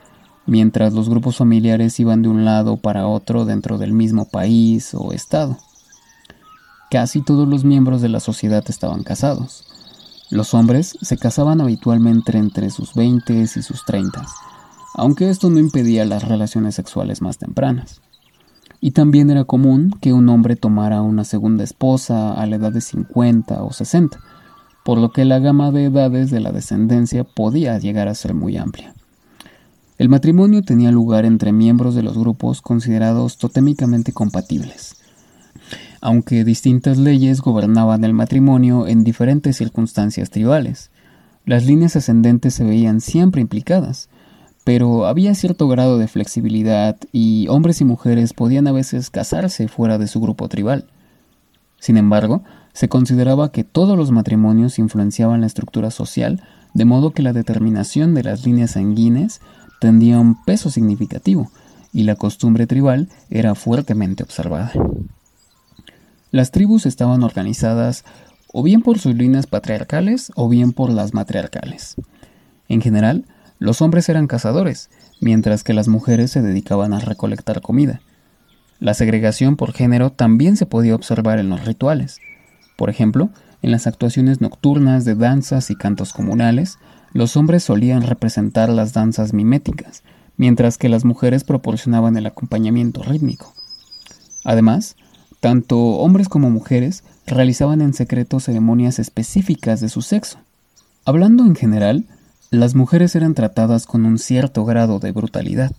mientras 0.46 0.94
los 0.94 1.10
grupos 1.10 1.38
familiares 1.38 2.00
iban 2.00 2.22
de 2.24 2.30
un 2.30 2.44
lado 2.44 2.78
para 2.78 3.08
otro 3.08 3.46
dentro 3.46 3.78
del 3.78 3.94
mismo 3.94 4.26
país 4.26 4.94
o 4.94 5.14
estado. 5.14 5.58
Casi 6.94 7.24
todos 7.24 7.48
los 7.48 7.64
miembros 7.66 8.04
de 8.04 8.10
la 8.10 8.20
sociedad 8.20 8.64
estaban 8.68 9.02
casados. 9.02 9.66
Los 10.30 10.54
hombres 10.54 10.96
se 11.02 11.18
casaban 11.18 11.60
habitualmente 11.60 12.38
entre 12.38 12.70
sus 12.70 12.94
20 12.94 13.34
y 13.34 13.48
sus 13.48 13.84
30, 13.84 14.24
aunque 14.94 15.32
esto 15.32 15.50
no 15.50 15.58
impedía 15.58 16.06
las 16.06 16.28
relaciones 16.28 16.76
sexuales 16.76 17.20
más 17.20 17.40
tempranas 17.40 18.00
y 18.80 18.92
también 18.92 19.32
era 19.32 19.44
común 19.44 19.96
que 20.02 20.14
un 20.14 20.30
hombre 20.30 20.56
tomara 20.56 21.02
una 21.02 21.24
segunda 21.24 21.64
esposa 21.64 22.34
a 22.34 22.46
la 22.46 22.58
edad 22.58 22.72
de 22.72 22.82
50 22.82 23.64
o 23.64 23.74
60, 23.74 24.20
por 24.86 25.00
lo 25.00 25.12
que 25.12 25.26
la 25.26 25.40
gama 25.40 25.72
de 25.72 25.86
edades 25.86 26.30
de 26.30 26.42
la 26.42 26.52
descendencia 26.52 27.24
podía 27.24 27.80
llegar 27.80 28.08
a 28.08 28.14
ser 28.14 28.36
muy 28.36 28.56
amplia. 28.56 28.94
El 29.98 30.10
matrimonio 30.10 30.62
tenía 30.62 30.92
lugar 30.92 31.26
entre 31.26 31.54
miembros 31.54 31.96
de 31.96 32.04
los 32.04 32.20
grupos 32.20 32.62
considerados 32.62 33.40
totémicamente 33.40 34.14
compatibles, 34.14 35.03
aunque 36.04 36.44
distintas 36.44 36.98
leyes 36.98 37.40
gobernaban 37.40 38.04
el 38.04 38.12
matrimonio 38.12 38.88
en 38.88 39.06
diferentes 39.06 39.56
circunstancias 39.56 40.30
tribales. 40.30 40.92
Las 41.46 41.66
líneas 41.66 41.96
ascendentes 41.96 42.54
se 42.56 42.66
veían 42.66 43.00
siempre 43.00 43.40
implicadas, 43.40 44.10
pero 44.66 45.06
había 45.06 45.34
cierto 45.34 45.70
grado 45.70 45.98
de 45.98 46.10
flexibilidad 46.10 46.98
y 47.14 47.48
hombres 47.48 47.80
y 47.80 47.86
mujeres 47.86 48.34
podían 48.34 48.68
a 48.68 48.74
veces 48.74 49.10
casarse 49.10 49.70
fuera 49.70 49.98
de 49.98 50.08
su 50.08 50.20
grupo 50.20 50.50
tribal. 50.50 50.90
Sin 51.80 51.96
embargo, 51.96 52.44
se 52.74 52.90
consideraba 52.90 53.54
que 53.54 53.64
todos 53.64 53.98
los 53.98 54.12
matrimonios 54.12 54.80
influenciaban 54.80 55.40
la 55.40 55.48
estructura 55.48 55.90
social, 55.90 56.44
de 56.74 56.84
modo 56.84 57.12
que 57.12 57.24
la 57.24 57.32
determinación 57.32 58.14
de 58.14 58.24
las 58.24 58.46
líneas 58.46 58.72
sanguíneas 58.72 59.40
tendría 59.80 60.20
un 60.20 60.44
peso 60.44 60.70
significativo, 60.70 61.50
y 61.94 62.04
la 62.04 62.16
costumbre 62.16 62.68
tribal 62.68 63.08
era 63.30 63.56
fuertemente 63.56 64.24
observada. 64.24 64.74
Las 66.34 66.50
tribus 66.50 66.88
estaban 66.88 67.22
organizadas 67.22 68.06
o 68.52 68.64
bien 68.64 68.82
por 68.82 68.98
sus 68.98 69.14
líneas 69.14 69.46
patriarcales 69.46 70.32
o 70.36 70.50
bien 70.50 70.72
por 70.72 70.90
las 70.90 71.14
matriarcales. 71.14 71.94
En 72.68 72.82
general, 72.82 73.26
los 73.60 73.84
hombres 73.84 74.10
eran 74.10 74.26
cazadores, 74.26 74.90
mientras 75.22 75.64
que 75.64 75.74
las 75.74 75.88
mujeres 75.88 76.32
se 76.32 76.42
dedicaban 76.42 76.92
a 76.92 77.00
recolectar 77.00 77.62
comida. 77.62 78.02
La 78.80 78.96
segregación 78.96 79.58
por 79.58 79.74
género 79.74 80.12
también 80.12 80.58
se 80.58 80.66
podía 80.66 80.96
observar 80.96 81.38
en 81.38 81.50
los 81.50 81.66
rituales. 81.66 82.20
Por 82.78 82.90
ejemplo, 82.90 83.30
en 83.62 83.70
las 83.70 83.86
actuaciones 83.86 84.42
nocturnas 84.42 85.06
de 85.06 85.14
danzas 85.14 85.70
y 85.70 85.76
cantos 85.76 86.14
comunales, 86.14 86.80
los 87.12 87.38
hombres 87.38 87.64
solían 87.64 88.02
representar 88.02 88.70
las 88.70 88.92
danzas 88.92 89.34
miméticas, 89.34 90.02
mientras 90.36 90.80
que 90.80 90.90
las 90.90 91.06
mujeres 91.06 91.44
proporcionaban 91.44 92.18
el 92.18 92.26
acompañamiento 92.26 93.04
rítmico. 93.04 93.54
Además, 94.44 94.96
tanto 95.44 95.78
hombres 95.78 96.30
como 96.30 96.50
mujeres 96.50 97.04
realizaban 97.28 97.82
en 97.82 97.94
secreto 97.94 98.40
ceremonias 98.40 98.98
específicas 98.98 99.82
de 99.82 99.90
su 99.90 100.02
sexo. 100.02 100.38
Hablando 101.04 101.44
en 101.44 101.54
general, 101.54 102.06
las 102.50 102.76
mujeres 102.76 103.14
eran 103.14 103.34
tratadas 103.34 103.86
con 103.86 104.06
un 104.06 104.20
cierto 104.20 104.64
grado 104.64 105.00
de 105.00 105.12
brutalidad. 105.12 105.74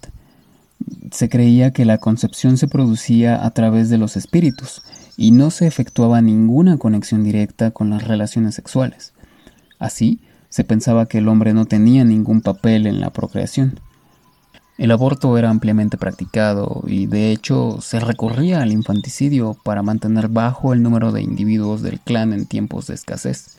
Se 1.11 1.31
creía 1.31 1.70
que 1.70 1.87
la 1.87 1.96
concepción 1.96 2.59
se 2.59 2.68
producía 2.68 3.42
a 3.42 3.50
través 3.53 3.88
de 3.88 3.96
los 3.96 4.18
espíritus 4.18 4.83
y 5.16 5.31
no 5.31 5.50
se 5.50 5.66
efectuaba 5.66 6.20
ninguna 6.20 6.77
conexión 6.77 7.24
directa 7.24 7.70
con 7.70 7.88
las 7.88 8.07
relaciones 8.07 8.55
sexuales. 8.55 9.14
Así, 9.79 10.20
se 10.50 10.64
pensaba 10.64 11.07
que 11.07 11.18
el 11.18 11.29
hombre 11.29 11.55
no 11.55 11.64
tenía 11.64 12.05
ningún 12.05 12.42
papel 12.42 12.87
en 12.87 13.00
la 13.00 13.09
procreación. 13.09 13.81
El 14.76 14.90
aborto 14.90 15.38
era 15.38 15.50
ampliamente 15.50 15.96
practicado 15.96 16.82
y 16.87 17.06
de 17.06 17.30
hecho 17.30 17.78
se 17.80 18.00
recurría 18.00 18.60
al 18.60 18.72
infanticidio 18.72 19.56
para 19.62 19.82
mantener 19.82 20.28
bajo 20.28 20.72
el 20.72 20.82
número 20.82 21.12
de 21.12 21.22
individuos 21.22 21.80
del 21.80 22.00
clan 22.00 22.32
en 22.32 22.46
tiempos 22.46 22.88
de 22.88 22.94
escasez. 22.94 23.56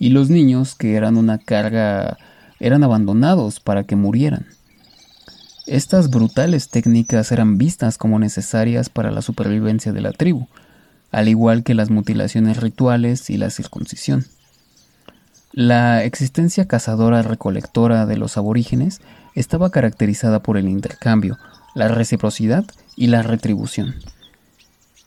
Y 0.00 0.10
los 0.10 0.30
niños, 0.30 0.74
que 0.74 0.96
eran 0.96 1.16
una 1.16 1.38
carga, 1.38 2.18
eran 2.58 2.82
abandonados 2.82 3.60
para 3.60 3.84
que 3.84 3.94
murieran. 3.94 4.46
Estas 5.66 6.10
brutales 6.10 6.70
técnicas 6.70 7.30
eran 7.30 7.56
vistas 7.56 7.96
como 7.96 8.18
necesarias 8.18 8.88
para 8.88 9.12
la 9.12 9.22
supervivencia 9.22 9.92
de 9.92 10.00
la 10.00 10.12
tribu, 10.12 10.48
al 11.12 11.28
igual 11.28 11.62
que 11.62 11.74
las 11.74 11.90
mutilaciones 11.90 12.56
rituales 12.56 13.30
y 13.30 13.36
la 13.36 13.50
circuncisión. 13.50 14.24
La 15.52 16.04
existencia 16.04 16.66
cazadora-recolectora 16.66 18.04
de 18.04 18.18
los 18.18 18.36
aborígenes 18.36 19.00
estaba 19.34 19.70
caracterizada 19.70 20.40
por 20.40 20.58
el 20.58 20.68
intercambio, 20.68 21.38
la 21.74 21.88
reciprocidad 21.88 22.66
y 22.96 23.06
la 23.06 23.22
retribución. 23.22 23.94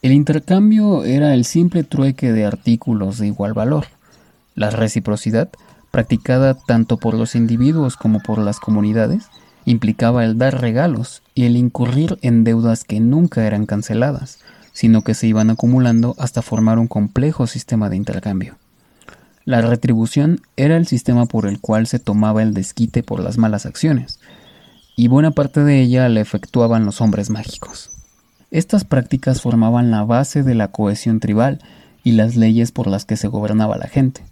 El 0.01 0.13
intercambio 0.13 1.03
era 1.03 1.35
el 1.35 1.45
simple 1.45 1.83
trueque 1.83 2.31
de 2.31 2.45
artículos 2.45 3.19
de 3.19 3.27
igual 3.27 3.53
valor. 3.53 3.85
La 4.55 4.71
reciprocidad, 4.71 5.49
practicada 5.91 6.55
tanto 6.55 6.97
por 6.97 7.13
los 7.13 7.35
individuos 7.35 7.95
como 7.95 8.19
por 8.19 8.39
las 8.39 8.59
comunidades, 8.59 9.25
implicaba 9.65 10.25
el 10.25 10.39
dar 10.39 10.59
regalos 10.59 11.21
y 11.35 11.45
el 11.45 11.55
incurrir 11.55 12.17
en 12.23 12.43
deudas 12.43 12.83
que 12.83 12.99
nunca 12.99 13.45
eran 13.45 13.67
canceladas, 13.67 14.39
sino 14.73 15.03
que 15.03 15.13
se 15.13 15.27
iban 15.27 15.51
acumulando 15.51 16.15
hasta 16.17 16.41
formar 16.41 16.79
un 16.79 16.87
complejo 16.87 17.45
sistema 17.45 17.89
de 17.89 17.97
intercambio. 17.97 18.55
La 19.43 19.61
retribución 19.61 20.41
era 20.55 20.77
el 20.77 20.85
sistema 20.85 21.25
por 21.25 21.47
el 21.47 21.59
cual 21.59 21.87
se 21.87 21.99
tomaba 21.99 22.43
el 22.43 22.53
desquite 22.53 23.01
por 23.01 23.19
las 23.19 23.37
malas 23.37 23.65
acciones, 23.65 24.19
y 24.95 25.07
buena 25.07 25.31
parte 25.31 25.63
de 25.63 25.81
ella 25.81 26.07
la 26.09 26.21
efectuaban 26.21 26.85
los 26.85 27.01
hombres 27.01 27.29
mágicos. 27.29 27.89
Estas 28.51 28.83
prácticas 28.83 29.41
formaban 29.41 29.89
la 29.89 30.03
base 30.03 30.43
de 30.43 30.55
la 30.55 30.67
cohesión 30.67 31.19
tribal 31.19 31.59
y 32.03 32.11
las 32.11 32.35
leyes 32.35 32.71
por 32.71 32.87
las 32.87 33.05
que 33.05 33.17
se 33.17 33.27
gobernaba 33.27 33.77
la 33.77 33.87
gente. 33.87 34.23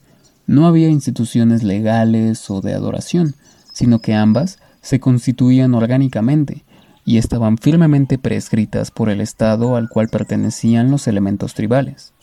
No 0.45 0.67
había 0.67 0.89
instituciones 0.89 1.63
legales 1.63 2.49
o 2.49 2.61
de 2.61 2.73
adoración, 2.73 3.35
sino 3.71 3.99
que 3.99 4.13
ambas 4.13 4.59
se 4.81 4.99
constituían 4.99 5.73
orgánicamente 5.73 6.63
y 7.05 7.17
estaban 7.17 7.57
firmemente 7.57 8.17
prescritas 8.17 8.91
por 8.91 9.09
el 9.09 9.21
Estado 9.21 9.75
al 9.75 9.89
cual 9.89 10.09
pertenecían 10.09 10.91
los 10.91 11.07
elementos 11.07 11.53
tribales. 11.53 12.13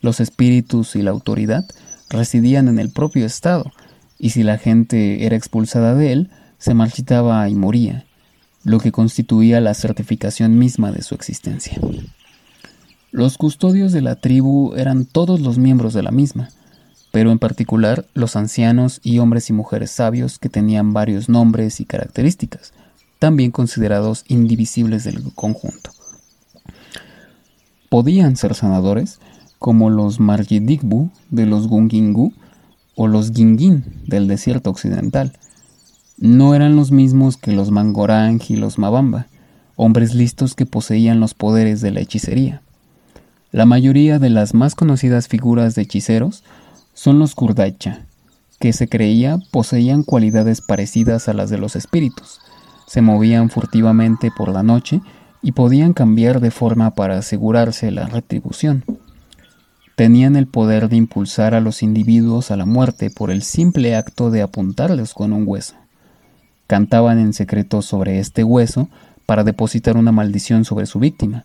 Los 0.00 0.20
espíritus 0.20 0.96
y 0.96 1.02
la 1.02 1.10
autoridad 1.10 1.64
residían 2.10 2.68
en 2.68 2.78
el 2.78 2.90
propio 2.90 3.24
estado, 3.24 3.72
y 4.18 4.30
si 4.30 4.42
la 4.42 4.58
gente 4.58 5.24
era 5.24 5.36
expulsada 5.36 5.94
de 5.94 6.12
él, 6.12 6.30
se 6.58 6.74
marchitaba 6.74 7.48
y 7.48 7.54
moría, 7.54 8.04
lo 8.64 8.78
que 8.78 8.92
constituía 8.92 9.60
la 9.60 9.72
certificación 9.72 10.58
misma 10.58 10.92
de 10.92 11.02
su 11.02 11.14
existencia. 11.14 11.80
Los 13.10 13.38
custodios 13.38 13.92
de 13.92 14.02
la 14.02 14.16
tribu 14.16 14.74
eran 14.76 15.04
todos 15.06 15.40
los 15.40 15.58
miembros 15.58 15.94
de 15.94 16.02
la 16.02 16.10
misma, 16.10 16.50
pero 17.12 17.32
en 17.32 17.38
particular 17.38 18.06
los 18.14 18.36
ancianos 18.36 19.00
y 19.02 19.18
hombres 19.18 19.50
y 19.50 19.52
mujeres 19.52 19.90
sabios 19.90 20.38
que 20.38 20.48
tenían 20.48 20.92
varios 20.92 21.28
nombres 21.28 21.80
y 21.80 21.86
características, 21.86 22.72
también 23.18 23.50
considerados 23.50 24.24
indivisibles 24.28 25.04
del 25.04 25.22
conjunto. 25.34 25.90
Podían 27.88 28.36
ser 28.36 28.54
sanadores, 28.54 29.18
como 29.60 29.90
los 29.90 30.20
Marjidigbu 30.20 31.10
de 31.28 31.44
los 31.44 31.68
Gungingu 31.68 32.32
o 32.96 33.06
los 33.06 33.30
Gingin 33.30 33.84
del 34.06 34.26
desierto 34.26 34.70
occidental. 34.70 35.34
No 36.16 36.54
eran 36.54 36.76
los 36.76 36.90
mismos 36.90 37.36
que 37.36 37.52
los 37.52 37.70
Mangorang 37.70 38.40
y 38.48 38.56
los 38.56 38.78
Mabamba, 38.78 39.26
hombres 39.76 40.14
listos 40.14 40.54
que 40.54 40.64
poseían 40.64 41.20
los 41.20 41.34
poderes 41.34 41.82
de 41.82 41.90
la 41.90 42.00
hechicería. 42.00 42.62
La 43.52 43.66
mayoría 43.66 44.18
de 44.18 44.30
las 44.30 44.54
más 44.54 44.74
conocidas 44.74 45.28
figuras 45.28 45.74
de 45.74 45.82
hechiceros 45.82 46.42
son 46.94 47.18
los 47.18 47.34
Kurdacha, 47.34 48.06
que 48.60 48.72
se 48.72 48.88
creía 48.88 49.38
poseían 49.50 50.04
cualidades 50.04 50.62
parecidas 50.62 51.28
a 51.28 51.34
las 51.34 51.50
de 51.50 51.58
los 51.58 51.76
espíritus, 51.76 52.40
se 52.86 53.02
movían 53.02 53.50
furtivamente 53.50 54.32
por 54.34 54.48
la 54.48 54.62
noche 54.62 55.02
y 55.42 55.52
podían 55.52 55.92
cambiar 55.92 56.40
de 56.40 56.50
forma 56.50 56.94
para 56.94 57.18
asegurarse 57.18 57.90
la 57.90 58.06
retribución 58.06 58.84
tenían 60.00 60.34
el 60.34 60.46
poder 60.46 60.88
de 60.88 60.96
impulsar 60.96 61.54
a 61.54 61.60
los 61.60 61.82
individuos 61.82 62.50
a 62.50 62.56
la 62.56 62.64
muerte 62.64 63.10
por 63.10 63.30
el 63.30 63.42
simple 63.42 63.96
acto 63.96 64.30
de 64.30 64.40
apuntarles 64.40 65.12
con 65.12 65.34
un 65.34 65.46
hueso. 65.46 65.74
Cantaban 66.66 67.18
en 67.18 67.34
secreto 67.34 67.82
sobre 67.82 68.18
este 68.18 68.42
hueso 68.42 68.88
para 69.26 69.44
depositar 69.44 69.98
una 69.98 70.10
maldición 70.10 70.64
sobre 70.64 70.86
su 70.86 71.00
víctima, 71.00 71.44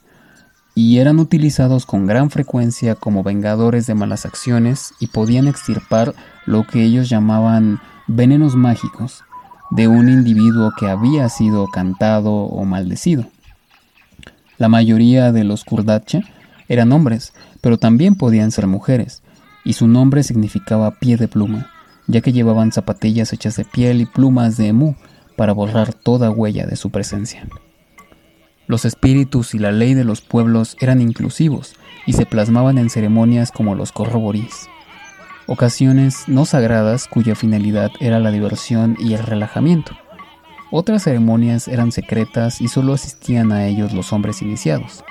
y 0.73 0.99
eran 0.99 1.19
utilizados 1.19 1.85
con 1.85 2.05
gran 2.05 2.29
frecuencia 2.29 2.95
como 2.95 3.23
vengadores 3.23 3.87
de 3.87 3.95
malas 3.95 4.25
acciones 4.25 4.93
y 5.01 5.07
podían 5.07 5.49
extirpar 5.49 6.15
lo 6.45 6.65
que 6.65 6.81
ellos 6.81 7.09
llamaban 7.09 7.81
venenos 8.07 8.55
mágicos 8.55 9.25
de 9.69 9.89
un 9.89 10.07
individuo 10.07 10.71
que 10.79 10.87
había 10.87 11.27
sido 11.27 11.67
cantado 11.67 12.31
o 12.31 12.63
maldecido. 12.63 13.25
La 14.57 14.69
mayoría 14.69 15.33
de 15.33 15.43
los 15.43 15.65
Kurdacha 15.65 16.21
eran 16.67 16.93
hombres, 16.93 17.33
pero 17.65 17.79
también 17.79 18.13
podían 18.13 18.51
ser 18.51 18.67
mujeres, 18.67 19.23
y 19.63 19.73
su 19.73 19.87
nombre 19.87 20.21
significaba 20.21 20.99
pie 20.99 21.17
de 21.17 21.27
pluma, 21.27 21.71
ya 22.05 22.21
que 22.21 22.31
llevaban 22.31 22.71
zapatillas 22.71 23.33
hechas 23.33 23.55
de 23.55 23.65
piel 23.65 24.01
y 24.01 24.05
plumas 24.05 24.55
de 24.55 24.67
emú 24.67 24.95
para 25.35 25.51
borrar 25.51 25.91
toda 25.91 26.29
huella 26.29 26.67
de 26.67 26.75
su 26.75 26.91
presencia. 26.91 27.47
Los 28.67 28.85
espíritus 28.85 29.55
y 29.55 29.57
la 29.57 29.71
ley 29.71 29.95
de 29.95 30.03
los 30.03 30.21
pueblos 30.21 30.77
eran 30.79 31.01
inclusivos 31.01 31.73
y 32.05 32.13
se 32.13 32.27
plasmaban 32.27 32.77
en 32.77 32.91
ceremonias 32.91 33.51
como 33.51 33.73
los 33.73 33.91
corroborís, 33.91 34.69
ocasiones 35.47 36.25
no 36.27 36.45
sagradas 36.45 37.07
cuya 37.07 37.33
finalidad 37.33 37.89
era 37.99 38.19
la 38.19 38.29
diversión 38.29 38.95
y 38.99 39.15
el 39.15 39.23
relajamiento. 39.23 39.97
Otras 40.69 41.01
ceremonias 41.01 41.67
eran 41.67 41.91
secretas 41.91 42.61
y 42.61 42.67
solo 42.67 42.93
asistían 42.93 43.51
a 43.51 43.65
ellos 43.65 43.91
los 43.91 44.13
hombres 44.13 44.43
iniciados, 44.43 45.03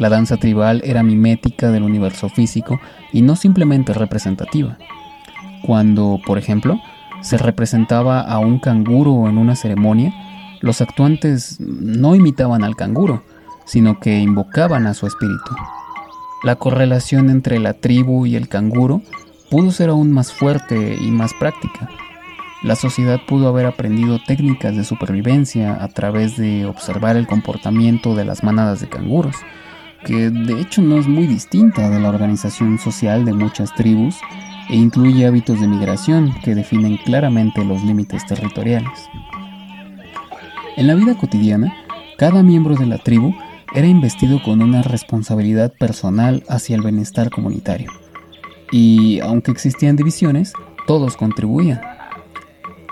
la 0.00 0.08
danza 0.08 0.38
tribal 0.38 0.80
era 0.82 1.02
mimética 1.02 1.70
del 1.70 1.82
universo 1.82 2.30
físico 2.30 2.80
y 3.12 3.20
no 3.20 3.36
simplemente 3.36 3.92
representativa. 3.92 4.78
Cuando, 5.62 6.18
por 6.26 6.38
ejemplo, 6.38 6.80
se 7.20 7.36
representaba 7.36 8.22
a 8.22 8.38
un 8.38 8.60
canguro 8.60 9.28
en 9.28 9.36
una 9.36 9.56
ceremonia, 9.56 10.14
los 10.62 10.80
actuantes 10.80 11.60
no 11.60 12.14
imitaban 12.14 12.64
al 12.64 12.76
canguro, 12.76 13.22
sino 13.66 14.00
que 14.00 14.18
invocaban 14.18 14.86
a 14.86 14.94
su 14.94 15.06
espíritu. 15.06 15.54
La 16.44 16.56
correlación 16.56 17.28
entre 17.28 17.58
la 17.58 17.74
tribu 17.74 18.24
y 18.24 18.36
el 18.36 18.48
canguro 18.48 19.02
pudo 19.50 19.70
ser 19.70 19.90
aún 19.90 20.12
más 20.12 20.32
fuerte 20.32 20.96
y 20.98 21.10
más 21.10 21.34
práctica. 21.34 21.90
La 22.62 22.74
sociedad 22.74 23.20
pudo 23.28 23.48
haber 23.48 23.66
aprendido 23.66 24.18
técnicas 24.26 24.74
de 24.74 24.84
supervivencia 24.84 25.84
a 25.84 25.88
través 25.88 26.38
de 26.38 26.64
observar 26.64 27.18
el 27.18 27.26
comportamiento 27.26 28.14
de 28.14 28.24
las 28.24 28.42
manadas 28.42 28.80
de 28.80 28.88
canguros, 28.88 29.36
que 30.04 30.30
de 30.30 30.60
hecho 30.60 30.82
no 30.82 30.98
es 30.98 31.06
muy 31.06 31.26
distinta 31.26 31.90
de 31.90 32.00
la 32.00 32.08
organización 32.08 32.78
social 32.78 33.24
de 33.24 33.32
muchas 33.32 33.74
tribus 33.74 34.16
e 34.68 34.76
incluye 34.76 35.26
hábitos 35.26 35.60
de 35.60 35.66
migración 35.66 36.34
que 36.44 36.54
definen 36.54 36.96
claramente 36.98 37.64
los 37.64 37.82
límites 37.82 38.24
territoriales. 38.26 39.08
En 40.76 40.86
la 40.86 40.94
vida 40.94 41.16
cotidiana, 41.16 41.74
cada 42.16 42.42
miembro 42.42 42.76
de 42.76 42.86
la 42.86 42.98
tribu 42.98 43.34
era 43.74 43.86
investido 43.86 44.42
con 44.42 44.62
una 44.62 44.82
responsabilidad 44.82 45.72
personal 45.78 46.42
hacia 46.48 46.76
el 46.76 46.82
bienestar 46.82 47.30
comunitario. 47.30 47.90
Y 48.72 49.20
aunque 49.20 49.50
existían 49.50 49.96
divisiones, 49.96 50.52
todos 50.86 51.16
contribuían. 51.16 51.80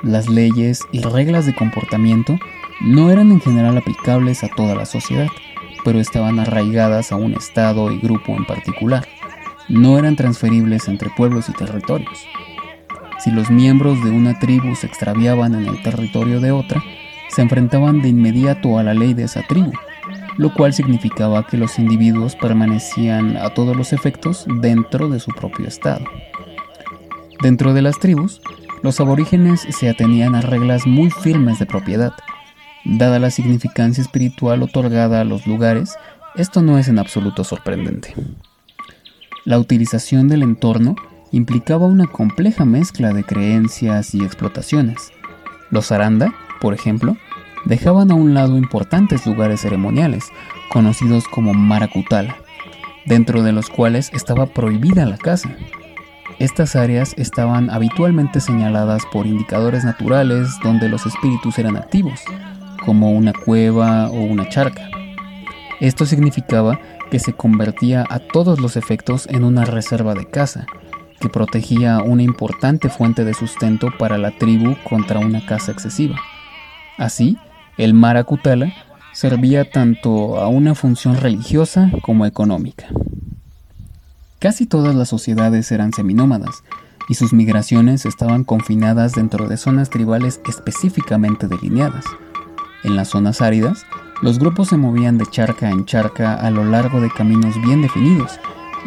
Las 0.02 0.28
leyes 0.28 0.82
y 0.92 1.00
reglas 1.00 1.46
de 1.46 1.54
comportamiento 1.54 2.38
no 2.80 3.10
eran 3.10 3.32
en 3.32 3.40
general 3.40 3.76
aplicables 3.76 4.44
a 4.44 4.48
toda 4.48 4.74
la 4.74 4.86
sociedad, 4.86 5.28
pero 5.84 6.00
estaban 6.00 6.38
arraigadas 6.38 7.12
a 7.12 7.16
un 7.16 7.34
estado 7.34 7.90
y 7.90 7.98
grupo 7.98 8.34
en 8.34 8.44
particular. 8.44 9.06
No 9.68 9.98
eran 9.98 10.16
transferibles 10.16 10.88
entre 10.88 11.10
pueblos 11.10 11.48
y 11.48 11.52
territorios. 11.52 12.26
Si 13.18 13.30
los 13.30 13.50
miembros 13.50 14.02
de 14.04 14.10
una 14.10 14.38
tribu 14.38 14.74
se 14.74 14.86
extraviaban 14.86 15.54
en 15.54 15.66
el 15.66 15.82
territorio 15.82 16.40
de 16.40 16.52
otra, 16.52 16.82
se 17.28 17.42
enfrentaban 17.42 18.00
de 18.00 18.08
inmediato 18.08 18.78
a 18.78 18.82
la 18.82 18.94
ley 18.94 19.12
de 19.12 19.24
esa 19.24 19.42
tribu, 19.42 19.72
lo 20.36 20.54
cual 20.54 20.72
significaba 20.72 21.46
que 21.46 21.56
los 21.56 21.78
individuos 21.78 22.36
permanecían 22.36 23.36
a 23.36 23.50
todos 23.50 23.76
los 23.76 23.92
efectos 23.92 24.46
dentro 24.60 25.08
de 25.08 25.20
su 25.20 25.32
propio 25.32 25.66
estado. 25.66 26.04
Dentro 27.42 27.74
de 27.74 27.82
las 27.82 27.98
tribus, 27.98 28.40
los 28.82 29.00
aborígenes 29.00 29.66
se 29.68 29.88
atenían 29.88 30.34
a 30.34 30.40
reglas 30.40 30.86
muy 30.86 31.10
firmes 31.10 31.58
de 31.58 31.66
propiedad, 31.66 32.12
Dada 32.88 33.18
la 33.18 33.30
significancia 33.30 34.00
espiritual 34.00 34.62
otorgada 34.62 35.20
a 35.20 35.24
los 35.24 35.46
lugares, 35.46 35.96
esto 36.36 36.62
no 36.62 36.78
es 36.78 36.88
en 36.88 36.98
absoluto 36.98 37.44
sorprendente. 37.44 38.14
La 39.44 39.58
utilización 39.58 40.26
del 40.26 40.42
entorno 40.42 40.96
implicaba 41.30 41.84
una 41.84 42.06
compleja 42.06 42.64
mezcla 42.64 43.12
de 43.12 43.24
creencias 43.24 44.14
y 44.14 44.24
explotaciones. 44.24 45.10
Los 45.70 45.92
Aranda, 45.92 46.32
por 46.62 46.72
ejemplo, 46.72 47.18
dejaban 47.66 48.10
a 48.10 48.14
un 48.14 48.32
lado 48.32 48.56
importantes 48.56 49.26
lugares 49.26 49.60
ceremoniales, 49.60 50.24
conocidos 50.70 51.28
como 51.28 51.52
Maracutala, 51.52 52.38
dentro 53.04 53.42
de 53.42 53.52
los 53.52 53.68
cuales 53.68 54.10
estaba 54.14 54.46
prohibida 54.46 55.04
la 55.04 55.18
caza. 55.18 55.50
Estas 56.38 56.74
áreas 56.74 57.12
estaban 57.18 57.68
habitualmente 57.68 58.40
señaladas 58.40 59.02
por 59.12 59.26
indicadores 59.26 59.84
naturales 59.84 60.48
donde 60.62 60.88
los 60.88 61.04
espíritus 61.04 61.58
eran 61.58 61.76
activos, 61.76 62.22
como 62.88 63.10
una 63.10 63.34
cueva 63.34 64.08
o 64.08 64.14
una 64.14 64.48
charca. 64.48 64.88
Esto 65.78 66.06
significaba 66.06 66.80
que 67.10 67.18
se 67.18 67.34
convertía 67.34 68.06
a 68.08 68.18
todos 68.18 68.60
los 68.60 68.78
efectos 68.78 69.26
en 69.28 69.44
una 69.44 69.66
reserva 69.66 70.14
de 70.14 70.24
caza, 70.24 70.64
que 71.20 71.28
protegía 71.28 72.00
una 72.00 72.22
importante 72.22 72.88
fuente 72.88 73.26
de 73.26 73.34
sustento 73.34 73.88
para 73.98 74.16
la 74.16 74.30
tribu 74.38 74.74
contra 74.88 75.18
una 75.18 75.44
caza 75.44 75.70
excesiva. 75.70 76.16
Así, 76.96 77.36
el 77.76 77.92
maracutala 77.92 78.72
servía 79.12 79.70
tanto 79.70 80.38
a 80.38 80.48
una 80.48 80.74
función 80.74 81.18
religiosa 81.18 81.90
como 82.00 82.24
económica. 82.24 82.86
Casi 84.38 84.64
todas 84.64 84.94
las 84.94 85.10
sociedades 85.10 85.70
eran 85.72 85.92
seminómadas, 85.92 86.64
y 87.06 87.16
sus 87.16 87.34
migraciones 87.34 88.06
estaban 88.06 88.44
confinadas 88.44 89.12
dentro 89.12 89.46
de 89.46 89.58
zonas 89.58 89.90
tribales 89.90 90.40
específicamente 90.46 91.48
delineadas. 91.48 92.06
En 92.84 92.96
las 92.96 93.08
zonas 93.08 93.42
áridas, 93.42 93.86
los 94.22 94.38
grupos 94.38 94.68
se 94.68 94.76
movían 94.76 95.18
de 95.18 95.26
charca 95.26 95.70
en 95.70 95.84
charca 95.84 96.34
a 96.34 96.50
lo 96.50 96.64
largo 96.64 97.00
de 97.00 97.10
caminos 97.10 97.60
bien 97.62 97.82
definidos 97.82 98.38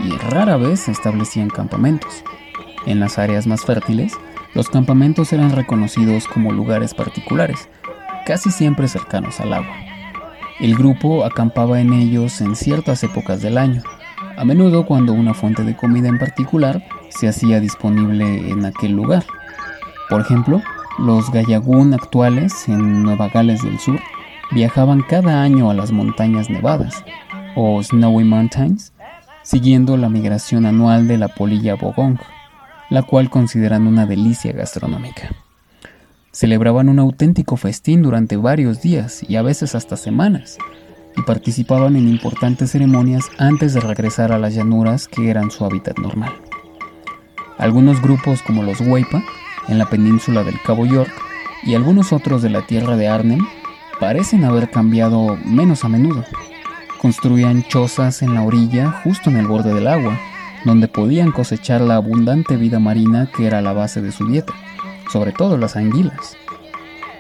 y 0.04 0.12
rara 0.12 0.58
vez 0.58 0.82
se 0.82 0.92
establecían 0.92 1.50
campamentos. 1.50 2.24
En 2.86 3.00
las 3.00 3.20
áreas 3.20 3.48
más 3.48 3.62
fértiles, 3.64 4.14
los 4.54 4.70
campamentos 4.70 5.32
eran 5.34 5.52
reconocidos 5.52 6.28
como 6.28 6.52
lugares 6.52 6.94
particulares, 6.94 7.70
casi 8.26 8.52
siempre 8.52 8.88
cercanos 8.88 9.40
al 9.40 9.54
agua. 9.54 9.76
El 10.60 10.76
grupo 10.76 11.26
acampaba 11.26 11.80
en 11.80 11.94
ellos 11.94 12.42
en 12.42 12.56
ciertas 12.56 13.04
épocas 13.04 13.42
del 13.42 13.58
año, 13.58 13.84
a 14.38 14.46
menudo 14.46 14.86
cuando 14.86 15.14
una 15.14 15.34
fuente 15.34 15.64
de 15.64 15.76
comida 15.76 16.08
en 16.08 16.20
particular 16.20 16.84
se 17.10 17.28
hacía 17.28 17.60
disponible 17.60 18.50
en 18.50 18.66
aquel 18.66 18.92
lugar. 18.92 19.24
Por 20.10 20.22
ejemplo, 20.22 20.62
los 21.02 21.32
Gayagún 21.32 21.94
actuales 21.94 22.68
en 22.68 23.02
Nueva 23.02 23.30
Gales 23.30 23.64
del 23.64 23.80
Sur 23.80 24.00
viajaban 24.52 25.02
cada 25.02 25.42
año 25.42 25.72
a 25.72 25.74
las 25.74 25.92
montañas 25.92 26.50
nevadas, 26.50 27.04
o 27.56 27.82
Snowy 27.82 28.24
Mountains, 28.24 28.94
siguiendo 29.42 29.98
la 29.98 30.10
migración 30.10 30.66
anual 30.66 31.08
de 31.08 31.18
la 31.18 31.30
polilla 31.30 31.76
bogong, 31.76 32.20
la 32.90 33.02
cual 33.02 33.30
consideran 33.30 33.88
una 33.88 34.06
delicia 34.06 34.52
gastronómica. 34.54 35.32
Celebraban 36.32 36.88
un 36.88 37.00
auténtico 37.00 37.58
festín 37.58 38.04
durante 38.04 38.38
varios 38.38 38.82
días 38.82 39.24
y 39.28 39.38
a 39.38 39.42
veces 39.42 39.74
hasta 39.74 39.98
semanas, 39.98 40.58
y 41.18 41.24
participaban 41.24 41.96
en 41.96 42.08
importantes 42.08 42.72
ceremonias 42.72 43.30
antes 43.38 43.74
de 43.74 43.82
regresar 43.82 44.32
a 44.32 44.38
las 44.38 44.54
llanuras 44.54 45.08
que 45.08 45.30
eran 45.30 45.52
su 45.52 45.66
hábitat 45.66 45.98
normal. 45.98 46.34
Algunos 47.58 48.02
grupos 48.02 48.42
como 48.42 48.64
los 48.64 48.80
Weipa, 48.82 49.24
en 49.68 49.78
la 49.78 49.90
península 49.90 50.44
del 50.44 50.62
Cabo 50.62 50.86
York, 50.86 51.12
y 51.64 51.76
algunos 51.76 52.12
otros 52.12 52.42
de 52.42 52.50
la 52.50 52.62
tierra 52.64 52.96
de 52.98 53.08
Arnhem 53.08 53.46
parecen 54.00 54.44
haber 54.44 54.70
cambiado 54.70 55.38
menos 55.46 55.84
a 55.84 55.90
menudo. 55.90 56.26
Construían 57.00 57.64
chozas 57.64 58.22
en 58.22 58.34
la 58.34 58.42
orilla, 58.42 58.92
justo 59.04 59.30
en 59.30 59.38
el 59.38 59.48
borde 59.48 59.74
del 59.74 59.88
agua, 59.88 60.20
donde 60.66 60.88
podían 60.88 61.32
cosechar 61.32 61.82
la 61.82 61.96
abundante 61.96 62.58
vida 62.58 62.80
marina 62.80 63.30
que 63.36 63.46
era 63.46 63.62
la 63.62 63.74
base 63.74 64.02
de 64.02 64.12
su 64.12 64.28
dieta, 64.28 64.54
sobre 65.12 65.32
todo 65.32 65.58
las 65.58 65.76
anguilas. 65.76 66.38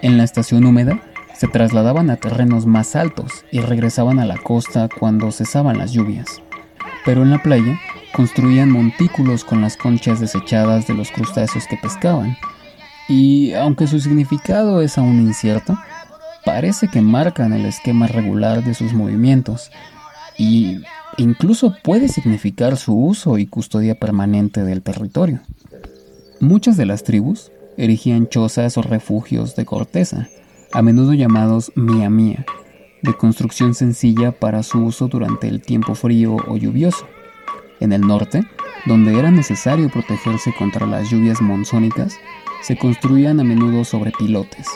En 0.01 0.17
la 0.17 0.23
estación 0.23 0.65
húmeda, 0.65 0.99
se 1.35 1.47
trasladaban 1.47 2.11
a 2.11 2.17
terrenos 2.17 2.67
más 2.67 2.95
altos 2.95 3.45
y 3.51 3.61
regresaban 3.61 4.19
a 4.19 4.25
la 4.25 4.37
costa 4.37 4.89
cuando 4.89 5.31
cesaban 5.31 5.79
las 5.79 5.91
lluvias. 5.91 6.41
Pero 7.03 7.23
en 7.23 7.31
la 7.31 7.41
playa, 7.41 7.79
construían 8.13 8.69
montículos 8.69 9.43
con 9.43 9.61
las 9.61 9.77
conchas 9.77 10.19
desechadas 10.19 10.87
de 10.87 10.93
los 10.93 11.11
crustáceos 11.11 11.65
que 11.67 11.77
pescaban, 11.77 12.37
y 13.07 13.53
aunque 13.53 13.87
su 13.87 13.99
significado 13.99 14.81
es 14.81 14.97
aún 14.97 15.19
incierto, 15.19 15.77
parece 16.45 16.87
que 16.87 17.01
marcan 17.01 17.53
el 17.53 17.65
esquema 17.65 18.07
regular 18.07 18.63
de 18.63 18.73
sus 18.73 18.93
movimientos 18.93 19.71
y 20.37 20.81
incluso 21.17 21.75
puede 21.83 22.07
significar 22.07 22.77
su 22.77 22.95
uso 22.95 23.37
y 23.37 23.47
custodia 23.47 23.95
permanente 23.95 24.63
del 24.63 24.81
territorio. 24.81 25.41
Muchas 26.39 26.77
de 26.77 26.85
las 26.85 27.03
tribus 27.03 27.51
erigían 27.77 28.27
chozas 28.27 28.77
o 28.77 28.81
refugios 28.81 29.55
de 29.55 29.65
corteza, 29.65 30.27
a 30.73 30.81
menudo 30.81 31.13
llamados 31.13 31.71
mia 31.75 32.09
mia, 32.09 32.45
de 33.01 33.15
construcción 33.15 33.73
sencilla 33.73 34.31
para 34.31 34.63
su 34.63 34.79
uso 34.83 35.07
durante 35.07 35.47
el 35.47 35.61
tiempo 35.61 35.95
frío 35.95 36.37
o 36.47 36.57
lluvioso. 36.57 37.05
En 37.81 37.91
el 37.91 38.01
norte, 38.01 38.43
donde 38.85 39.17
era 39.17 39.31
necesario 39.31 39.89
protegerse 39.89 40.53
contra 40.53 40.85
las 40.85 41.09
lluvias 41.09 41.41
monzónicas, 41.41 42.19
se 42.61 42.77
construían 42.77 43.39
a 43.39 43.43
menudo 43.43 43.83
sobre 43.83 44.11
pilotes, 44.11 44.67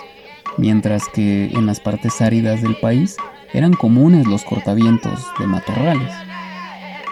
mientras 0.58 1.08
que 1.10 1.46
en 1.54 1.68
las 1.68 1.80
partes 1.80 2.20
áridas 2.20 2.64
del 2.64 2.76
país 2.78 3.16
eran 3.54 3.74
comunes 3.74 4.26
los 4.28 4.44
cortavientos 4.44 5.24
de 5.40 5.46
matorrales. 5.46 6.12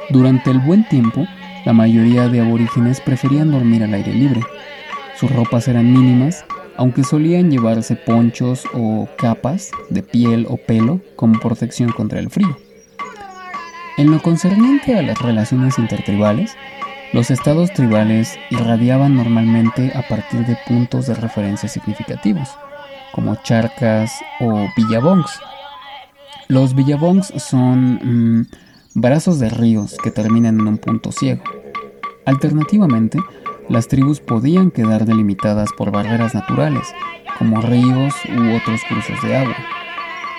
Durante 0.10 0.50
el 0.50 0.60
buen 0.60 0.88
tiempo, 0.90 1.26
la 1.64 1.74
mayoría 1.74 2.28
de 2.28 2.42
aborígenes 2.42 3.00
preferían 3.00 3.52
dormir 3.52 3.84
al 3.84 3.94
aire 3.94 4.14
libre. 4.14 4.42
Sus 5.20 5.32
ropas 5.32 5.68
eran 5.68 5.94
mínimas, 5.94 6.44
aunque 6.76 7.04
solían 7.04 7.52
llevarse 7.52 7.96
ponchos 7.96 8.66
o 8.74 9.08
capas 9.16 9.70
de 9.92 10.02
piel 10.02 10.48
o 10.50 10.58
pelo 10.58 11.02
como 11.16 11.40
protección 11.40 11.92
contra 11.92 12.20
el 12.20 12.32
frío. 12.32 12.58
En 13.96 14.10
lo 14.10 14.22
concerniente 14.24 14.98
a 14.98 15.04
las 15.04 15.22
relaciones 15.22 15.78
intertribales, 15.78 16.56
los 17.14 17.30
estados 17.30 17.72
tribales 17.74 18.40
irradiaban 18.50 19.16
normalmente 19.16 19.92
a 19.94 20.02
partir 20.02 20.48
de 20.48 20.58
puntos 20.68 21.06
de 21.06 21.14
referencia 21.14 21.70
significativos, 21.70 22.50
como 23.12 23.36
charcas 23.44 24.12
o 24.40 24.66
villabongs. 24.76 25.40
Los 26.48 26.74
villabongs 26.74 27.34
son 27.38 28.40
mm, 28.40 28.48
brazos 28.96 29.38
de 29.38 29.50
ríos 29.50 29.96
que 30.04 30.10
terminan 30.10 30.60
en 30.60 30.68
un 30.68 30.78
punto 30.80 31.12
ciego. 31.12 31.44
Alternativamente, 32.26 33.20
las 33.70 33.88
tribus 33.88 34.20
podían 34.20 34.72
quedar 34.72 35.06
delimitadas 35.06 35.70
por 35.78 35.92
barreras 35.92 36.34
naturales, 36.34 36.88
como 37.38 37.62
ríos 37.62 38.16
u 38.36 38.56
otros 38.56 38.82
cursos 38.90 39.22
de 39.22 39.38
agua. 39.38 39.56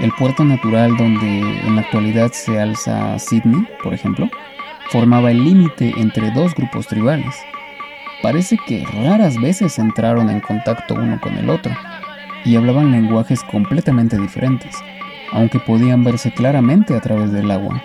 El 0.00 0.10
puerto 0.12 0.44
natural 0.44 0.96
donde 0.96 1.40
en 1.40 1.76
la 1.76 1.82
actualidad 1.82 2.32
se 2.32 2.60
alza 2.60 3.18
Sydney, 3.18 3.66
por 3.82 3.94
ejemplo, 3.94 4.28
formaba 4.90 5.30
el 5.30 5.44
límite 5.44 5.94
entre 5.96 6.30
dos 6.32 6.54
grupos 6.54 6.86
tribales. 6.86 7.34
Parece 8.22 8.58
que 8.66 8.84
raras 8.86 9.40
veces 9.40 9.78
entraron 9.78 10.30
en 10.30 10.40
contacto 10.40 10.94
uno 10.94 11.20
con 11.20 11.36
el 11.36 11.48
otro, 11.48 11.72
y 12.44 12.56
hablaban 12.56 12.92
lenguajes 12.92 13.42
completamente 13.44 14.18
diferentes, 14.18 14.76
aunque 15.32 15.58
podían 15.58 16.04
verse 16.04 16.32
claramente 16.32 16.94
a 16.94 17.00
través 17.00 17.32
del 17.32 17.50
agua. 17.50 17.82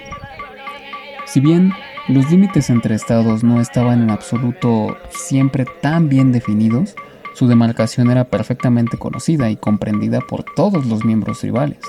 Si 1.26 1.40
bien 1.40 1.74
los 2.08 2.30
límites 2.32 2.70
entre 2.70 2.96
estados 2.96 3.44
no 3.44 3.62
estaban 3.62 4.02
en 4.02 4.10
absoluto 4.10 4.98
siempre 5.12 5.66
tan 5.82 6.10
bien 6.10 6.32
definidos, 6.32 6.96
su 7.34 7.48
demarcación 7.48 8.10
era 8.10 8.26
perfectamente 8.26 8.98
conocida 8.98 9.50
y 9.50 9.56
comprendida 9.56 10.20
por 10.20 10.44
todos 10.44 10.86
los 10.86 11.06
miembros 11.06 11.40
tribales. 11.40 11.80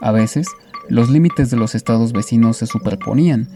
A 0.00 0.12
veces, 0.12 0.48
los 0.88 1.10
límites 1.10 1.50
de 1.50 1.56
los 1.56 1.74
estados 1.74 2.12
vecinos 2.12 2.58
se 2.58 2.66
superponían, 2.66 3.48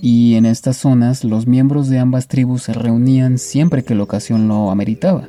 y 0.00 0.34
en 0.34 0.46
estas 0.46 0.78
zonas 0.78 1.24
los 1.24 1.46
miembros 1.46 1.88
de 1.88 1.98
ambas 1.98 2.26
tribus 2.26 2.62
se 2.62 2.72
reunían 2.72 3.38
siempre 3.38 3.84
que 3.84 3.94
la 3.94 4.02
ocasión 4.02 4.48
lo 4.48 4.70
ameritaba, 4.70 5.28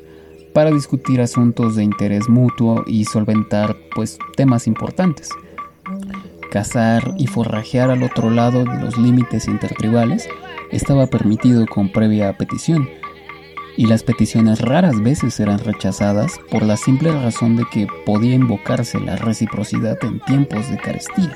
para 0.53 0.71
discutir 0.71 1.21
asuntos 1.21 1.75
de 1.75 1.83
interés 1.83 2.29
mutuo 2.29 2.83
y 2.87 3.05
solventar 3.05 3.75
pues 3.93 4.17
temas 4.35 4.67
importantes. 4.67 5.29
Cazar 6.51 7.15
y 7.17 7.27
forrajear 7.27 7.91
al 7.91 8.03
otro 8.03 8.29
lado 8.29 8.63
de 8.65 8.79
los 8.79 8.97
límites 8.97 9.47
intertribales 9.47 10.27
estaba 10.71 11.07
permitido 11.07 11.65
con 11.65 11.91
previa 11.91 12.37
petición, 12.37 12.89
y 13.77 13.85
las 13.85 14.03
peticiones 14.03 14.61
raras 14.61 15.01
veces 15.01 15.39
eran 15.39 15.59
rechazadas 15.59 16.39
por 16.49 16.63
la 16.63 16.77
simple 16.77 17.11
razón 17.11 17.55
de 17.55 17.65
que 17.71 17.87
podía 18.05 18.35
invocarse 18.35 18.99
la 18.99 19.15
reciprocidad 19.15 19.97
en 20.03 20.19
tiempos 20.19 20.69
de 20.69 20.77
carestía. 20.77 21.33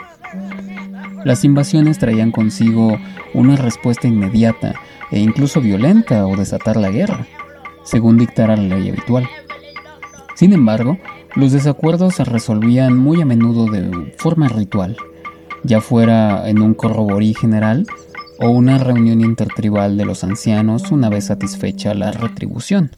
Las 1.23 1.43
invasiones 1.43 1.97
traían 1.97 2.31
consigo 2.31 2.97
una 3.33 3.55
respuesta 3.55 4.07
inmediata 4.07 4.75
e 5.11 5.19
incluso 5.19 5.61
violenta 5.61 6.27
o 6.27 6.35
desatar 6.35 6.77
la 6.77 6.91
guerra 6.91 7.25
según 7.85 8.17
dictara 8.17 8.57
la 8.57 8.75
ley 8.75 8.89
habitual. 8.89 9.29
Sin 10.35 10.51
embargo, 10.51 10.97
los 11.35 11.53
desacuerdos 11.53 12.15
se 12.15 12.25
resolvían 12.25 12.97
muy 12.97 13.21
a 13.21 13.25
menudo 13.25 13.67
de 13.67 14.13
forma 14.17 14.49
ritual, 14.49 14.97
ya 15.63 15.79
fuera 15.79 16.49
en 16.49 16.61
un 16.61 16.73
corroborí 16.73 17.33
general 17.33 17.85
o 18.39 18.49
una 18.49 18.77
reunión 18.77 19.21
intertribal 19.21 19.97
de 19.97 20.05
los 20.05 20.23
ancianos 20.23 20.91
una 20.91 21.09
vez 21.09 21.25
satisfecha 21.25 21.93
la 21.93 22.11
retribución. 22.11 22.91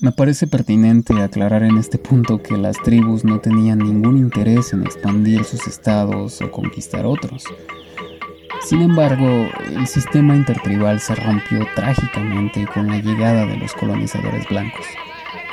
Me 0.00 0.12
parece 0.12 0.46
pertinente 0.46 1.20
aclarar 1.20 1.62
en 1.62 1.76
este 1.76 1.98
punto 1.98 2.42
que 2.42 2.56
las 2.56 2.78
tribus 2.78 3.22
no 3.22 3.40
tenían 3.40 3.80
ningún 3.80 4.16
interés 4.16 4.72
en 4.72 4.82
expandir 4.82 5.44
sus 5.44 5.66
estados 5.66 6.40
o 6.40 6.50
conquistar 6.50 7.04
otros. 7.04 7.44
Sin 8.62 8.80
embargo, 8.80 9.46
el 9.76 9.86
sistema 9.86 10.34
intertribal 10.34 11.00
se 11.00 11.14
rompió 11.14 11.66
trágicamente 11.74 12.66
con 12.66 12.86
la 12.86 12.98
llegada 12.98 13.44
de 13.44 13.58
los 13.58 13.74
colonizadores 13.74 14.48
blancos, 14.48 14.86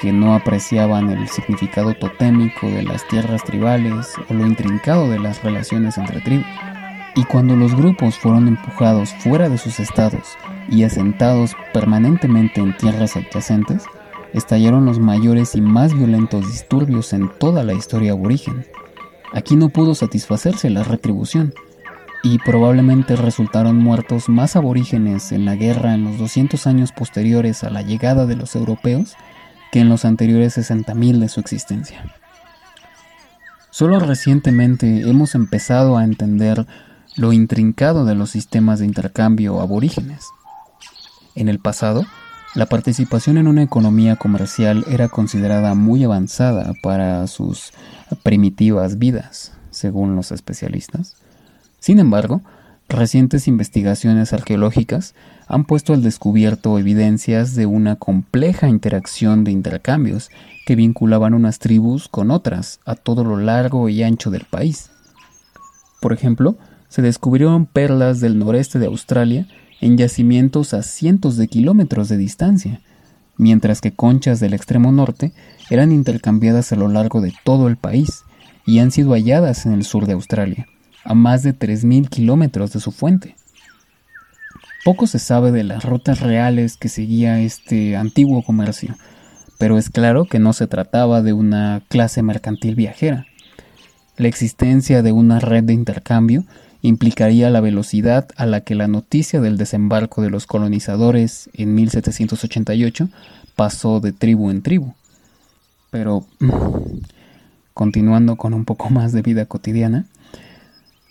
que 0.01 0.13
no 0.13 0.33
apreciaban 0.33 1.09
el 1.09 1.27
significado 1.27 1.93
totémico 1.93 2.67
de 2.69 2.83
las 2.83 3.05
tierras 3.07 3.43
tribales 3.43 4.13
o 4.29 4.33
lo 4.33 4.45
intrincado 4.45 5.09
de 5.09 5.19
las 5.19 5.43
relaciones 5.43 5.97
entre 5.97 6.21
tribus. 6.21 6.47
Y 7.17 7.25
cuando 7.25 7.57
los 7.57 7.75
grupos 7.75 8.15
fueron 8.15 8.47
empujados 8.47 9.09
fuera 9.19 9.49
de 9.49 9.57
sus 9.57 9.81
estados 9.81 10.37
y 10.69 10.83
asentados 10.83 11.51
permanentemente 11.73 12.61
en 12.61 12.77
tierras 12.77 13.17
adyacentes, 13.17 13.83
estallaron 14.33 14.85
los 14.85 14.99
mayores 14.99 15.55
y 15.55 15.61
más 15.61 15.93
violentos 15.93 16.47
disturbios 16.47 17.11
en 17.11 17.29
toda 17.39 17.63
la 17.65 17.73
historia 17.73 18.13
aborigen. 18.13 18.65
Aquí 19.33 19.55
no 19.55 19.67
pudo 19.69 19.95
satisfacerse 19.95 20.69
la 20.69 20.83
retribución, 20.83 21.53
y 22.23 22.39
probablemente 22.39 23.15
resultaron 23.15 23.77
muertos 23.77 24.29
más 24.29 24.55
aborígenes 24.55 25.31
en 25.31 25.45
la 25.45 25.55
guerra 25.55 25.93
en 25.93 26.03
los 26.03 26.17
200 26.17 26.67
años 26.67 26.91
posteriores 26.91 27.63
a 27.63 27.69
la 27.69 27.81
llegada 27.81 28.25
de 28.25 28.35
los 28.35 28.55
europeos 28.55 29.15
que 29.71 29.79
en 29.79 29.89
los 29.89 30.05
anteriores 30.05 30.57
60.000 30.57 31.19
de 31.19 31.29
su 31.29 31.39
existencia. 31.39 32.03
Solo 33.69 33.99
recientemente 33.99 35.07
hemos 35.07 35.35
empezado 35.35 35.97
a 35.97 36.03
entender 36.03 36.65
lo 37.17 37.33
intrincado 37.33 38.05
de 38.05 38.15
los 38.15 38.29
sistemas 38.29 38.79
de 38.79 38.85
intercambio 38.85 39.59
aborígenes. 39.59 40.27
En 41.35 41.49
el 41.49 41.59
pasado, 41.59 42.05
la 42.55 42.67
participación 42.67 43.37
en 43.37 43.47
una 43.47 43.63
economía 43.63 44.15
comercial 44.15 44.85
era 44.89 45.09
considerada 45.09 45.73
muy 45.73 46.03
avanzada 46.03 46.73
para 46.81 47.25
sus 47.27 47.73
primitivas 48.23 48.99
vidas, 48.99 49.51
según 49.71 50.15
los 50.15 50.31
especialistas. 50.31 51.15
Sin 51.79 51.99
embargo, 51.99 52.41
recientes 52.87 53.47
investigaciones 53.47 54.31
arqueológicas 54.31 55.15
han 55.47 55.65
puesto 55.65 55.93
al 55.93 56.03
descubierto 56.03 56.77
evidencias 56.77 57.55
de 57.55 57.65
una 57.65 57.95
compleja 57.95 58.69
interacción 58.69 59.43
de 59.43 59.51
intercambios 59.51 60.29
que 60.67 60.75
vinculaban 60.75 61.33
unas 61.33 61.57
tribus 61.59 62.09
con 62.09 62.29
otras 62.29 62.79
a 62.85 62.95
todo 62.95 63.23
lo 63.23 63.37
largo 63.37 63.89
y 63.89 64.03
ancho 64.03 64.29
del 64.29 64.45
país. 64.45 64.91
Por 65.99 66.13
ejemplo, 66.13 66.57
se 66.89 67.01
descubrieron 67.01 67.65
perlas 67.65 68.19
del 68.19 68.39
noreste 68.39 68.79
de 68.79 68.87
Australia 68.87 69.47
en 69.81 69.97
yacimientos 69.97 70.73
a 70.73 70.83
cientos 70.83 71.37
de 71.37 71.47
kilómetros 71.47 72.09
de 72.09 72.17
distancia, 72.17 72.81
mientras 73.37 73.81
que 73.81 73.93
conchas 73.93 74.39
del 74.39 74.53
extremo 74.53 74.91
norte 74.91 75.33
eran 75.69 75.91
intercambiadas 75.91 76.71
a 76.71 76.75
lo 76.75 76.87
largo 76.87 77.21
de 77.21 77.33
todo 77.43 77.67
el 77.67 77.77
país 77.77 78.23
y 78.65 78.79
han 78.79 78.91
sido 78.91 79.11
halladas 79.11 79.65
en 79.65 79.73
el 79.73 79.83
sur 79.83 80.05
de 80.05 80.13
Australia 80.13 80.67
a 81.03 81.13
más 81.13 81.41
de 81.41 81.57
3.000 81.57 82.09
kilómetros 82.09 82.73
de 82.73 82.81
su 82.81 82.91
fuente. 82.91 83.35
Poco 84.83 85.07
se 85.07 85.19
sabe 85.19 85.51
de 85.51 85.63
las 85.63 85.85
rutas 85.85 86.19
reales 86.19 86.75
que 86.75 86.89
seguía 86.89 87.39
este 87.39 87.95
antiguo 87.95 88.43
comercio, 88.43 88.95
pero 89.57 89.77
es 89.77 89.89
claro 89.89 90.25
que 90.25 90.39
no 90.39 90.51
se 90.51 90.67
trataba 90.67 91.21
de 91.21 91.33
una 91.33 91.81
clase 91.87 92.23
mercantil 92.23 92.75
viajera. 92.75 93.25
La 94.17 94.27
existencia 94.27 95.01
de 95.01 95.13
una 95.13 95.39
red 95.39 95.63
de 95.63 95.73
intercambio 95.73 96.43
implicaría 96.87 97.49
la 97.49 97.61
velocidad 97.61 98.27
a 98.35 98.45
la 98.45 98.61
que 98.61 98.75
la 98.75 98.87
noticia 98.87 99.41
del 99.41 99.57
desembarco 99.57 100.21
de 100.21 100.29
los 100.29 100.47
colonizadores 100.47 101.49
en 101.53 101.75
1788 101.75 103.09
pasó 103.55 103.99
de 103.99 104.11
tribu 104.11 104.49
en 104.49 104.61
tribu. 104.61 104.93
Pero, 105.91 106.25
continuando 107.73 108.35
con 108.35 108.53
un 108.53 108.65
poco 108.65 108.89
más 108.89 109.11
de 109.11 109.21
vida 109.21 109.45
cotidiana, 109.45 110.05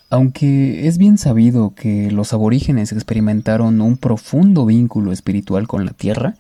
aunque 0.09 0.87
es 0.87 0.99
bien 0.99 1.18
sabido 1.18 1.74
que 1.74 2.11
los 2.11 2.33
aborígenes 2.33 2.93
experimentaron 2.93 3.81
un 3.81 3.97
profundo 3.97 4.64
vínculo 4.64 5.12
espiritual 5.12 5.66
con 5.66 5.85
la 5.85 5.93
Tierra, 5.93 6.35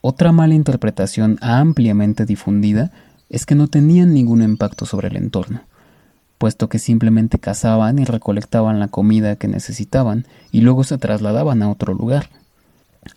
otra 0.00 0.32
mala 0.32 0.54
interpretación 0.54 1.38
ampliamente 1.40 2.24
difundida 2.24 2.92
es 3.30 3.46
que 3.46 3.54
no 3.54 3.68
tenían 3.68 4.14
ningún 4.14 4.42
impacto 4.42 4.86
sobre 4.86 5.08
el 5.08 5.16
entorno, 5.16 5.62
puesto 6.38 6.68
que 6.68 6.78
simplemente 6.78 7.38
cazaban 7.38 7.98
y 7.98 8.04
recolectaban 8.04 8.80
la 8.80 8.88
comida 8.88 9.36
que 9.36 9.48
necesitaban 9.48 10.26
y 10.52 10.60
luego 10.62 10.84
se 10.84 10.96
trasladaban 10.96 11.62
a 11.62 11.70
otro 11.70 11.92
lugar. 11.92 12.30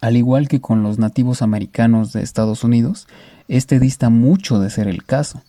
Al 0.01 0.17
igual 0.17 0.47
que 0.47 0.61
con 0.61 0.83
los 0.83 0.99
nativos 0.99 1.41
americanos 1.41 2.13
de 2.13 2.23
Estados 2.23 2.63
Unidos, 2.63 3.07
este 3.47 3.79
dista 3.79 4.09
mucho 4.09 4.59
de 4.59 4.69
ser 4.69 4.87
el 4.87 5.03
caso. 5.03 5.41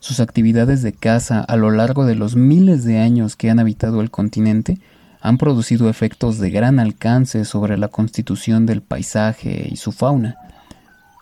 Sus 0.00 0.20
actividades 0.20 0.82
de 0.82 0.92
caza 0.92 1.40
a 1.40 1.56
lo 1.56 1.70
largo 1.70 2.04
de 2.06 2.14
los 2.14 2.36
miles 2.36 2.84
de 2.84 2.98
años 2.98 3.34
que 3.34 3.50
han 3.50 3.58
habitado 3.58 4.00
el 4.00 4.10
continente 4.10 4.78
han 5.20 5.38
producido 5.38 5.88
efectos 5.88 6.38
de 6.38 6.50
gran 6.50 6.78
alcance 6.78 7.44
sobre 7.44 7.76
la 7.76 7.88
constitución 7.88 8.66
del 8.66 8.82
paisaje 8.82 9.68
y 9.68 9.76
su 9.76 9.90
fauna. 9.90 10.36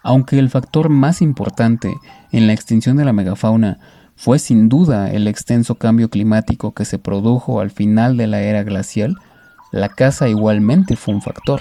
Aunque 0.02 0.38
el 0.38 0.50
factor 0.50 0.90
más 0.90 1.22
importante 1.22 1.94
en 2.32 2.46
la 2.46 2.52
extinción 2.52 2.96
de 2.96 3.04
la 3.04 3.14
megafauna 3.14 3.78
fue 4.16 4.38
sin 4.38 4.68
duda 4.68 5.10
el 5.12 5.28
extenso 5.28 5.74
cambio 5.76 6.08
climático 6.08 6.72
que 6.72 6.86
se 6.86 6.98
produjo 6.98 7.60
al 7.60 7.70
final 7.70 8.16
de 8.16 8.26
la 8.26 8.40
era 8.40 8.62
glacial, 8.62 9.16
la 9.72 9.90
caza 9.90 10.28
igualmente 10.28 10.96
fue 10.96 11.14
un 11.14 11.22
factor. 11.22 11.60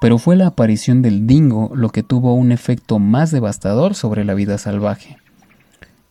Pero 0.00 0.18
fue 0.18 0.36
la 0.36 0.46
aparición 0.46 1.02
del 1.02 1.26
dingo 1.26 1.72
lo 1.74 1.90
que 1.90 2.02
tuvo 2.02 2.34
un 2.34 2.52
efecto 2.52 2.98
más 2.98 3.32
devastador 3.32 3.94
sobre 3.94 4.24
la 4.24 4.34
vida 4.34 4.58
salvaje. 4.58 5.18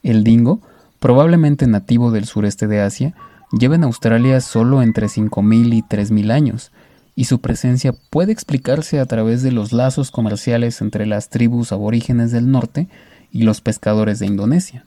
El 0.04 0.24
dingo, 0.24 0.60
probablemente 1.00 1.66
nativo 1.68 2.12
del 2.12 2.26
sureste 2.26 2.68
de 2.68 2.82
Asia, 2.82 3.16
lleva 3.58 3.76
en 3.76 3.86
Australia 3.86 4.42
solo 4.42 4.82
entre 4.82 5.08
5.000 5.08 5.74
y 5.74 5.82
3.000 5.82 6.32
años, 6.32 6.72
y 7.16 7.26
su 7.26 7.42
presencia 7.42 7.94
puede 8.10 8.32
explicarse 8.32 9.00
a 9.00 9.06
través 9.06 9.42
de 9.42 9.52
los 9.52 9.74
lazos 9.74 10.12
comerciales 10.12 10.82
entre 10.82 11.06
las 11.06 11.30
tribus 11.30 11.72
aborígenes 11.72 12.32
del 12.32 12.52
norte 12.52 12.88
y 13.32 13.44
los 13.44 13.62
pescadores 13.62 14.20
de 14.20 14.28
Indonesia. 14.28 14.86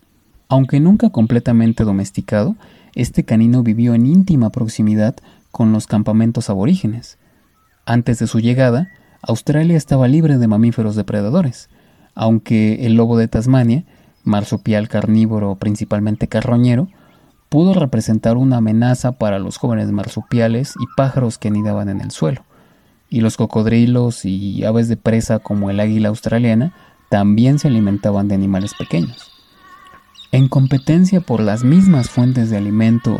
Aunque 0.52 0.80
nunca 0.80 1.08
completamente 1.08 1.82
domesticado, 1.82 2.56
este 2.94 3.24
canino 3.24 3.62
vivió 3.62 3.94
en 3.94 4.04
íntima 4.04 4.50
proximidad 4.50 5.16
con 5.50 5.72
los 5.72 5.86
campamentos 5.86 6.50
aborígenes. 6.50 7.16
Antes 7.86 8.18
de 8.18 8.26
su 8.26 8.38
llegada, 8.38 8.90
Australia 9.22 9.78
estaba 9.78 10.08
libre 10.08 10.36
de 10.36 10.48
mamíferos 10.48 10.94
depredadores, 10.94 11.70
aunque 12.14 12.84
el 12.84 12.96
lobo 12.96 13.16
de 13.16 13.28
Tasmania 13.28 13.84
marsupial 14.24 14.88
carnívoro 14.88 15.54
principalmente 15.54 16.28
carroñero, 16.28 16.88
pudo 17.48 17.72
representar 17.72 18.36
una 18.36 18.58
amenaza 18.58 19.12
para 19.12 19.38
los 19.38 19.56
jóvenes 19.56 19.90
marsupiales 19.90 20.74
y 20.78 20.84
pájaros 20.98 21.38
que 21.38 21.48
anidaban 21.48 21.88
en 21.88 22.02
el 22.02 22.10
suelo, 22.10 22.44
y 23.08 23.22
los 23.22 23.38
cocodrilos 23.38 24.26
y 24.26 24.64
aves 24.64 24.88
de 24.88 24.98
presa 24.98 25.38
como 25.38 25.70
el 25.70 25.80
águila 25.80 26.10
australiana 26.10 26.74
también 27.08 27.58
se 27.58 27.68
alimentaban 27.68 28.28
de 28.28 28.34
animales 28.34 28.74
pequeños. 28.78 29.31
En 30.32 30.48
competencia 30.48 31.20
por 31.20 31.40
las 31.42 31.62
mismas 31.62 32.08
fuentes 32.08 32.48
de 32.48 32.56
alimento 32.56 33.18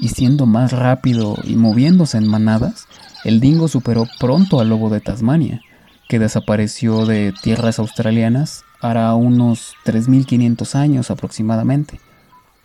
y 0.00 0.08
siendo 0.08 0.44
más 0.44 0.72
rápido 0.72 1.36
y 1.44 1.54
moviéndose 1.54 2.18
en 2.18 2.26
manadas, 2.26 2.88
el 3.22 3.38
dingo 3.38 3.68
superó 3.68 4.08
pronto 4.18 4.58
al 4.58 4.68
lobo 4.68 4.90
de 4.90 5.00
Tasmania, 5.00 5.60
que 6.08 6.18
desapareció 6.18 7.06
de 7.06 7.32
tierras 7.42 7.78
australianas 7.78 8.64
hará 8.80 9.14
unos 9.14 9.74
3.500 9.84 10.74
años 10.74 11.12
aproximadamente, 11.12 12.00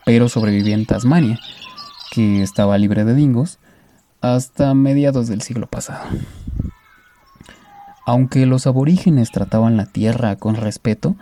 pero 0.06 0.28
sobrevivió 0.28 0.74
en 0.74 0.88
Tasmania, 0.88 1.40
que 2.12 2.42
estaba 2.42 2.80
libre 2.80 3.06
de 3.06 3.14
dingos, 3.14 3.60
hasta 4.22 4.74
mediados 4.74 5.28
del 5.28 5.44
siglo 5.44 5.68
pasado. 5.68 6.04
Aunque 8.08 8.48
los 8.48 8.66
aborígenes 8.66 9.30
trataban 9.30 9.78
la 9.78 9.86
tierra 9.86 10.36
con 10.36 10.56
respeto, 10.56 11.16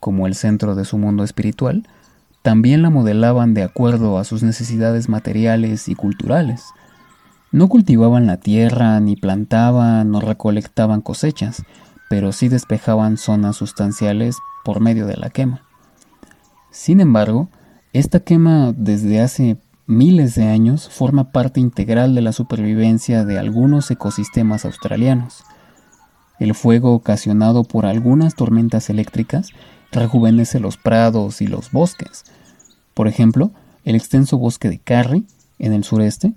como 0.00 0.26
el 0.26 0.34
centro 0.34 0.74
de 0.74 0.86
su 0.86 0.96
mundo 0.96 1.22
espiritual, 1.22 1.86
también 2.46 2.80
la 2.80 2.90
modelaban 2.90 3.54
de 3.54 3.64
acuerdo 3.64 4.18
a 4.18 4.24
sus 4.24 4.44
necesidades 4.44 5.08
materiales 5.08 5.88
y 5.88 5.96
culturales. 5.96 6.66
No 7.50 7.66
cultivaban 7.66 8.28
la 8.28 8.36
tierra, 8.36 9.00
ni 9.00 9.16
plantaban 9.16 10.14
o 10.14 10.20
recolectaban 10.20 11.00
cosechas, 11.00 11.64
pero 12.08 12.30
sí 12.30 12.48
despejaban 12.48 13.16
zonas 13.16 13.56
sustanciales 13.56 14.36
por 14.64 14.78
medio 14.78 15.08
de 15.08 15.16
la 15.16 15.30
quema. 15.30 15.62
Sin 16.70 17.00
embargo, 17.00 17.48
esta 17.92 18.20
quema 18.20 18.72
desde 18.76 19.20
hace 19.20 19.56
miles 19.88 20.36
de 20.36 20.44
años 20.44 20.88
forma 20.88 21.32
parte 21.32 21.58
integral 21.58 22.14
de 22.14 22.20
la 22.20 22.30
supervivencia 22.30 23.24
de 23.24 23.40
algunos 23.40 23.90
ecosistemas 23.90 24.64
australianos. 24.64 25.42
El 26.38 26.54
fuego 26.54 26.94
ocasionado 26.94 27.64
por 27.64 27.86
algunas 27.86 28.36
tormentas 28.36 28.88
eléctricas 28.88 29.50
rejuvenece 29.96 30.60
los 30.60 30.76
prados 30.76 31.40
y 31.40 31.46
los 31.46 31.72
bosques. 31.72 32.24
Por 32.94 33.08
ejemplo, 33.08 33.50
el 33.84 33.96
extenso 33.96 34.38
bosque 34.38 34.68
de 34.68 34.78
Carry, 34.78 35.26
en 35.58 35.72
el 35.72 35.84
sureste, 35.84 36.32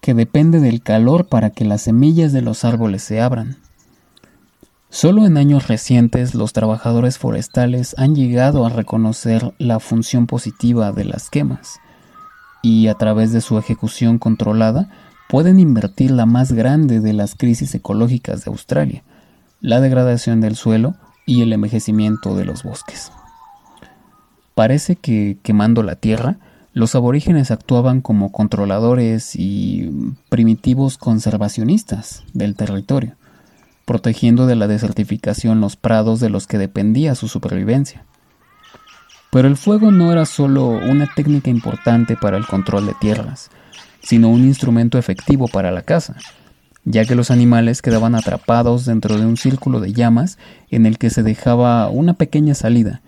que 0.00 0.14
depende 0.14 0.60
del 0.60 0.82
calor 0.82 1.26
para 1.26 1.50
que 1.50 1.64
las 1.64 1.82
semillas 1.82 2.32
de 2.32 2.42
los 2.42 2.64
árboles 2.64 3.02
se 3.02 3.20
abran. 3.20 3.56
Solo 4.90 5.26
en 5.26 5.36
años 5.36 5.68
recientes 5.68 6.34
los 6.34 6.52
trabajadores 6.52 7.18
forestales 7.18 7.94
han 7.98 8.14
llegado 8.14 8.64
a 8.64 8.70
reconocer 8.70 9.52
la 9.58 9.80
función 9.80 10.26
positiva 10.26 10.92
de 10.92 11.04
las 11.04 11.28
quemas 11.28 11.78
y 12.62 12.88
a 12.88 12.94
través 12.94 13.32
de 13.32 13.40
su 13.40 13.58
ejecución 13.58 14.18
controlada 14.18 14.88
pueden 15.28 15.60
invertir 15.60 16.10
la 16.10 16.26
más 16.26 16.52
grande 16.52 17.00
de 17.00 17.12
las 17.12 17.34
crisis 17.34 17.74
ecológicas 17.74 18.44
de 18.44 18.50
Australia, 18.50 19.04
la 19.60 19.80
degradación 19.80 20.40
del 20.40 20.56
suelo 20.56 20.94
y 21.28 21.42
el 21.42 21.52
envejecimiento 21.52 22.34
de 22.34 22.46
los 22.46 22.62
bosques. 22.62 23.12
Parece 24.54 24.96
que 24.96 25.36
quemando 25.42 25.82
la 25.82 25.94
tierra, 25.94 26.38
los 26.72 26.94
aborígenes 26.94 27.50
actuaban 27.50 28.00
como 28.00 28.32
controladores 28.32 29.36
y 29.36 30.14
primitivos 30.30 30.96
conservacionistas 30.96 32.24
del 32.32 32.56
territorio, 32.56 33.14
protegiendo 33.84 34.46
de 34.46 34.56
la 34.56 34.68
desertificación 34.68 35.60
los 35.60 35.76
prados 35.76 36.18
de 36.18 36.30
los 36.30 36.46
que 36.46 36.56
dependía 36.56 37.14
su 37.14 37.28
supervivencia. 37.28 38.06
Pero 39.30 39.48
el 39.48 39.58
fuego 39.58 39.90
no 39.90 40.10
era 40.10 40.24
solo 40.24 40.66
una 40.68 41.12
técnica 41.14 41.50
importante 41.50 42.16
para 42.16 42.38
el 42.38 42.46
control 42.46 42.86
de 42.86 42.94
tierras, 42.94 43.50
sino 44.00 44.30
un 44.30 44.44
instrumento 44.44 44.96
efectivo 44.96 45.46
para 45.46 45.70
la 45.70 45.82
caza, 45.82 46.16
ya 46.90 47.04
que 47.04 47.14
los 47.14 47.30
animales 47.30 47.82
quedaban 47.82 48.14
atrapados 48.14 48.86
dentro 48.86 49.18
de 49.18 49.26
un 49.26 49.36
círculo 49.36 49.78
de 49.78 49.92
llamas 49.92 50.38
en 50.70 50.86
el 50.86 50.96
que 50.96 51.10
se 51.10 51.22
dejaba 51.22 51.88
una 51.90 52.14
pequeña 52.14 52.54
salida, 52.54 53.02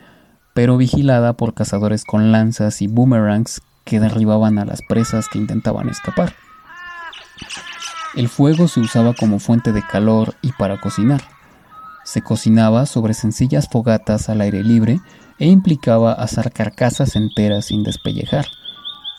pero 0.53 0.76
vigilada 0.76 1.33
por 1.33 1.55
cazadores 1.55 2.05
con 2.05 2.31
lanzas 2.31 2.83
y 2.83 2.89
boomerangs 2.89 3.62
que 3.85 3.99
derribaban 3.99 4.59
a 4.59 4.66
las 4.66 4.83
presas 4.87 5.28
que 5.28 5.39
intentaban 5.39 5.89
escapar. 5.89 6.35
El 8.14 8.28
fuego 8.28 8.68
se 8.68 8.81
usaba 8.81 9.14
como 9.14 9.39
fuente 9.39 9.72
de 9.72 9.83
calor 9.83 10.35
y 10.43 10.53
para 10.53 10.78
cocinar. 10.78 11.22
Se 12.05 12.20
cocinaba 12.20 12.85
sobre 12.85 13.14
sencillas 13.14 13.68
fogatas 13.70 14.28
al 14.28 14.43
aire 14.43 14.62
libre 14.62 15.01
e 15.39 15.47
implicaba 15.47 16.12
asar 16.12 16.53
carcasas 16.53 17.16
enteras 17.16 17.66
sin 17.66 17.83
despellejar, 17.83 18.47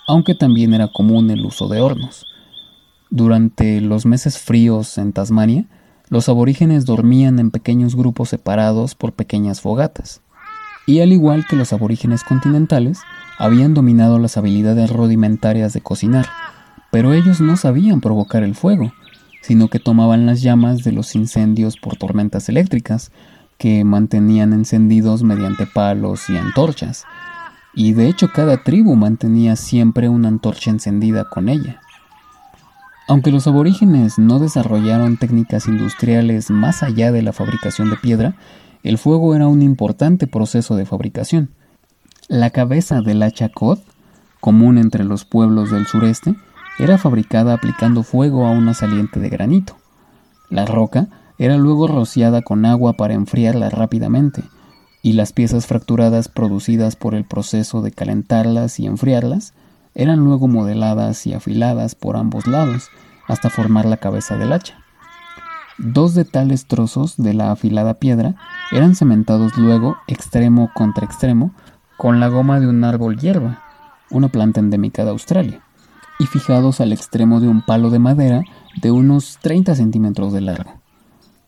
aunque 0.07 0.35
también 0.35 0.75
era 0.75 0.87
común 0.87 1.31
el 1.31 1.43
uso 1.45 1.67
de 1.67 1.81
hornos. 1.81 2.27
Durante 3.13 3.81
los 3.81 4.05
meses 4.05 4.37
fríos 4.37 4.97
en 4.97 5.11
Tasmania, 5.11 5.65
los 6.07 6.29
aborígenes 6.29 6.85
dormían 6.85 7.39
en 7.39 7.51
pequeños 7.51 7.93
grupos 7.93 8.29
separados 8.29 8.95
por 8.95 9.11
pequeñas 9.11 9.59
fogatas, 9.59 10.21
y 10.87 11.01
al 11.01 11.11
igual 11.11 11.45
que 11.45 11.57
los 11.57 11.73
aborígenes 11.73 12.23
continentales, 12.23 12.99
habían 13.37 13.73
dominado 13.73 14.17
las 14.17 14.37
habilidades 14.37 14.89
rudimentarias 14.89 15.73
de 15.73 15.81
cocinar, 15.81 16.25
pero 16.89 17.11
ellos 17.11 17.41
no 17.41 17.57
sabían 17.57 17.99
provocar 17.99 18.43
el 18.43 18.55
fuego, 18.55 18.93
sino 19.41 19.67
que 19.67 19.79
tomaban 19.79 20.25
las 20.25 20.41
llamas 20.41 20.85
de 20.85 20.93
los 20.93 21.13
incendios 21.13 21.75
por 21.75 21.97
tormentas 21.97 22.47
eléctricas, 22.47 23.11
que 23.57 23.83
mantenían 23.83 24.53
encendidos 24.53 25.21
mediante 25.23 25.67
palos 25.67 26.29
y 26.29 26.37
antorchas, 26.37 27.03
y 27.73 27.91
de 27.91 28.07
hecho 28.07 28.31
cada 28.33 28.63
tribu 28.63 28.95
mantenía 28.95 29.57
siempre 29.57 30.07
una 30.07 30.29
antorcha 30.29 30.71
encendida 30.71 31.25
con 31.25 31.49
ella. 31.49 31.81
Aunque 33.11 33.33
los 33.33 33.45
aborígenes 33.45 34.17
no 34.17 34.39
desarrollaron 34.39 35.17
técnicas 35.17 35.67
industriales 35.67 36.49
más 36.49 36.81
allá 36.81 37.11
de 37.11 37.21
la 37.21 37.33
fabricación 37.33 37.89
de 37.89 37.97
piedra, 37.97 38.37
el 38.83 38.97
fuego 38.97 39.35
era 39.35 39.49
un 39.49 39.61
importante 39.61 40.27
proceso 40.27 40.77
de 40.77 40.85
fabricación. 40.85 41.49
La 42.29 42.51
cabeza 42.51 43.01
del 43.01 43.21
hacha 43.21 43.49
cod, 43.49 43.79
común 44.39 44.77
entre 44.77 45.03
los 45.03 45.25
pueblos 45.25 45.71
del 45.71 45.87
sureste, 45.87 46.37
era 46.79 46.97
fabricada 46.97 47.53
aplicando 47.53 48.03
fuego 48.03 48.47
a 48.47 48.51
una 48.51 48.73
saliente 48.73 49.19
de 49.19 49.27
granito. 49.27 49.75
La 50.49 50.65
roca 50.65 51.09
era 51.37 51.57
luego 51.57 51.87
rociada 51.87 52.41
con 52.43 52.65
agua 52.65 52.93
para 52.93 53.13
enfriarla 53.13 53.69
rápidamente, 53.69 54.41
y 55.01 55.13
las 55.13 55.33
piezas 55.33 55.67
fracturadas 55.67 56.29
producidas 56.29 56.95
por 56.95 57.13
el 57.13 57.25
proceso 57.25 57.81
de 57.81 57.91
calentarlas 57.91 58.79
y 58.79 58.85
enfriarlas 58.85 59.53
eran 59.95 60.19
luego 60.19 60.47
modeladas 60.47 61.25
y 61.27 61.33
afiladas 61.33 61.95
por 61.95 62.17
ambos 62.17 62.47
lados 62.47 62.89
hasta 63.27 63.49
formar 63.49 63.85
la 63.85 63.97
cabeza 63.97 64.37
del 64.37 64.53
hacha. 64.53 64.77
Dos 65.77 66.13
de 66.13 66.25
tales 66.25 66.67
trozos 66.67 67.17
de 67.17 67.33
la 67.33 67.51
afilada 67.51 67.95
piedra 67.95 68.35
eran 68.71 68.95
cementados 68.95 69.57
luego 69.57 69.97
extremo 70.07 70.69
contra 70.73 71.05
extremo 71.05 71.53
con 71.97 72.19
la 72.19 72.27
goma 72.27 72.59
de 72.59 72.67
un 72.67 72.83
árbol 72.83 73.17
hierba, 73.17 73.63
una 74.09 74.27
planta 74.27 74.59
endémica 74.59 75.03
de 75.03 75.11
Australia, 75.11 75.61
y 76.19 76.25
fijados 76.25 76.81
al 76.81 76.93
extremo 76.93 77.39
de 77.39 77.47
un 77.47 77.61
palo 77.61 77.89
de 77.89 77.99
madera 77.99 78.43
de 78.81 78.91
unos 78.91 79.39
30 79.41 79.75
centímetros 79.75 80.33
de 80.33 80.41
largo. 80.41 80.73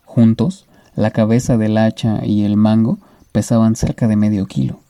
Juntos, 0.05 0.67
la 0.95 1.11
cabeza 1.11 1.57
del 1.57 1.77
hacha 1.77 2.25
y 2.25 2.45
el 2.45 2.55
mango 2.55 2.99
pesaban 3.31 3.75
cerca 3.75 4.07
de 4.07 4.15
medio 4.15 4.45
kilo. 4.45 4.82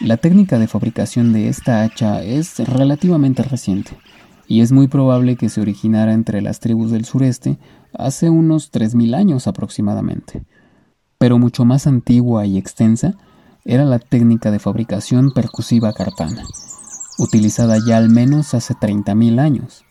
La 0.00 0.16
técnica 0.16 0.60
de 0.60 0.68
fabricación 0.68 1.32
de 1.32 1.48
esta 1.48 1.82
hacha 1.82 2.22
es 2.22 2.60
relativamente 2.60 3.42
reciente 3.42 3.98
y 4.46 4.60
es 4.60 4.70
muy 4.70 4.86
probable 4.86 5.34
que 5.34 5.48
se 5.48 5.60
originara 5.60 6.12
entre 6.12 6.40
las 6.40 6.60
tribus 6.60 6.92
del 6.92 7.04
sureste 7.04 7.58
hace 7.92 8.30
unos 8.30 8.70
3.000 8.70 9.16
años 9.16 9.48
aproximadamente. 9.48 10.44
Pero 11.18 11.38
mucho 11.38 11.64
más 11.64 11.88
antigua 11.88 12.46
y 12.46 12.58
extensa 12.58 13.14
era 13.64 13.84
la 13.84 13.98
técnica 13.98 14.52
de 14.52 14.60
fabricación 14.60 15.32
percusiva 15.32 15.92
cartana, 15.92 16.44
utilizada 17.18 17.76
ya 17.84 17.96
al 17.96 18.08
menos 18.08 18.54
hace 18.54 18.74
30.000 18.74 19.40
años. 19.40 19.84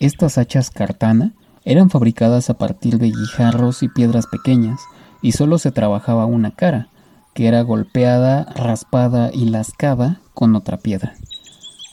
Estas 0.00 0.38
hachas 0.38 0.70
cartana 0.70 1.34
eran 1.66 1.90
fabricadas 1.90 2.48
a 2.48 2.54
partir 2.54 2.96
de 2.96 3.10
guijarros 3.10 3.82
y 3.82 3.88
piedras 3.88 4.26
pequeñas, 4.28 4.80
y 5.20 5.32
solo 5.32 5.58
se 5.58 5.72
trabajaba 5.72 6.24
una 6.24 6.52
cara, 6.52 6.88
que 7.36 7.46
era 7.46 7.60
golpeada, 7.60 8.46
raspada 8.56 9.30
y 9.30 9.44
lascada 9.44 10.20
con 10.32 10.56
otra 10.56 10.78
piedra. 10.78 11.12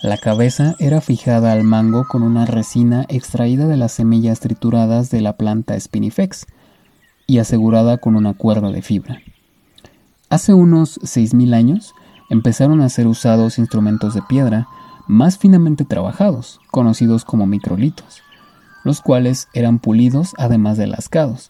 La 0.02 0.18
cabeza 0.18 0.76
era 0.80 1.02
fijada 1.02 1.52
al 1.52 1.66
mango 1.66 2.08
con 2.08 2.24
una 2.24 2.46
resina 2.46 3.06
extraída 3.10 3.68
de 3.68 3.76
las 3.76 3.92
semillas 3.92 4.40
trituradas 4.40 5.10
de 5.12 5.20
la 5.20 5.36
planta 5.36 5.78
Spinifex 5.78 6.48
y 7.28 7.40
asegurada 7.40 7.98
con 7.98 8.16
una 8.16 8.34
cuerda 8.34 8.72
de 8.72 8.82
fibra. 8.82 9.20
Hace 10.30 10.54
unos 10.54 10.98
6.000 11.02 11.54
años 11.54 11.94
empezaron 12.30 12.80
a 12.80 12.88
ser 12.88 13.08
usados 13.08 13.60
instrumentos 13.60 14.14
de 14.14 14.22
piedra 14.22 14.70
más 15.08 15.38
finamente 15.38 15.84
trabajados, 15.84 16.62
conocidos 16.72 17.26
como 17.26 17.48
microlitos, 17.48 18.22
los 18.86 19.02
cuales 19.02 19.50
eran 19.54 19.80
pulidos 19.80 20.36
además 20.38 20.78
de 20.78 20.88
lascados, 20.88 21.50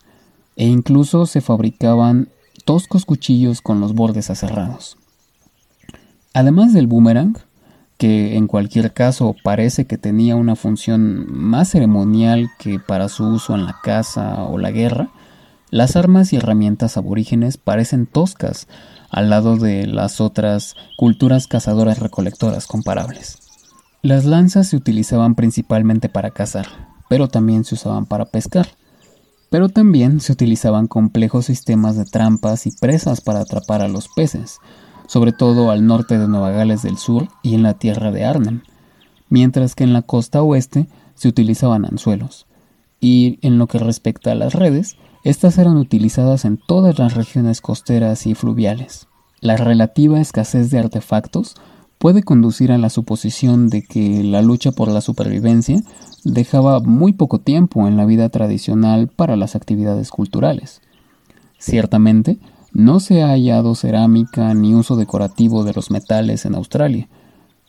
e 0.56 0.66
incluso 0.66 1.28
se 1.28 1.42
fabricaban 1.42 2.30
toscos 2.66 3.06
cuchillos 3.06 3.62
con 3.62 3.80
los 3.80 3.94
bordes 3.94 4.30
aserrados. 4.30 4.98
Además 6.34 6.74
del 6.74 6.88
boomerang, 6.88 7.38
que 7.98 8.36
en 8.36 8.48
cualquier 8.48 8.94
caso 8.94 9.36
parece 9.44 9.86
que 9.86 9.98
tenía 9.98 10.36
una 10.36 10.56
función 10.56 11.26
más 11.30 11.70
ceremonial 11.70 12.50
que 12.58 12.80
para 12.80 13.08
su 13.08 13.26
uso 13.26 13.56
en 13.56 13.66
la 13.66 13.78
caza 13.84 14.44
o 14.44 14.58
la 14.58 14.72
guerra, 14.72 15.10
las 15.70 15.96
armas 15.96 16.34
y 16.34 16.36
herramientas 16.36 16.98
aborígenes 16.98 17.58
parecen 17.58 18.06
toscas 18.06 18.68
al 19.10 19.30
lado 19.30 19.58
de 19.58 19.88
las 19.88 20.22
otras 20.22 20.76
culturas 20.98 21.48
cazadoras 21.48 22.00
recolectoras 22.00 22.68
comparables. 22.68 23.40
Las 24.02 24.26
lanzas 24.26 24.68
se 24.68 24.76
utilizaban 24.76 25.36
principalmente 25.36 26.10
para 26.10 26.32
cazar, 26.32 26.68
pero 27.10 27.28
también 27.28 27.64
se 27.64 27.76
usaban 27.76 28.06
para 28.06 28.26
pescar. 28.26 28.68
Pero 29.54 29.70
también 29.70 30.20
se 30.20 30.32
utilizaban 30.32 30.88
complejos 30.88 31.46
sistemas 31.46 31.96
de 31.96 32.06
trampas 32.06 32.66
y 32.66 32.72
presas 32.72 33.22
para 33.22 33.42
atrapar 33.42 33.84
a 33.84 33.88
los 33.88 34.08
peces, 34.08 34.58
sobre 35.06 35.32
todo 35.32 35.70
al 35.70 35.86
norte 35.86 36.18
de 36.18 36.28
Nueva 36.28 36.50
Gales 36.50 36.82
del 36.82 36.98
Sur 36.98 37.28
y 37.44 37.54
en 37.54 37.62
la 37.62 37.76
tierra 37.76 38.12
de 38.12 38.26
Arnhem, 38.26 38.62
mientras 39.30 39.76
que 39.76 39.84
en 39.84 39.94
la 39.94 40.02
costa 40.02 40.42
oeste 40.42 40.88
se 41.14 41.28
utilizaban 41.28 41.86
anzuelos. 41.86 42.48
Y 43.00 43.38
en 43.44 43.60
lo 43.60 43.68
que 43.68 43.78
respecta 43.78 44.32
a 44.32 44.36
las 44.36 44.56
redes, 44.56 44.98
estas 45.24 45.60
eran 45.60 45.78
utilizadas 45.78 46.46
en 46.46 46.58
todas 46.58 46.98
las 46.98 47.14
regiones 47.14 47.62
costeras 47.62 48.26
y 48.26 48.34
fluviales. 48.34 49.08
La 49.40 49.56
relativa 49.56 50.20
escasez 50.20 50.72
de 50.72 50.80
artefactos 50.80 51.54
puede 52.00 52.24
conducir 52.24 52.72
a 52.72 52.80
la 52.80 52.90
suposición 52.90 53.70
de 53.70 53.84
que 53.84 54.24
la 54.24 54.42
lucha 54.42 54.72
por 54.72 54.88
la 54.88 55.02
supervivencia 55.02 55.84
dejaba 56.24 56.80
muy 56.80 57.14
poco 57.14 57.40
tiempo 57.40 57.88
en 57.88 57.98
la 57.98 58.06
vida 58.06 58.30
tradicional 58.30 59.08
para 59.08 59.36
las 59.36 59.56
actividades 59.56 60.10
culturales. 60.10 60.82
Ciertamente, 61.58 62.40
no 62.72 63.00
se 63.00 63.22
ha 63.22 63.28
hallado 63.28 63.76
cerámica 63.76 64.54
ni 64.54 64.74
uso 64.74 64.96
decorativo 64.96 65.64
de 65.64 65.74
los 65.74 65.92
metales 65.92 66.46
en 66.46 66.56
Australia, 66.56 67.08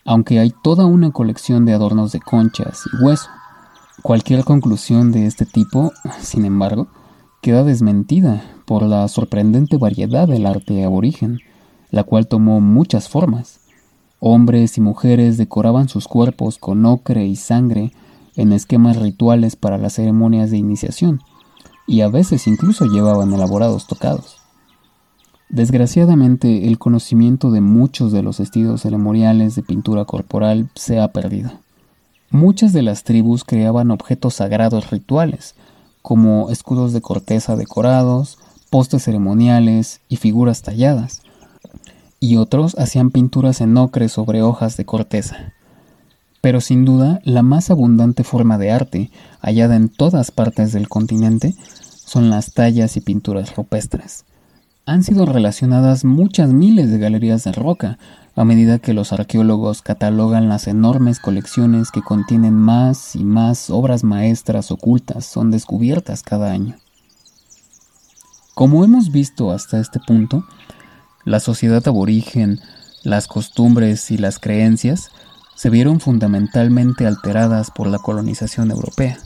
aunque 0.03 0.39
hay 0.39 0.51
toda 0.63 0.85
una 0.85 1.11
colección 1.11 1.65
de 1.65 1.73
adornos 1.73 2.11
de 2.11 2.19
conchas 2.19 2.83
y 2.91 3.03
hueso. 3.03 3.29
Cualquier 4.01 4.43
conclusión 4.43 5.11
de 5.11 5.25
este 5.25 5.45
tipo, 5.45 5.91
sin 6.19 6.45
embargo, 6.45 6.87
queda 7.41 7.63
desmentida 7.63 8.43
por 8.65 8.83
la 8.83 9.07
sorprendente 9.07 9.77
variedad 9.77 10.27
del 10.27 10.45
arte 10.45 10.83
aborigen, 10.83 11.39
la 11.91 12.03
cual 12.03 12.27
tomó 12.27 12.59
muchas 12.59 13.07
formas. 13.07 13.59
Hombres 14.19 14.77
y 14.77 14.81
mujeres 14.81 15.37
decoraban 15.37 15.87
sus 15.87 16.07
cuerpos 16.07 16.57
con 16.57 16.85
ocre 16.85 17.25
y 17.25 17.35
sangre 17.35 17.91
en 18.35 18.53
esquemas 18.53 18.97
rituales 18.97 19.55
para 19.55 19.77
las 19.77 19.93
ceremonias 19.93 20.51
de 20.51 20.57
iniciación, 20.57 21.21
y 21.87 22.01
a 22.01 22.09
veces 22.09 22.47
incluso 22.47 22.85
llevaban 22.85 23.33
elaborados 23.33 23.87
tocados. 23.87 24.37
Desgraciadamente, 25.49 26.67
el 26.67 26.79
conocimiento 26.79 27.51
de 27.51 27.61
muchos 27.61 28.11
de 28.11 28.23
los 28.23 28.39
estilos 28.39 28.81
ceremoniales 28.81 29.55
de 29.55 29.61
pintura 29.61 30.05
corporal 30.05 30.69
se 30.75 30.99
ha 30.99 31.11
perdido. 31.11 31.51
Muchas 32.31 32.73
de 32.73 32.81
las 32.81 33.03
tribus 33.03 33.43
creaban 33.43 33.91
objetos 33.91 34.35
sagrados 34.35 34.89
rituales, 34.89 35.55
como 36.01 36.49
escudos 36.49 36.93
de 36.93 37.01
corteza 37.01 37.55
decorados, 37.55 38.39
postes 38.69 39.03
ceremoniales 39.03 40.01
y 40.09 40.17
figuras 40.17 40.61
talladas, 40.61 41.21
y 42.19 42.37
otros 42.37 42.75
hacían 42.79 43.11
pinturas 43.11 43.61
en 43.61 43.77
ocre 43.77 44.09
sobre 44.09 44.41
hojas 44.41 44.77
de 44.77 44.85
corteza. 44.85 45.53
Pero 46.45 46.61
sin 46.61 46.85
duda, 46.85 47.21
la 47.23 47.41
más 47.41 47.71
abundante 47.71 48.23
forma 48.23 48.59
de 48.59 48.69
arte, 48.69 49.09
hallada 49.41 49.75
en 49.75 49.89
todas 49.89 50.29
partes 50.29 50.73
del 50.73 50.87
continente, 50.87 51.55
son 52.05 52.29
las 52.29 52.53
tallas 52.53 52.97
y 52.97 53.01
pinturas 53.01 53.55
rupestres. 53.55 54.25
Han 54.85 55.01
sido 55.01 55.25
relacionadas 55.25 56.05
muchas 56.05 56.53
miles 56.53 56.91
de 56.91 56.99
galerías 56.99 57.45
de 57.45 57.51
roca, 57.51 57.97
a 58.35 58.45
medida 58.45 58.77
que 58.77 58.93
los 58.93 59.11
arqueólogos 59.11 59.81
catalogan 59.81 60.47
las 60.47 60.67
enormes 60.67 61.19
colecciones 61.19 61.89
que 61.89 62.03
contienen 62.03 62.53
más 62.53 63.15
y 63.15 63.23
más 63.23 63.71
obras 63.71 64.03
maestras 64.03 64.69
ocultas 64.69 65.25
son 65.25 65.49
descubiertas 65.49 66.21
cada 66.21 66.51
año. 66.51 66.75
Como 68.53 68.85
hemos 68.85 69.11
visto 69.11 69.49
hasta 69.49 69.79
este 69.79 69.99
punto, 69.99 70.45
la 71.23 71.39
sociedad 71.39 71.81
aborigen, 71.87 72.59
las 73.01 73.25
costumbres 73.25 74.11
y 74.11 74.19
las 74.19 74.37
creencias 74.37 75.09
se 75.55 75.69
vieron 75.69 75.99
fundamentalmente 75.99 77.07
alteradas 77.07 77.71
por 77.71 77.87
la 77.87 77.97
colonización 77.97 78.71
europea. 78.71 79.17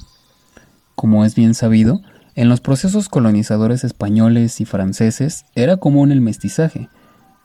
Como 0.95 1.25
es 1.25 1.35
bien 1.35 1.55
sabido, 1.55 2.01
en 2.35 2.47
los 2.49 2.61
procesos 2.61 3.09
colonizadores 3.09 3.83
españoles 3.83 4.61
y 4.61 4.65
franceses 4.65 5.45
era 5.55 5.77
común 5.77 6.11
el 6.11 6.21
mestizaje, 6.21 6.89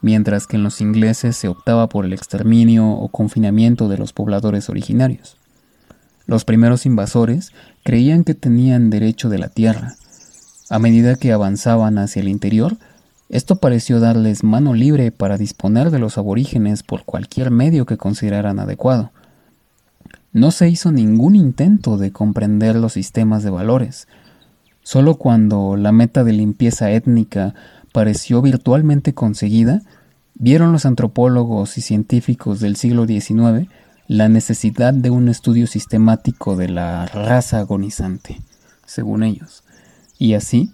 mientras 0.03 0.47
que 0.47 0.57
en 0.57 0.62
los 0.62 0.80
ingleses 0.80 1.37
se 1.37 1.49
optaba 1.49 1.89
por 1.89 2.05
el 2.05 2.12
exterminio 2.12 2.89
o 2.91 3.09
confinamiento 3.09 3.89
de 3.89 3.99
los 3.99 4.12
pobladores 4.12 4.68
originarios. 4.68 5.37
Los 6.26 6.45
primeros 6.45 6.87
invasores 6.87 7.53
creían 7.82 8.24
que 8.24 8.35
tenían 8.35 8.91
derecho 8.91 9.28
de 9.28 9.39
la 9.39 9.49
tierra. 9.49 9.95
A 10.70 10.78
medida 10.78 11.16
que 11.16 11.32
avanzaban 11.32 11.99
hacia 11.99 12.20
el 12.20 12.28
interior, 12.28 12.76
esto 13.35 13.57
pareció 13.57 13.99
darles 13.99 14.45
mano 14.45 14.74
libre 14.74 15.11
para 15.11 15.37
disponer 15.37 15.91
de 15.91 15.99
los 15.99 16.18
aborígenes 16.18 16.85
por 16.85 17.05
cualquier 17.05 17.51
medio 17.51 17.85
que 17.85 17.97
consideraran 17.97 18.61
adecuado. 18.61 19.11
No 20.32 20.53
se 20.53 20.68
hizo 20.68 20.93
ningún 20.93 21.35
intento 21.35 21.97
de 21.97 22.12
comprender 22.12 22.76
los 22.76 22.93
sistemas 22.93 23.43
de 23.43 23.51
valores. 23.51 24.07
Solo 24.85 25.16
cuando 25.16 25.76
la 25.76 25.91
meta 25.91 26.22
de 26.22 26.32
limpieza 26.32 26.93
étnica 26.93 27.57
pareció 27.93 28.41
virtualmente 28.41 29.14
conseguida, 29.14 29.82
vieron 30.37 30.70
los 30.70 30.87
antropólogos 30.87 31.76
y 31.76 31.80
científicos 31.80 32.61
del 32.61 32.76
siglo 32.76 33.05
XIX 33.05 33.68
la 34.07 34.28
necesidad 34.28 34.95
de 34.95 35.11
un 35.11 35.28
estudio 35.28 35.66
sistemático 35.66 36.55
de 36.55 36.68
la 36.68 37.07
raza 37.07 37.59
agonizante, 37.59 38.41
según 38.87 39.24
ellos, 39.24 39.64
y 40.20 40.35
así 40.35 40.70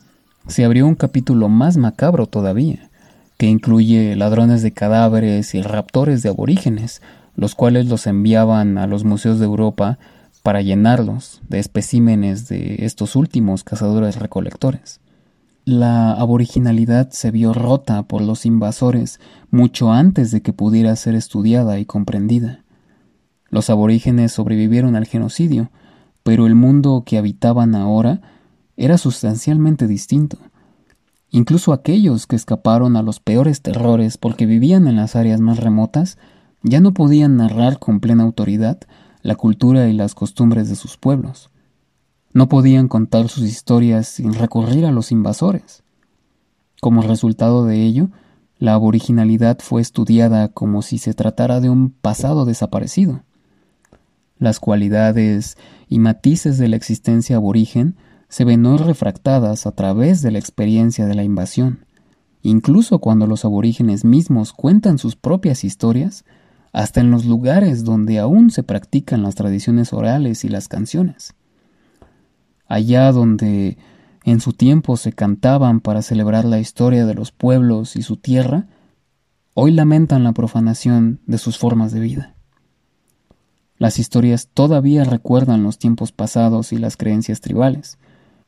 se 0.47 0.64
abrió 0.64 0.86
un 0.86 0.95
capítulo 0.95 1.49
más 1.49 1.76
macabro 1.76 2.26
todavía, 2.26 2.91
que 3.36 3.47
incluye 3.47 4.16
ladrones 4.16 4.62
de 4.62 4.72
cadáveres 4.72 5.55
y 5.55 5.62
raptores 5.62 6.22
de 6.22 6.28
aborígenes, 6.28 7.03
los 7.36 7.55
cuales 7.55 7.86
los 7.86 8.07
enviaban 8.07 8.78
a 8.78 8.86
los 8.86 9.05
museos 9.05 9.38
de 9.38 9.47
Europa 9.47 9.99
para 10.43 10.62
llenarlos 10.62 11.41
de 11.49 11.59
especímenes 11.59 12.49
de 12.49 12.84
estos 12.84 13.16
últimos 13.16 13.64
cazadores 13.64 14.16
recolectores. 14.16 15.01
La 15.64 16.12
aboriginalidad 16.12 17.11
se 17.11 17.30
vio 17.30 17.53
rota 17.53 18.03
por 18.03 18.22
los 18.22 18.47
invasores 18.47 19.20
mucho 19.51 19.93
antes 19.93 20.30
de 20.30 20.41
que 20.41 20.53
pudiera 20.53 20.97
ser 20.97 21.14
estudiada 21.14 21.78
y 21.78 21.84
comprendida. 21.84 22.64
Los 23.51 23.68
aborígenes 23.68 24.32
sobrevivieron 24.32 24.97
al 24.97 25.07
genocidio, 25.07 25.70
pero 26.22 26.47
el 26.47 26.55
mundo 26.55 27.05
que 27.05 27.18
habitaban 27.18 27.74
ahora 27.74 28.20
era 28.76 28.98
sustancialmente 28.98 29.86
distinto. 29.86 30.38
Incluso 31.30 31.72
aquellos 31.72 32.26
que 32.26 32.36
escaparon 32.36 32.96
a 32.96 33.02
los 33.02 33.20
peores 33.20 33.62
terrores 33.62 34.18
porque 34.18 34.46
vivían 34.46 34.88
en 34.88 34.96
las 34.96 35.14
áreas 35.16 35.40
más 35.40 35.58
remotas 35.58 36.18
ya 36.62 36.80
no 36.80 36.92
podían 36.92 37.36
narrar 37.36 37.78
con 37.78 38.00
plena 38.00 38.24
autoridad 38.24 38.80
la 39.22 39.36
cultura 39.36 39.88
y 39.88 39.92
las 39.92 40.14
costumbres 40.14 40.68
de 40.68 40.76
sus 40.76 40.96
pueblos. 40.96 41.50
No 42.32 42.48
podían 42.48 42.88
contar 42.88 43.28
sus 43.28 43.44
historias 43.44 44.08
sin 44.08 44.34
recurrir 44.34 44.86
a 44.86 44.92
los 44.92 45.12
invasores. 45.12 45.82
Como 46.80 47.02
resultado 47.02 47.64
de 47.64 47.82
ello, 47.82 48.08
la 48.58 48.74
aboriginalidad 48.74 49.58
fue 49.60 49.80
estudiada 49.80 50.48
como 50.48 50.82
si 50.82 50.98
se 50.98 51.14
tratara 51.14 51.60
de 51.60 51.70
un 51.70 51.90
pasado 51.90 52.44
desaparecido. 52.44 53.22
Las 54.38 54.60
cualidades 54.60 55.56
y 55.88 55.98
matices 55.98 56.56
de 56.58 56.68
la 56.68 56.76
existencia 56.76 57.36
aborigen 57.36 57.96
se 58.31 58.45
ven 58.45 58.64
hoy 58.64 58.78
refractadas 58.78 59.66
a 59.66 59.72
través 59.72 60.22
de 60.22 60.31
la 60.31 60.39
experiencia 60.39 61.07
de 61.07 61.16
la 61.16 61.24
invasión. 61.24 61.85
Incluso 62.43 63.01
cuando 63.01 63.26
los 63.26 63.45
aborígenes 63.45 64.05
mismos 64.05 64.53
cuentan 64.53 64.99
sus 64.99 65.16
propias 65.16 65.64
historias, 65.64 66.24
hasta 66.72 67.01
en 67.01 67.11
los 67.11 67.26
lugares 67.26 67.85
donde 67.85 68.20
aún 68.20 68.51
se 68.51 68.62
practican 68.62 69.24
las 69.24 69.35
tradiciones 69.35 69.93
orales 69.93 70.45
y 70.45 70.49
las 70.49 70.68
canciones. 70.68 71.35
Allá 72.68 73.11
donde 73.11 73.76
en 74.24 74.41
su 74.41 74.53
tiempo 74.53 74.97
se 74.97 75.12
cantaban 75.12 75.81
para 75.81 76.01
celebrar 76.01 76.45
la 76.45 76.61
historia 76.61 77.07
de 77.07 77.14
los 77.14 77.33
pueblos 77.33 77.97
y 77.97 78.03
su 78.03 78.16
tierra, 78.16 78.68
hoy 79.55 79.72
lamentan 79.72 80.22
la 80.22 80.33
profanación 80.33 81.20
de 81.26 81.39
sus 81.39 81.59
formas 81.59 81.91
de 81.91 81.99
vida. 81.99 82.35
Las 83.76 83.99
historias 83.99 84.49
todavía 84.55 85.03
recuerdan 85.03 85.64
los 85.64 85.78
tiempos 85.78 86.12
pasados 86.12 86.72
y 86.72 86.78
las 86.78 86.97
creencias 86.97 87.41
tribales, 87.41 87.99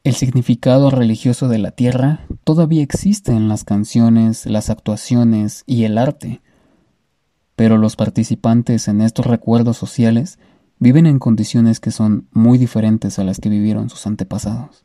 el 0.04 0.14
significado 0.14 0.90
religioso 0.90 1.48
de 1.48 1.58
la 1.58 1.70
tierra 1.70 2.26
todavía 2.42 2.82
existe 2.82 3.32
en 3.32 3.48
las 3.48 3.62
canciones, 3.62 4.46
las 4.46 4.68
actuaciones 4.68 5.62
y 5.66 5.84
el 5.84 5.96
arte, 5.96 6.40
pero 7.54 7.78
los 7.78 7.94
participantes 7.94 8.88
en 8.88 9.00
estos 9.00 9.26
recuerdos 9.26 9.76
sociales 9.76 10.40
viven 10.80 11.06
en 11.06 11.20
condiciones 11.20 11.78
que 11.78 11.92
son 11.92 12.26
muy 12.32 12.58
diferentes 12.58 13.20
a 13.20 13.24
las 13.24 13.38
que 13.38 13.48
vivieron 13.48 13.90
sus 13.90 14.04
antepasados. 14.08 14.84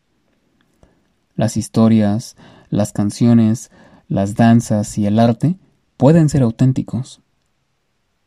Las 1.35 1.57
historias, 1.57 2.35
las 2.69 2.93
canciones, 2.93 3.71
las 4.07 4.35
danzas 4.35 4.95
y 4.99 5.07
el 5.07 5.17
arte 5.17 5.57
pueden 5.97 6.29
ser 6.29 6.43
auténticos, 6.43 7.21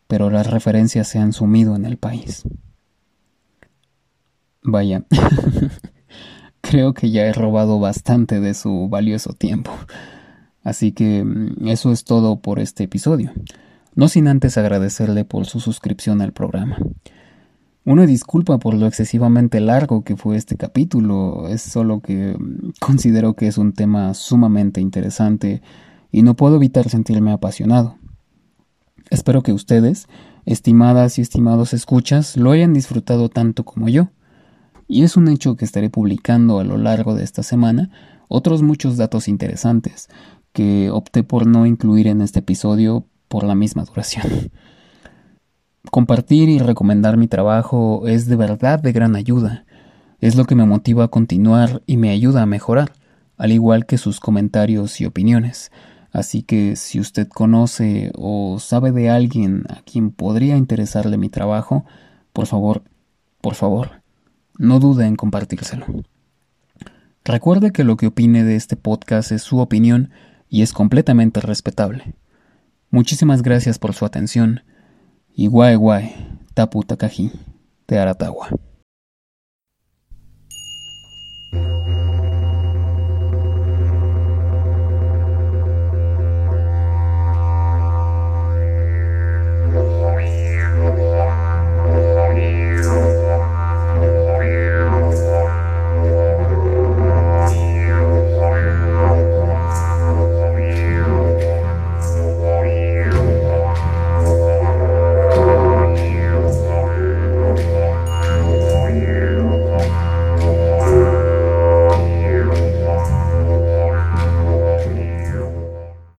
pero 0.09 0.31
las 0.31 0.49
referencias 0.49 1.07
se 1.07 1.21
han 1.21 1.33
sumido 1.33 1.77
en 1.77 1.85
el 1.85 1.97
país. 1.99 2.43
Vaya. 4.63 5.05
creo 6.71 6.95
que 6.95 7.11
ya 7.11 7.27
he 7.27 7.33
robado 7.33 7.81
bastante 7.81 8.39
de 8.39 8.55
su 8.55 8.89
valioso 8.89 9.33
tiempo. 9.33 9.73
Así 10.63 10.93
que 10.93 11.25
mm, 11.25 11.67
eso 11.67 11.91
es 11.91 12.05
todo 12.05 12.41
por 12.41 12.61
este 12.61 12.85
episodio. 12.85 13.33
No 13.97 14.09
sin 14.09 14.29
antes 14.29 14.57
agradecerle 14.57 15.25
por 15.25 15.47
su 15.47 15.59
suscripción 15.59 16.23
al 16.23 16.33
programa. 16.33 16.79
Una 17.85 18.07
disculpa 18.07 18.59
por 18.59 18.75
lo 18.75 18.87
excesivamente 18.87 19.59
largo 19.59 20.05
que 20.05 20.17
fue 20.17 20.37
este 20.37 20.57
capítulo, 20.57 21.49
es 21.49 21.61
solo 21.61 22.01
que 22.01 22.37
mm, 22.39 22.75
considero 22.79 23.35
que 23.35 23.49
es 23.49 23.59
un 23.59 23.73
tema 23.73 24.15
sumamente 24.15 24.81
interesante 24.81 25.63
y 26.13 26.23
no 26.23 26.37
puedo 26.37 26.57
evitar 26.57 26.89
sentirme 26.89 27.33
apasionado. 27.33 27.97
Espero 29.11 29.43
que 29.43 29.53
ustedes, 29.53 30.07
estimadas 30.47 31.19
y 31.19 31.23
estimados 31.23 31.75
escuchas, 31.75 32.37
lo 32.37 32.53
hayan 32.53 32.75
disfrutado 32.75 33.29
tanto 33.29 33.65
como 33.65 33.89
yo 33.89 34.11
y 34.91 35.05
es 35.05 35.17
un 35.17 35.29
hecho 35.29 35.55
que 35.55 35.65
estaré 35.65 35.89
publicando 35.89 36.59
a 36.59 36.65
lo 36.65 36.77
largo 36.77 37.15
de 37.15 37.23
esta 37.23 37.45
semana 37.45 37.91
otros 38.27 38.63
muchos 38.63 38.97
datos 38.97 39.29
interesantes 39.29 40.09
que 40.53 40.91
opté 40.91 41.23
por 41.23 41.47
no 41.47 41.65
incluir 41.65 42.09
en 42.09 42.21
este 42.21 42.41
episodio 42.41 43.07
por 43.29 43.45
la 43.45 43.55
misma 43.55 43.85
duración. 43.85 44.51
Compartir 45.93 46.49
y 46.49 46.59
recomendar 46.59 47.17
mi 47.17 47.29
trabajo 47.29 48.09
es 48.09 48.27
de 48.27 48.35
verdad 48.35 48.81
de 48.81 48.91
gran 48.91 49.15
ayuda. 49.15 49.65
Es 50.19 50.35
lo 50.35 50.45
que 50.45 50.57
me 50.57 50.67
motiva 50.67 51.05
a 51.05 51.09
continuar 51.09 51.83
y 51.87 51.97
me 51.97 52.11
ayuda 52.11 52.43
a 52.43 52.47
mejorar, 52.47 52.93
al 53.37 53.53
igual 53.53 53.87
que 53.87 53.97
sus 53.97 54.19
comentarios 54.19 55.01
y 55.01 55.07
opiniones. 55.07 55.71
Así 56.11 56.43
que 56.43 56.75
si 56.75 56.99
usted 56.99 57.29
conoce 57.29 58.11
o 58.17 58.59
sabe 58.59 58.91
de 58.91 59.09
alguien 59.09 59.63
a 59.69 59.83
quien 59.83 60.11
podría 60.11 60.57
interesarle 60.57 61.17
mi 61.17 61.29
trabajo, 61.29 61.85
por 62.33 62.47
favor, 62.47 62.83
por 63.41 63.55
favor, 63.55 64.00
no 64.61 64.79
dude 64.79 65.07
en 65.07 65.17
compartírselo. 65.17 65.87
Recuerde 67.25 67.73
que 67.73 67.83
lo 67.83 67.97
que 67.97 68.09
opine 68.09 68.45
de 68.45 68.57
este 68.57 68.77
podcast 68.77 69.33
es 69.33 69.43
su 69.43 69.59
opinión 69.59 70.11
y 70.51 70.61
es 70.61 70.75
completamente 70.75 71.41
respetable. 71.41 72.15
Muchísimas 72.91 73.43
gracias 73.43 73.79
por 73.79 73.95
su 73.95 74.05
atención. 74.05 74.63
Y 75.35 75.47
guay 75.47 75.77
guay, 75.77 76.15
Tapu 76.53 76.85
Takagi, 76.85 77.33
de 77.89 77.99
Aratawa. 77.99 78.51